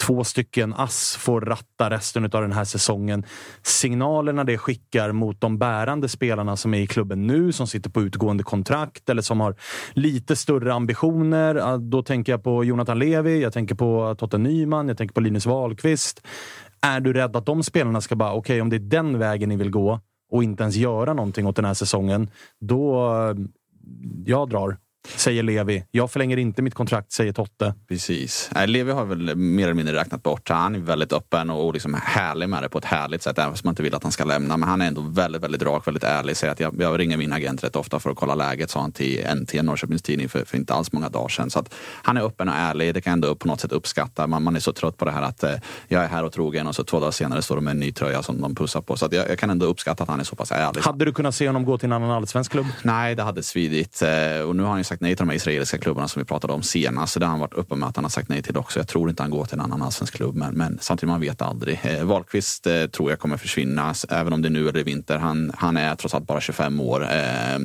[0.00, 3.24] två stycken ass får ratta resten av den här säsongen.
[3.62, 8.02] Signalerna det skickar mot de bärande spelarna som är i klubben nu, som sitter på
[8.02, 9.54] utgående kontrakt eller som har
[9.92, 11.78] lite större ambitioner.
[11.78, 15.46] Då tänker jag på Jonathan Levi, jag tänker på Totte Nyman, jag tänker på Linus
[15.46, 16.26] Wahlqvist.
[16.80, 19.56] Är du rädd att de spelarna ska bara, okej om det är den vägen ni
[19.56, 20.00] vill gå
[20.30, 23.10] och inte ens göra någonting åt den här säsongen, då
[24.24, 24.76] jag drar.
[25.08, 25.84] Säger Levi.
[25.90, 27.74] Jag förlänger inte mitt kontrakt, säger Totte.
[27.88, 28.50] Precis.
[28.54, 30.48] Nej, Levi har väl mer eller mindre räknat bort.
[30.48, 33.38] Han är väldigt öppen och, och liksom härlig med det på ett härligt sätt.
[33.38, 34.56] Även om man inte vill att han ska lämna.
[34.56, 36.36] Men han är ändå väldigt, väldigt rak, väldigt ärlig.
[36.36, 38.92] Säger att jag, jag ringer min agent rätt ofta för att kolla läget, sa han
[38.92, 41.50] till NT, Norrköpings Tidning, för, för inte alls många dagar sedan.
[41.50, 42.94] Så att han är öppen och ärlig.
[42.94, 44.26] Det kan jag ändå på något sätt uppskatta.
[44.26, 45.54] Man, man är så trött på det här att eh,
[45.88, 47.92] jag är här och trogen och så två dagar senare står de med en ny
[47.92, 48.96] tröja som de pussar på.
[48.96, 50.80] Så att jag, jag kan ändå uppskatta att han är så pass ärlig.
[50.80, 52.66] Hade du kunnat se honom gå till en annan allsvensk klubb?
[52.82, 54.02] Nej, det hade svidit.
[54.02, 56.52] Eh, Och nu har han sagt nej till de här israeliska klubbarna som vi pratade
[56.52, 57.12] om senast.
[57.12, 58.78] Så det har han varit uppe med att han har sagt nej till också.
[58.78, 61.42] Jag tror inte han går till en annan allsvensk klubb, men, men samtidigt man vet
[61.42, 61.80] aldrig.
[61.82, 65.18] Eh, Wahlqvist eh, tror jag kommer försvinna, även om det är nu eller i vinter.
[65.18, 67.02] Han, han är trots allt bara 25 år.
[67.02, 67.58] Eh,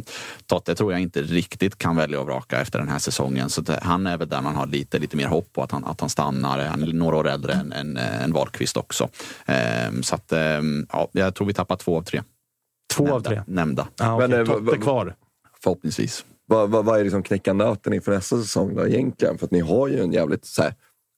[0.45, 3.49] Totte tror jag inte riktigt kan välja och vraka efter den här säsongen.
[3.49, 5.85] Så det, han är väl där man har lite, lite mer hopp på att han,
[5.85, 6.65] att han stannar.
[6.65, 9.09] Han är några år äldre än, än, än Wahlqvist också.
[9.45, 9.55] Eh,
[10.01, 10.39] så att, eh,
[10.91, 12.23] ja, jag tror vi tappar två av tre.
[12.93, 13.41] Två av Nämnda- tre?
[13.47, 13.87] Nämnda.
[13.99, 14.27] Ja, okej.
[14.27, 15.15] Men, eh, Totte kvar.
[15.63, 16.25] Förhoppningsvis.
[16.47, 19.37] Vad, vad, vad är liksom knäcka nöten inför nästa säsong då egentligen?
[19.37, 20.45] För att ni har ju en jävligt...
[20.45, 20.73] Så här,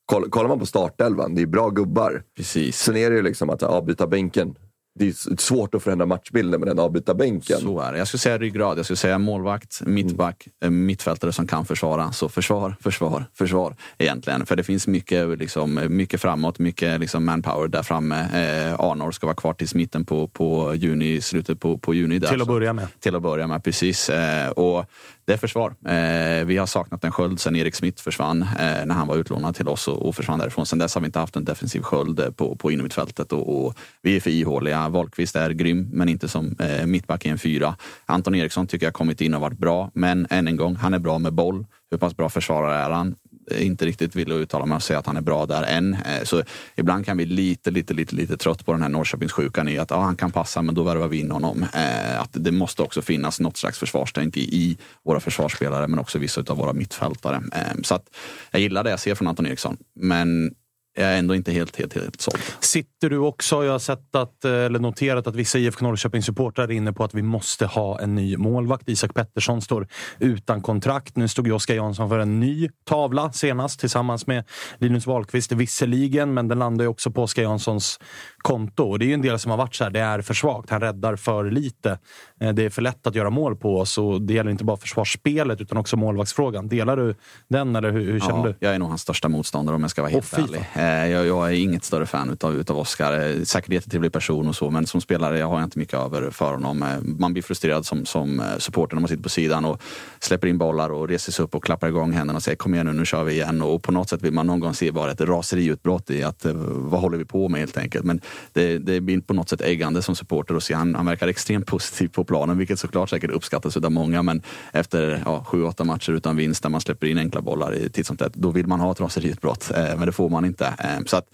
[0.06, 2.24] koll, kollar man på startelvan, det är bra gubbar.
[2.38, 2.78] Precis.
[2.78, 4.56] Sen är det ju liksom att ja, byta bänken
[5.00, 7.60] det är svårt att förändra matchbilden med den avbytarbänken.
[7.60, 7.98] Så är det.
[7.98, 8.78] Jag skulle säga ryggrad.
[8.78, 10.86] Jag skulle säga målvakt, mittback, mm.
[10.86, 12.12] mittfältare som kan försvara.
[12.12, 14.46] Så försvar, försvar, försvar egentligen.
[14.46, 18.20] För det finns mycket, liksom, mycket framåt, mycket liksom manpower där framme.
[18.20, 22.20] Eh, Arnor ska vara kvar tills mitten på, på juni, slutet på, på juni.
[22.20, 22.88] Där, till att börja med.
[23.00, 24.10] Till att börja med, precis.
[24.10, 24.86] Eh, och
[25.28, 25.76] det är försvar.
[25.86, 29.56] Eh, vi har saknat en sköld sen Erik Smith försvann eh, när han var utlånad
[29.56, 30.66] till oss och, och försvann därifrån.
[30.66, 33.74] Sen dess har vi inte haft en defensiv sköld eh, på, på innermittfältet och, och
[34.02, 34.90] vi är för ihåliga.
[34.90, 37.76] Wahlqvist är grym, men inte som eh, mittback i en fyra.
[38.06, 41.00] Anton Eriksson tycker jag kommit in och varit bra, men än en gång, han är
[41.00, 41.66] bra med boll.
[41.92, 43.16] Hur pass bra försvarare är han?
[43.52, 45.94] Eh, inte riktigt vill uttala mig och säga att han är bra där än.
[45.94, 46.44] Eh, så
[46.76, 50.02] ibland kan vi lite, lite, lite, lite trött på den här Norrköpingssjukan i att ja,
[50.02, 51.66] han kan passa, men då värvar vi in honom.
[51.74, 56.44] Eh, att det måste också finnas något slags försvarstänk i, våra försvarsspelare, men också vissa
[56.48, 57.42] av våra mittfältare.
[57.84, 58.10] Så att
[58.52, 60.56] jag gillar det jag ser från Anton Eriksson, men
[60.98, 62.38] jag är ändå inte helt, helt, helt såld.
[62.60, 66.94] Sitter du också, jag har sett att, eller noterat att vissa IFK Norrköping-supportrar är inne
[66.94, 68.90] på att vi måste ha en ny målvakt.
[68.90, 69.88] Isak Pettersson står
[70.20, 71.16] utan kontrakt.
[71.16, 74.44] Nu stod Oskar Jansson för en ny tavla senast tillsammans med
[74.78, 78.00] Linus Wahlqvist visserligen, men den landar ju också på Oskar Janssons
[78.38, 78.84] konto.
[78.84, 80.70] Och det är ju en del som har varit så här, det är för svagt.
[80.70, 82.00] Han räddar för lite.
[82.42, 84.78] Eh, det är för lätt att göra mål på oss och det gäller inte bara
[84.78, 86.68] försvarsspelet utan också målvaktsfrågan.
[86.68, 87.16] Delar du
[87.50, 88.56] den eller hur, hur känner ja, du?
[88.60, 90.66] Jag är nog hans största motståndare om jag ska vara helt oh, ärlig.
[90.88, 93.20] Eh, jag, jag, är inget större fan utav, utav Oscar.
[93.20, 96.32] Eh, säkert jättetrevlig person och så, men som spelare jag har jag inte mycket över
[96.32, 96.84] för honom.
[96.84, 99.82] Eh, man blir frustrerad som, som supporter när man sitter på sidan och
[100.20, 102.86] släpper in bollar och reser sig upp och klappar igång händerna och säger kom igen
[102.86, 103.62] nu, nu kör vi igen.
[103.62, 107.02] Och på något sätt vill man någon gång se bara ett raseriutbrott i att vad
[107.02, 108.06] håller vi på med helt enkelt.
[108.06, 108.22] Men
[108.54, 110.74] det, det blir på något sätt äggande som supporter att se.
[110.74, 114.24] Han, han verkar extremt positiv på planen, vilket såklart säkert uppskattas av många.
[114.24, 114.42] Men
[114.72, 118.08] efter ja, sju, åtta matcher utan vinst där man släpper in enkla bollar i titt
[118.08, 119.72] som tätt, då vill man ha ett raseriutbrott.
[119.76, 120.74] Men det får man inte.
[120.80, 121.26] Eh, så att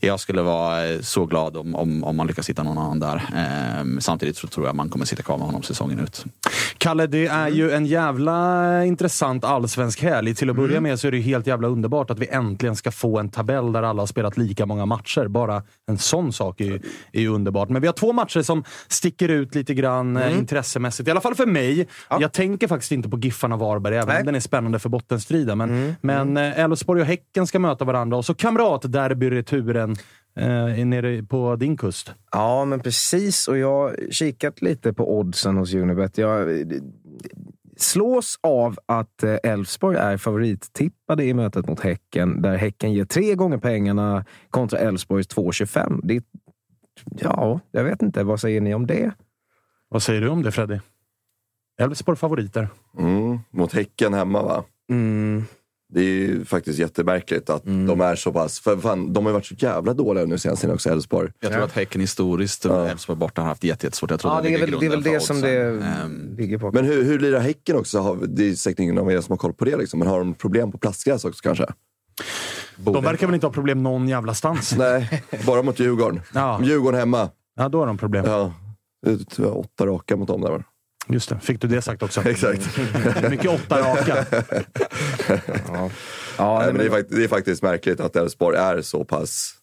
[0.00, 3.16] jag skulle vara eh, så glad om, om, om man lyckas hitta någon annan där.
[3.16, 6.24] Eh, samtidigt så tror jag man kommer sitta kvar med honom säsongen ut.
[6.78, 10.34] Kalle, det är ju en jävla intressant allsvensk helg.
[10.34, 10.82] Till att börja mm.
[10.82, 13.82] med så är det helt jävla underbart att vi äntligen ska få en tabell där
[13.82, 15.28] alla har spelat lika många matcher.
[15.28, 16.80] Bara en sån sak är ju,
[17.12, 17.68] är ju underbart.
[17.68, 20.38] Men vi har två matcher som sticker ut lite grann mm.
[20.38, 21.08] intressemässigt.
[21.08, 21.88] I alla fall för mig.
[22.10, 22.18] Ja.
[22.20, 25.58] Jag tänker faktiskt inte på Giffarna Varberg, även om den är spännande för bottenstriden.
[25.58, 25.94] Men, mm.
[26.00, 26.64] men mm.
[26.64, 28.34] Elfsborg och Häcken ska möta varandra och så
[28.82, 29.96] kamratderby-returen
[30.36, 32.14] eh, nere på din kust.
[32.32, 33.48] Ja, men precis.
[33.48, 36.18] Och jag har kikat lite på oddsen hos Unibet.
[36.18, 36.64] Jag
[37.76, 43.34] slås av att eh, Elfsborg är favorittippade i mötet mot Häcken, där Häcken ger tre
[43.34, 46.00] gånger pengarna kontra Elfsborgs 2,25.
[46.02, 46.24] Det
[47.04, 48.24] Ja, jag vet inte.
[48.24, 49.12] Vad säger ni om det?
[49.88, 50.78] Vad säger du om det, Freddy?
[51.80, 52.68] Elfsborg favoriter.
[52.98, 54.64] Mm, mot Häcken hemma, va?
[54.90, 55.44] Mm.
[55.92, 57.86] Det är ju faktiskt jättemärkligt att mm.
[57.86, 58.60] de är så pass...
[58.60, 61.32] För fan, de har ju varit så jävla dåliga nu senast också, Elfsborg.
[61.40, 61.66] Jag tror ja.
[61.66, 62.88] att Häcken historiskt, ja.
[62.88, 64.10] Elfsborg borta, har haft jättesvårt.
[64.10, 66.72] Jag tror ja, det, är väl, det är väl det som det um, ligger på.
[66.72, 68.14] Men hur, hur lirar Häcken också?
[68.14, 69.98] Det är säkert ingen av er som har koll på det, liksom.
[69.98, 71.66] men har de problem på plastgräs också kanske?
[72.76, 74.74] De verkar väl inte ha problem någon jävla stans?
[74.78, 76.20] Nej, bara mot Djurgården.
[76.34, 76.60] Ja.
[76.62, 77.30] Djurgården hemma.
[77.56, 78.24] Ja, då har de problem.
[78.26, 78.52] Ja.
[79.52, 80.64] Åtta raka mot dem där.
[81.08, 82.20] Just det, fick du det sagt också.
[82.28, 82.78] Exakt.
[83.30, 84.26] Mycket åtta raka.
[85.68, 85.90] ja.
[86.38, 89.54] Ja, Nej, men det, är faktiskt, det är faktiskt märkligt att Elfsborg är så pass...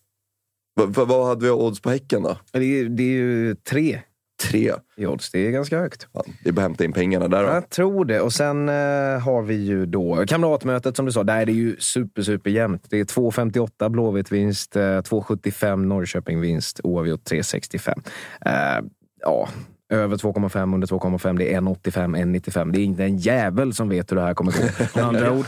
[0.79, 2.37] V vad hade vi odds på Häcken då?
[2.51, 4.01] Det är, det är ju tre
[4.41, 5.31] Tre i odds.
[5.31, 6.07] Det är ganska högt.
[6.13, 7.49] Ja, det är bara att hämta in pengarna där då.
[7.49, 8.21] Jag tror det.
[8.21, 11.23] Och sen eh, har vi ju då kamratmötet som du sa.
[11.23, 12.85] Där är det ju super, super jämnt.
[12.89, 18.01] Det är 2,58 Blåvitt vinst, eh, 2,75 Norrköping vinst, oavgjort 3,65.
[18.45, 18.85] Eh,
[19.21, 19.49] ja,
[19.89, 21.37] över 2,5, under 2,5.
[21.37, 22.71] Det är 1,85, 1,95.
[22.71, 24.57] Det är inte en jävel som vet hur det här kommer gå.
[24.95, 25.45] Med andra ord.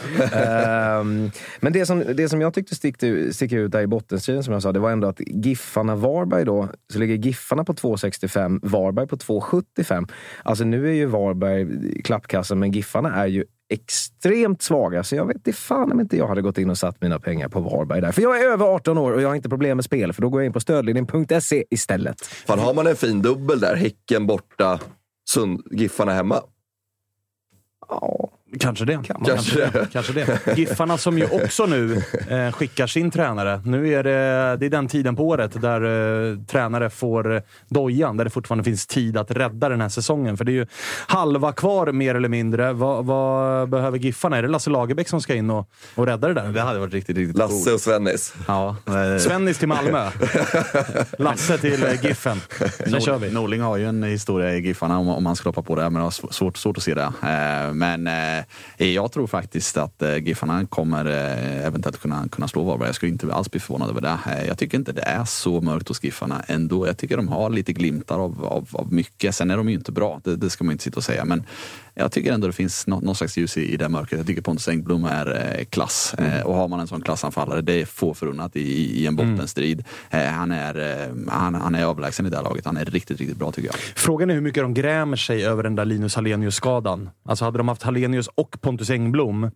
[1.02, 4.54] Um, men det som, det som jag tyckte stickte, sticker ut där i bottenstriden, som
[4.54, 9.16] jag sa, det var ändå att Giffarna-Varberg då, så ligger Giffarna på 2,65, Varberg på
[9.16, 10.12] 2,75.
[10.44, 15.36] Alltså nu är ju Varberg klappkassen, men Giffarna är ju extremt svaga, så jag vet
[15.36, 18.12] inte fan om inte jag hade gått in och satt mina pengar på Varberg där.
[18.12, 20.30] För jag är över 18 år och jag har inte problem med spel, för då
[20.30, 22.26] går jag in på stödlinjen.se istället.
[22.26, 24.80] Fan, har man en fin dubbel där, Häcken borta,
[25.30, 26.42] Sund, Giffarna hemma?
[27.90, 28.30] Ja.
[28.60, 28.94] Kanske det.
[28.94, 29.88] Kan kanske, det.
[29.92, 30.58] kanske det.
[30.58, 33.62] Giffarna som ju också nu eh, skickar sin tränare.
[33.66, 35.82] Nu är det, det är den tiden på året där
[36.32, 40.38] eh, tränare får eh, dojan, där det fortfarande finns tid att rädda den här säsongen.
[40.38, 40.66] För det är ju
[41.08, 42.74] halva kvar mer eller mindre.
[42.74, 44.38] Vad, vad behöver Giffarna?
[44.38, 46.48] Är det Lasse Lagerbäck som ska in och, och rädda det där?
[46.48, 48.34] Det hade varit riktigt, riktigt Lasse och Svennis.
[48.48, 48.76] Ja.
[49.20, 50.10] Svennis till Malmö.
[51.18, 52.42] Lasse till eh, Giffen.
[52.50, 53.32] Sen Nord, kör vi.
[53.32, 55.96] Norling har ju en historia i Giffarna om, om man ska hoppa på det, men
[55.96, 57.12] jag har svårt, svårt att se det.
[57.24, 58.46] Eh, men eh, Eh, Eh,
[58.78, 62.88] eh, jag tror faktiskt att eh, Giffarna kommer eh, eventuellt kunna, kunna slå Varberg.
[62.88, 64.20] Jag skulle inte alls bli förvånad över det.
[64.32, 66.88] Eh, jag tycker inte det är så mörkt hos Giffarna ändå.
[66.88, 69.36] Jag tycker de har lite glimtar av, av, av mycket.
[69.36, 71.26] Sen är de ju inte bra, det, det ska man inte sitta och säga.
[71.26, 71.44] Men
[72.00, 74.18] jag tycker ändå det finns något, något slags ljus i, i det mörkret.
[74.20, 76.14] Jag tycker Pontus Engblom är eh, klass.
[76.14, 79.84] Eh, och har man en sån klassanfallare, det är få förunnat i, i en bottenstrid.
[80.10, 82.66] Eh, han, är, eh, han, han är överlägsen i det här laget.
[82.66, 83.76] Han är riktigt, riktigt bra tycker jag.
[83.76, 87.10] Frågan är hur mycket de grämer sig över den där Linus Hallenius-skadan.
[87.26, 89.52] Alltså hade de haft Hallenius och Pontus Engblom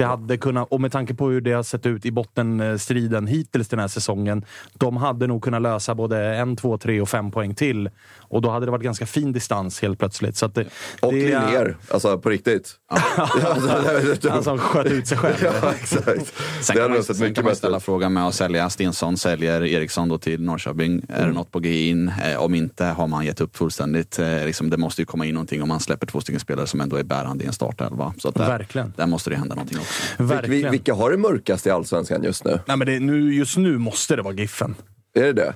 [0.00, 3.68] det hade kunnat, och med tanke på hur det har sett ut i bottenstriden hittills
[3.68, 4.44] den här säsongen.
[4.74, 7.90] De hade nog kunnat lösa både en, två, tre och fem poäng till.
[8.18, 10.36] Och då hade det varit ganska fin distans helt plötsligt.
[10.36, 10.66] Så det,
[11.00, 12.74] och det, Linnér, alltså på riktigt.
[14.30, 15.36] Han som sköt ut sig själv.
[15.42, 16.34] ja, exakt.
[16.60, 20.18] Sen kan man, sen kan man ställa frågan med att sälja Stensson, säljer Eriksson då
[20.18, 20.92] till Norrköping.
[20.92, 21.04] Mm.
[21.08, 22.12] Är det något på G in?
[22.24, 24.18] Eh, om inte har man gett upp fullständigt.
[24.18, 26.80] Eh, liksom, det måste ju komma in någonting om man släpper två stycken spelare som
[26.80, 28.14] ändå är bärande i en startelva.
[28.18, 28.92] Så att där, Verkligen.
[28.96, 29.89] där måste det hända någonting också.
[30.18, 30.70] Verkligen.
[30.70, 32.60] Vilka har det mörkast i Allsvenskan just nu?
[32.66, 34.74] Nej, men det, nu, just nu måste det vara Giffen.
[35.14, 35.54] Är det det?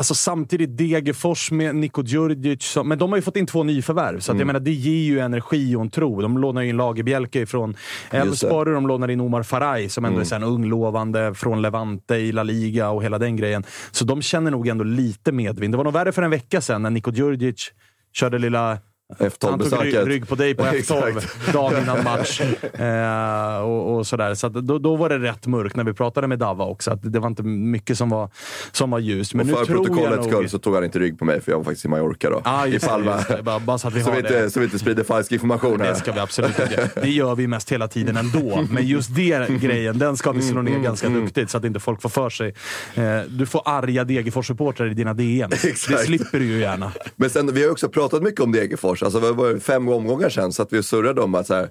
[0.00, 2.76] Alltså samtidigt Degerfors med Niko Djurdjic.
[2.84, 5.20] Men de har ju fått in två nyförvärv, så att jag menar, det ger ju
[5.20, 6.20] energi och en tro.
[6.20, 7.76] De lånar ju in Lagerbjälke från
[8.10, 11.34] Elfsborg och de lånar in Omar Faraj som ändå är så här en ung lovande
[11.34, 13.64] från Levante i La Liga och hela den grejen.
[13.90, 15.72] Så de känner nog ändå lite medvind.
[15.74, 17.70] Det var nog värre för en vecka sedan när Niko Djurdjic
[18.12, 18.78] körde lilla
[19.18, 20.06] han tog rygg, F12-besöket.
[20.06, 21.52] rygg på dig på F12 Exakt.
[21.52, 22.40] dagen innan match.
[22.80, 24.34] Eh, och, och sådär.
[24.34, 26.90] Så då, då var det rätt mörkt när vi pratade med Dava också.
[26.90, 28.30] Att det var inte mycket som var,
[28.72, 29.34] som var ljust.
[29.34, 30.32] Men och för protokollets nog...
[30.32, 32.40] skull så tog han inte rygg på mig för jag var faktiskt i Mallorca då.
[32.44, 33.42] Ah, just just det.
[33.42, 35.88] Bara, bara så att vi så, vi inte, så vi inte sprider falsk information här.
[35.88, 36.90] Det ska vi absolut inte.
[37.02, 38.66] Det gör vi mest hela tiden ändå.
[38.70, 41.80] Men just det grejen, den ska vi slå ner Mm, ganska duktigt så att inte
[41.80, 42.54] folk får för sig.
[42.94, 45.50] Eh, du får arga Degerfors-supportrar i dina DM.
[45.50, 46.92] Det slipper du ju gärna.
[47.16, 48.99] Men sen, vi har också pratat mycket om Degerfors.
[49.02, 51.68] Alltså, det var fem omgångar sedan så att vi surrade om att så här,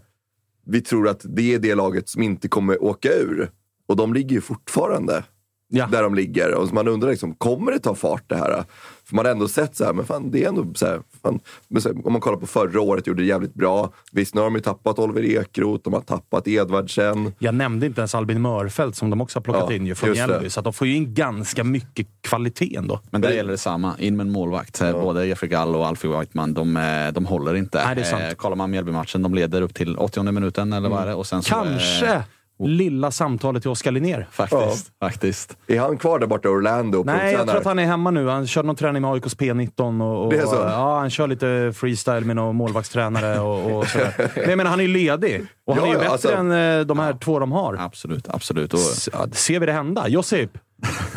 [0.66, 3.52] vi tror att det är det laget som inte kommer åka ur.
[3.88, 5.24] Och de ligger ju fortfarande
[5.70, 6.54] där de ligger.
[6.54, 8.64] Och man undrar, liksom, kommer det ta fart det här?
[9.06, 11.40] För man har ändå sett så här, men fan, det är ändå så här, fan,
[11.68, 13.94] men så här, om man kollar på förra året, gjorde det jävligt bra.
[14.12, 17.34] Visst, nu har de ju tappat Oliver Ekroth, de har tappat Edvardsen.
[17.40, 20.12] Jag nämnde inte ens Albin Mörfelt som de också har plockat Ja, in ju från.
[20.12, 20.50] Mjällby.
[20.50, 23.00] Så att de får ju in ganska mycket kvalitet ändå.
[23.12, 23.96] Men där gäller det samma.
[24.00, 24.80] In med en målvakt.
[24.80, 27.86] Både Jeffrey Gall och Alfie Whiteman, de, eh, de håller inte.
[27.86, 28.24] Nej, det är sant.
[28.30, 31.14] Eh, kollar man Mjällby-matchen, de leder upp till 80 minuten eller vad är det?
[31.14, 32.22] Och sen så, Kanske eh,
[32.68, 34.28] lilla samtalet till Oskar Linnér.
[34.32, 34.92] Faktiskt.
[35.00, 35.58] faktiskt.
[35.68, 38.28] Är han kvar där borta i Orlando Nej, jag tror att han är hemma nu.
[38.28, 40.02] Han kör någon träning med AIKs P19.
[40.04, 40.56] Och, och, Det är så?
[40.56, 44.32] Ja, han kör lite freestyle med någon målvaktstränare och, och sådär.
[44.48, 45.46] Nej, men han är ju ledig.
[45.66, 47.76] Och han Ja, är ju ja, bättre alltså- än eh, de här två de har.
[47.80, 48.74] Absolut, absolut.
[48.74, 50.08] Och, S- ja, ser vi det hända?
[50.08, 50.50] Josip,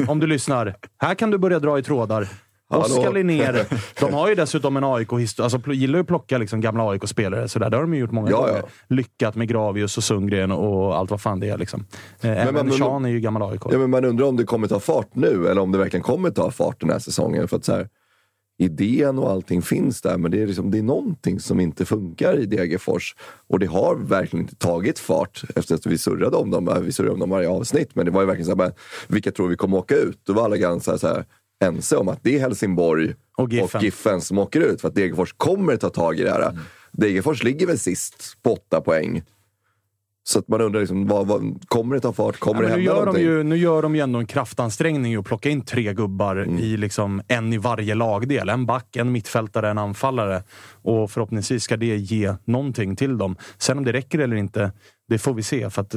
[0.08, 0.74] om du lyssnar.
[0.98, 2.28] Här kan du börja dra i trådar.
[2.78, 3.66] Oskar Linnér.
[4.00, 5.44] De har ju dessutom en AIK-historia.
[5.54, 7.48] Alltså, gillar ju att plocka liksom gamla AIK-spelare.
[7.48, 7.70] Så där.
[7.70, 8.52] Det har de ju gjort många Ja, gånger.
[8.62, 8.68] ja.
[8.88, 11.58] Lyckat med Gravius och Sundgren och allt vad fan det är.
[11.58, 11.86] Liksom.
[12.20, 13.62] Eh, Även men- men- Sean är ju gammal AIK.
[13.70, 16.30] Ja, men man undrar om det kommer ta fart nu eller om det verkligen kommer
[16.30, 17.48] ta fart den här säsongen.
[17.48, 17.88] För att så här,
[18.58, 22.38] idén och allting finns där, men det är, liksom, det är någonting som inte funkar
[22.38, 23.16] i Degerfors.
[23.48, 26.78] Och det har verkligen inte tagit fart efter att vi surrade om dem.
[26.82, 28.72] Vi surrade om dem varje avsnitt, men det var ju verkligen så här,
[29.08, 30.20] vilka tror vi kommer åka ut?
[30.26, 31.24] Då var alla ganska så här,
[31.62, 33.78] ense om att det är Helsingborg Och Giffen.
[33.78, 34.80] och Giffen som åker ut.
[34.80, 36.58] För att Degerfors kommer ta tag i det här.
[36.92, 39.22] Degerfors ligger väl sist på åtta poäng.
[40.24, 42.38] Så att man undrar, liksom, vad, vad, kommer det ta fart?
[42.38, 43.24] Kommer Ja, det men nu, hända gör de någonting?
[43.26, 46.58] ju, nu gör de ju ändå en kraftansträngning att plocka in tre gubbar, Mm.
[46.58, 48.48] i liksom en i varje lagdel.
[48.48, 50.42] En back, en mittfältare, en anfallare.
[50.82, 53.36] Och förhoppningsvis ska det ge någonting till dem.
[53.58, 54.72] Sen om det räcker eller inte,
[55.08, 55.70] det får vi se.
[55.70, 55.94] För att,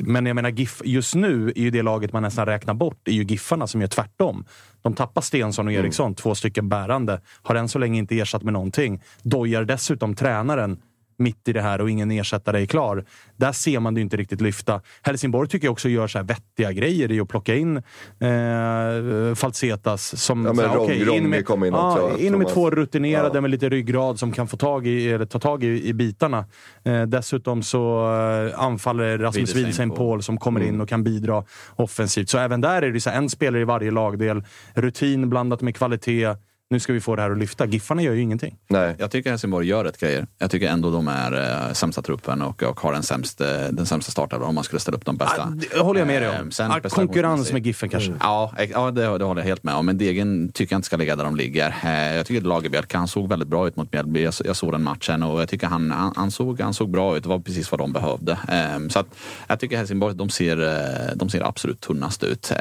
[0.00, 3.12] men jag menar, GIF, just nu är ju det laget man nästan räknar bort är
[3.12, 4.44] ju Giffarna som gör tvärtom.
[4.82, 5.84] De tappar Stensson och Mm.
[5.84, 7.20] Eriksson, två stycken bärande.
[7.42, 9.02] Har än så länge inte ersatt med någonting.
[9.22, 10.78] Dojar dessutom tränaren
[11.18, 13.04] mitt i det här och ingen ersättare är klar.
[13.36, 14.80] Där ser man det inte riktigt lyfta.
[15.02, 20.22] Helsingborg tycker jag också gör så här vettiga grejer i att plocka in eh, Falsetas.
[20.22, 23.30] Som, Ja, men här, Ronny in med, kom in också, ja, in med två rutinerade
[23.34, 23.40] Ja.
[23.40, 26.44] med lite ryggrad som kan få tag i, eller ta tag i, i bitarna.
[26.84, 28.10] Eh, dessutom så
[28.52, 29.98] eh, anfaller Rasmus Wiedesein Paul.
[29.98, 30.74] Paul som kommer Mm.
[30.74, 31.44] in och kan bidra
[31.76, 32.28] offensivt.
[32.28, 34.44] Så även där är det så här, en spelare i varje lagdel.
[34.74, 36.34] Rutin blandat med kvalitet.
[36.70, 37.66] Nu ska vi få det här att lyfta.
[37.66, 38.56] Giffarna gör ju ingenting.
[38.68, 38.94] Nej.
[38.98, 40.26] Jag tycker Helsingborg gör rätt grejer.
[40.38, 44.12] Jag tycker ändå de är eh, sämsta truppen och, och har den sämsta, den sämsta
[44.12, 45.42] startelvan om man skulle ställa upp de bästa.
[45.42, 46.34] Ah, det håller jag med dig om.
[46.46, 48.12] Eh, sen Ah, konkurrens med Giffen kanske.
[48.20, 49.86] Ja, ex- ja det, det håller jag helt med om.
[49.86, 51.74] Men Degen tycker jag inte ska ligga där de ligger.
[51.84, 54.22] Eh, Jag tycker Lagerbjälke, han såg väldigt bra ut mot Mjällby.
[54.22, 57.16] Jag, jag såg den matchen och jag tycker han, han, han, såg, han såg bra
[57.16, 57.22] ut.
[57.22, 58.32] Det var precis vad de behövde.
[58.32, 59.06] Eh, Så att
[59.46, 62.50] jag tycker Helsingborg, de ser, eh, de ser absolut tunnast ut.
[62.50, 62.56] Eh,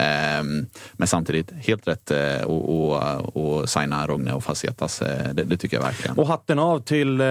[0.94, 2.18] Men samtidigt, helt rätt eh,
[2.48, 5.02] att signa signa Rogne och Facetas.
[5.02, 6.18] Eh, det, det, tycker jag verkligen.
[6.18, 7.28] Och hatten av till eh,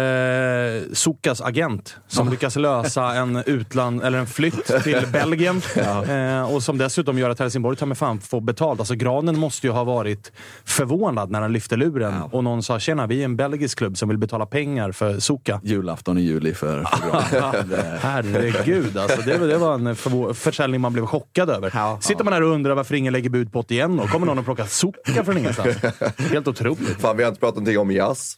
[0.93, 5.63] Sukas agent som lyckas lösa en, utland, eller en flytt till Belgien.
[5.77, 6.05] ja.
[6.05, 8.81] eh, och som dessutom gör att Helsingborg tar med fan får betalt.
[8.81, 10.33] Alltså Granen måste ju ha varit
[10.65, 12.29] förvånad när han lyfte luren ja.
[12.33, 15.61] och någon sa “Tjena, vi är en belgisk klubb som vill betala pengar för Suka”.
[15.65, 17.99] Julafton i juli för, för Granen.
[18.01, 21.71] Herregud, alltså, det, det var en försäljning man blev chockad över.
[21.75, 24.39] Ja, Sitter man här och undrar varför ingen lägger bud på 81 och kommer någon
[24.39, 25.77] och plockar Suka från ingenstans.
[26.31, 27.01] Helt otroligt.
[27.01, 28.37] Fan, vi har inte pratat någonting om jazz.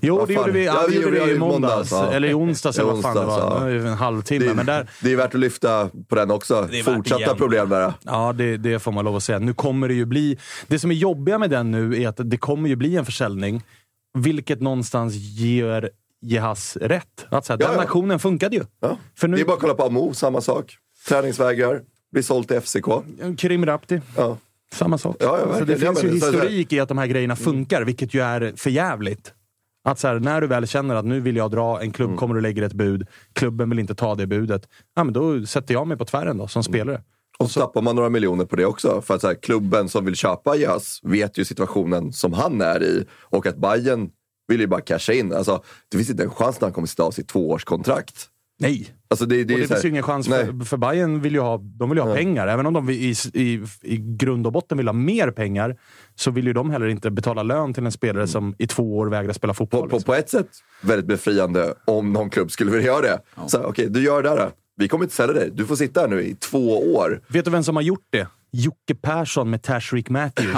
[0.00, 1.90] Jo, det gjorde vi, ja, vi gjorde det i måndags.
[1.90, 2.12] Ja.
[2.12, 3.68] Eller i onsdags, eller vad fan det var.
[3.68, 3.88] Ja.
[3.88, 4.46] En halvtimme.
[4.46, 6.68] Det, men där, det är värt att lyfta på den också.
[6.84, 7.92] Fortsatta problem där.
[8.02, 9.38] Ja, det, det får man lov att säga.
[9.38, 10.38] Nu kommer det ju bli...
[10.66, 13.62] Det som är jobbiga med den nu är att det kommer ju bli en försäljning,
[14.18, 15.90] vilket någonstans ger
[16.22, 17.26] Jehas rätt.
[17.28, 18.64] Att så här, den aktionen funkade ju.
[19.16, 19.36] För nu...
[19.36, 20.76] Det är bara att kolla på Amo, samma sak.
[21.08, 21.80] Träningsvägrar,
[22.12, 22.86] blir såld till FCK.
[23.38, 24.00] Krim Rapti.
[24.16, 24.36] Ja.
[24.74, 25.16] Samma sak.
[25.20, 28.20] Ja, ja, så det finns ju historik i att de här grejerna funkar, vilket ju
[28.20, 29.32] är för jävligt.
[29.84, 32.18] Att så här, när du väl känner att nu vill jag dra, en klubb mm.
[32.18, 34.68] kommer och lägger ett bud, klubben vill inte ta det budet.
[34.94, 36.72] Ja, men då sätter jag mig på tvären då, som mm.
[36.72, 37.02] spelare.
[37.38, 39.02] Och så tappar man några miljoner på det också.
[39.02, 42.82] För att så här, klubben som vill köpa Jas vet ju situationen som han är
[42.82, 43.06] i.
[43.20, 44.10] Och att Bayern
[44.48, 45.32] vill ju bara casha in.
[45.32, 48.28] Alltså, det finns inte en chans när han kommer sitta av sitt tvåårskontrakt.
[48.60, 48.94] Nej.
[49.08, 51.56] Alltså det, det, och det finns ju ingen chans, för, för Bayern vill ju ha,
[51.56, 52.46] de vill ha pengar.
[52.46, 55.76] Även om de i, i, i grund och botten vill ha mer pengar,
[56.14, 59.06] så vill ju de heller inte betala lön till en spelare som i två år
[59.06, 59.88] vägrar spela fotboll.
[59.88, 60.06] På, liksom.
[60.06, 60.48] på ett sätt
[60.82, 63.20] väldigt befriande om någon klubb skulle vilja göra det.
[63.34, 63.42] Ja.
[63.52, 64.50] Okej, okay, du gör det där.
[64.76, 65.50] Vi kommer inte sälja dig.
[65.52, 67.20] Du får sitta här nu i två år.
[67.28, 68.26] Vet du vem som har gjort det?
[68.52, 70.56] Jocke Persson med Tashreeq Matthews.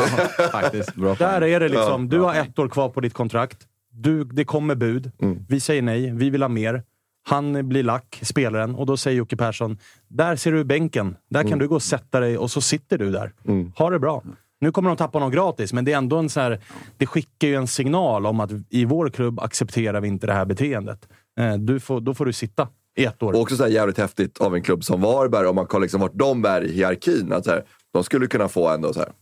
[1.18, 3.58] Där är det liksom, du har ett år kvar på ditt kontrakt.
[3.90, 5.10] Du, det kommer bud.
[5.22, 5.38] Mm.
[5.48, 6.10] Vi säger nej.
[6.14, 6.82] Vi vill ha mer.
[7.22, 9.78] Han blir lack, spelaren, och då säger Jocke Persson,
[10.08, 11.16] där ser du bänken.
[11.30, 11.58] Där kan mm.
[11.58, 13.32] du gå och sätta dig och så sitter du där.
[13.48, 13.72] Mm.
[13.76, 14.22] Ha det bra.
[14.60, 16.60] Nu kommer de tappa honom gratis, men det är ändå en så här,
[16.96, 20.44] det skickar ju en signal om att i vår klubb accepterar vi inte det här
[20.44, 21.08] beteendet.
[21.40, 23.32] Eh, du får, då får du sitta i ett år.
[23.32, 26.14] Och också så jävligt häftigt av en klubb som Varberg, om man kollar liksom vart
[26.14, 27.32] de är i hierarkin.
[27.32, 29.12] Att så här, de skulle kunna få ändå så här,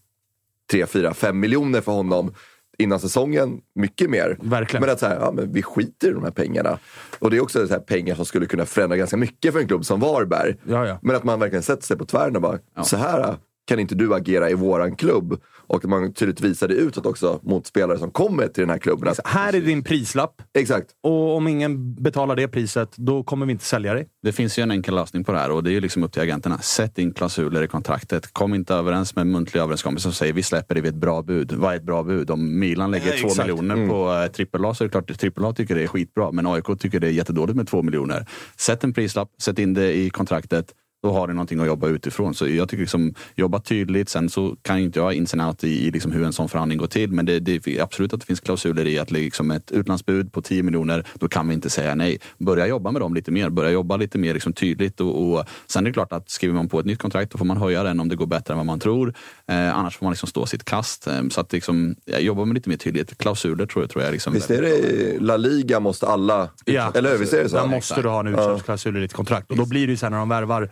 [0.71, 2.35] 3, 4, 5 miljoner för honom
[2.81, 4.37] innan säsongen mycket mer.
[4.41, 4.81] Verkligen.
[4.81, 6.79] Men att så här, ja, men vi skiter i de här pengarna.
[7.19, 9.67] Och det är också så här, pengar som skulle kunna förändra ganska mycket för en
[9.67, 10.57] klubb som Varberg.
[10.65, 10.99] Ja, ja.
[11.03, 12.83] Men att man verkligen sätter sig på tvären och bara, ja.
[12.83, 13.37] så här
[13.67, 15.41] kan inte du agera i våran klubb?
[15.71, 19.09] Och man tydligt visar det utåt också mot spelare som kommer till den här klubben.
[19.09, 20.43] Att, här är din prislapp.
[20.59, 20.87] Exakt.
[21.03, 24.09] Och om ingen betalar det priset, då kommer vi inte sälja dig.
[24.23, 26.23] Det finns ju en enkel lösning på det här och det är liksom upp till
[26.23, 26.59] agenterna.
[26.59, 28.33] Sätt in klausuler i kontraktet.
[28.33, 31.53] Kom inte överens med muntliga överenskommelser som säger vi släpper det vid ett bra bud.
[31.53, 32.31] Vad är ett bra bud?
[32.31, 33.89] Om Milan lägger ja, två miljoner mm.
[33.89, 36.33] på eh, trippel A så är det klart att trippel A tycker det är skitbra.
[36.33, 38.27] Men AIK tycker det är jättedåligt med två miljoner.
[38.57, 42.35] Sätt en prislapp, sätt in det i kontraktet då har du någonting att jobba utifrån.
[42.35, 44.09] Så jag tycker liksom, jobba tydligt.
[44.09, 47.13] Sen så kan inte jag ins i, i liksom hur en sån förhandling går till.
[47.13, 50.43] Men det, det är absolut att det finns klausuler i att liksom ett utlandsbud på
[50.43, 52.19] 10 miljoner, då kan vi inte säga nej.
[52.39, 53.51] Börja jobba med dem lite mer.
[53.51, 55.01] Börja jobba lite mer liksom tydligt.
[55.01, 57.45] Och, och, sen är det klart att skriver man på ett nytt kontrakt, då får
[57.45, 59.15] man höja den om det går bättre än vad man tror.
[59.49, 61.07] Eh, annars får man liksom stå sitt kast.
[61.07, 63.19] Eh, så att liksom, jobba med lite mer tydlighet.
[63.19, 66.49] Klausuler tror jag, tror jag liksom Visst är det La Liga måste alla...
[66.65, 67.19] Ja, eller hur?
[67.19, 67.57] Visst är det så?
[67.57, 69.51] Där måste du ha en utköpsklausul i ditt kontrakt.
[69.51, 70.71] Och då blir det ju sen när de värvar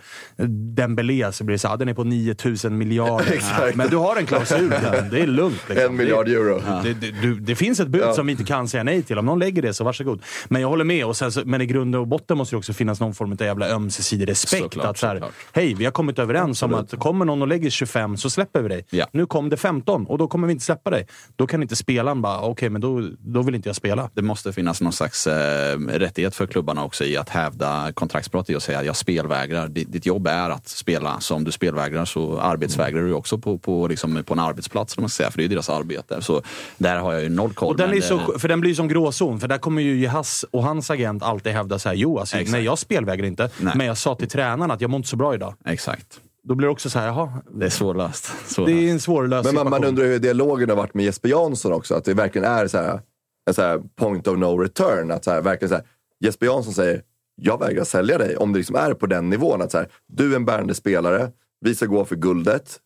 [0.76, 3.72] Dembélé så blir det så den är på 9000 miljarder.
[3.74, 4.68] Men du har en klausul,
[5.10, 5.62] det är lugnt.
[5.68, 5.86] Liksom.
[5.86, 6.62] En miljard euro.
[6.82, 8.14] Det, det, det, det finns ett bud ja.
[8.14, 9.18] som vi inte kan säga nej till.
[9.18, 10.22] Om någon lägger det så varsågod.
[10.48, 11.04] Men jag håller med.
[11.04, 13.68] Och sen, men i grund och botten måste det också finnas någon form av jävla
[13.68, 14.62] ömsesidig respekt.
[14.62, 15.22] Såklart, att så här,
[15.52, 18.68] hej, vi har kommit överens om att kommer någon och lägger 25 så släpper vi
[18.68, 18.84] dig.
[18.90, 19.06] Ja.
[19.12, 21.06] Nu kom det 15 och då kommer vi inte släppa dig.
[21.36, 24.10] Då kan inte spelaren bara, okej, okay, men då, då vill inte jag spela.
[24.14, 28.54] Det måste finnas någon slags eh, rättighet för klubbarna också i att hävda kontraktsbrott i
[28.54, 29.68] och säga att jag spelvägrar.
[29.68, 33.86] Ditt jobb är att spela så om du spelvägrar så arbetsvägrar du också på, på,
[33.86, 34.98] liksom, på en arbetsplats.
[34.98, 36.22] Man säga, för det är deras arbete.
[36.22, 36.42] Så
[36.78, 37.68] där har jag ju noll koll.
[37.68, 40.62] Och den, är så, för den blir som gråzon, för där kommer ju Jehas och
[40.62, 43.72] hans agent alltid hävda så här, jo alltså, nej jag spelvägrar inte, nej.
[43.76, 45.54] men jag sa till tränaren att jag mår inte så bra idag.
[45.66, 46.20] Exakt.
[46.42, 47.32] Då blir det också så här, jaha.
[47.50, 48.24] Det är svårlöst.
[48.24, 48.76] svårlöst.
[48.78, 51.72] Det är en svårlöst Men man, man, undrar hur dialogen har varit med Jesper Jansson
[51.72, 51.94] också.
[51.94, 53.00] Att det verkligen är så här,
[53.48, 55.10] en så här point of no return.
[55.10, 55.84] Att så här, verkligen så här,
[56.20, 57.02] Jesper Jansson säger,
[57.40, 58.36] jag vägrar sälja dig.
[58.36, 59.62] Om det liksom är på den nivån.
[59.62, 61.30] Att så här, du är en bärande spelare.
[61.60, 62.80] Vi ska gå för guldet.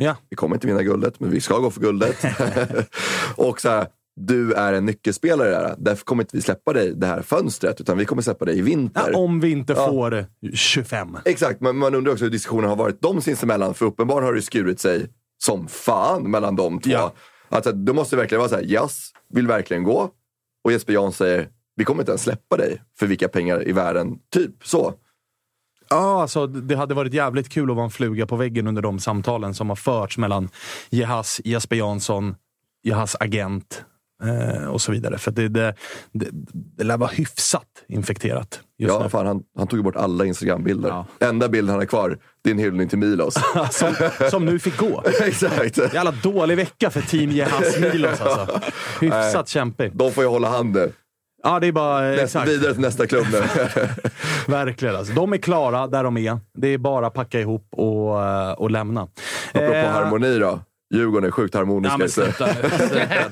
[0.00, 0.16] Ja.
[0.28, 2.16] Vi kommer inte vinna guldet, men vi ska gå för guldet.
[3.36, 5.74] och så här, du är en nyckelspelare där.
[5.78, 8.62] Därför kommer inte vi släppa dig det här fönstret, utan vi kommer släppa dig i
[8.62, 9.10] vinter.
[9.12, 9.86] Ja, om vi inte ja.
[9.86, 11.18] får 25.
[11.24, 13.74] Exakt, men man undrar också hur diskussionen har varit dem sinsemellan.
[13.74, 15.06] För uppenbarligen har det skurit sig
[15.38, 16.90] som fan mellan de två.
[16.90, 17.12] Ja.
[17.48, 20.10] Alltså, då måste det verkligen vara så här, Jas vill verkligen gå.
[20.64, 24.18] Och Jesper Jan säger, vi kommer inte ens släppa dig för vilka pengar i världen.
[24.32, 24.94] Typ så.
[25.90, 28.98] Ja, alltså, det hade varit jävligt kul att vara en fluga på väggen under de
[28.98, 30.48] samtalen som har förts mellan
[30.90, 32.34] Jehas, Jesper Jansson,
[32.82, 33.84] jag hans agent
[34.22, 35.18] eh, och så vidare.
[35.18, 35.74] För det, det,
[36.12, 39.08] det, det lär vara hyfsat infekterat Ja, nu.
[39.08, 41.04] fan, han, han tog bort alla Instagram-bilder.
[41.20, 43.34] Enda bilden han har kvar, det är en hyllning till Milos.
[43.70, 43.94] som,
[44.30, 45.02] som nu fick gå.
[45.22, 45.78] Exakt.
[45.94, 48.60] Jävla dålig vecka för Team Jehas Milos alltså.
[49.00, 49.44] Hyfsat Nej.
[49.46, 49.90] kämpig.
[49.96, 50.92] De får ju hålla handen.
[51.46, 52.00] Ja, det är bara...
[52.00, 52.48] Nästa, Exakt.
[52.48, 53.42] vidare till nästa klubb nu.
[54.52, 54.96] Verkligen.
[54.96, 55.12] Alltså.
[55.12, 56.38] De är klara där de är.
[56.54, 59.00] Det är bara att packa ihop och, eh, och lämna.
[59.54, 60.60] Apropå Eh, harmoni då.
[60.94, 61.94] Djurgården är sjukt harmoniska.
[61.94, 62.70] Ja, men sluta nu.
[62.70, 63.28] Sluta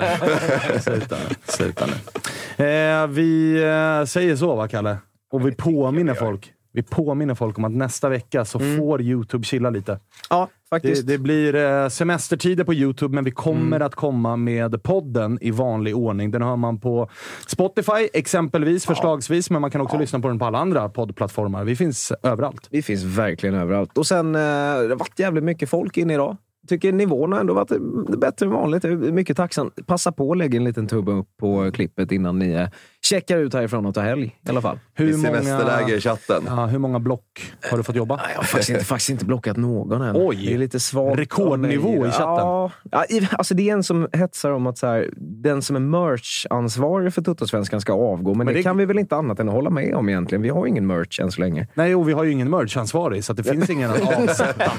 [0.72, 0.80] nu.
[0.80, 1.34] Sluta nu.
[1.44, 2.64] Sluta nu.
[2.64, 4.96] Eh, vi eh, säger så va, Kalle?
[5.32, 6.52] Och vi påminner folk.
[6.74, 9.98] Vi påminner folk om att nästa vecka så får Youtube chilla lite.
[10.30, 11.06] Ja, Det, faktiskt.
[11.06, 15.96] det blir eh, semestertider på Youtube, men vi kommer att komma med podden i vanlig
[15.96, 16.30] ordning.
[16.30, 17.08] Den har man på
[17.46, 21.64] Spotify, exempelvis, förslagsvis, men man kan också lyssna på den på alla andra poddplattformar.
[21.64, 22.68] Vi finns överallt.
[22.70, 23.98] Vi finns verkligen överallt.
[23.98, 26.36] Och sen, eh, det har varit jävligt mycket folk in idag.
[26.68, 27.78] Tycker nivån har ändå varit eh,
[28.18, 28.84] bättre än vanligt.
[28.84, 29.70] Jag är mycket tacksam.
[29.86, 32.68] Passa på att lägga en liten tumme upp på klippet innan ni eh,
[33.08, 34.78] checkar ut härifrån och tar helg i alla fall.
[34.98, 36.42] I semesterläge i chatten.
[36.46, 38.20] Ja, hur många block har du fått jobba?
[38.30, 40.16] Jag har faktiskt inte, faktiskt inte blockat någon än.
[40.18, 40.46] Oj!
[40.46, 41.18] Det är lite svagt.
[41.18, 42.70] Rekordnivå i chatten.
[42.90, 47.14] Ja, alltså det är en som hetsar om att så här, den som är merch-ansvarig
[47.14, 48.34] för Tuttosvenskan ska avgå.
[48.34, 50.42] Men, det, det- kan vi väl inte annat än att hålla med om egentligen.
[50.42, 51.68] Vi har ingen merch än så länge.
[51.74, 54.72] Nej, och vi har ju ingen merch-ansvarig, så att det finns ingen att avsätta.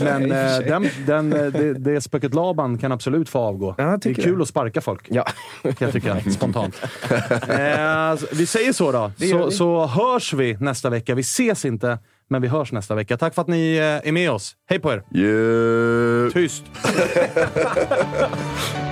[0.00, 3.74] Men Nej, eh, den, den, eh, det, det spöket Laban kan absolut få avgå.
[3.78, 4.42] Ja, det är kul det.
[4.42, 5.24] att sparka folk, Ja.
[5.62, 6.80] kan jag tycka, spontant.
[7.62, 9.52] Eh, så vi säger så då, så, vi.
[9.52, 11.14] så hörs vi nästa vecka.
[11.14, 11.98] Vi ses inte,
[12.30, 13.16] men vi hörs nästa vecka.
[13.16, 14.52] Tack för att ni eh, är med oss.
[14.68, 15.02] Hej på er!
[15.14, 16.32] Yeah.
[16.32, 16.64] Tyst!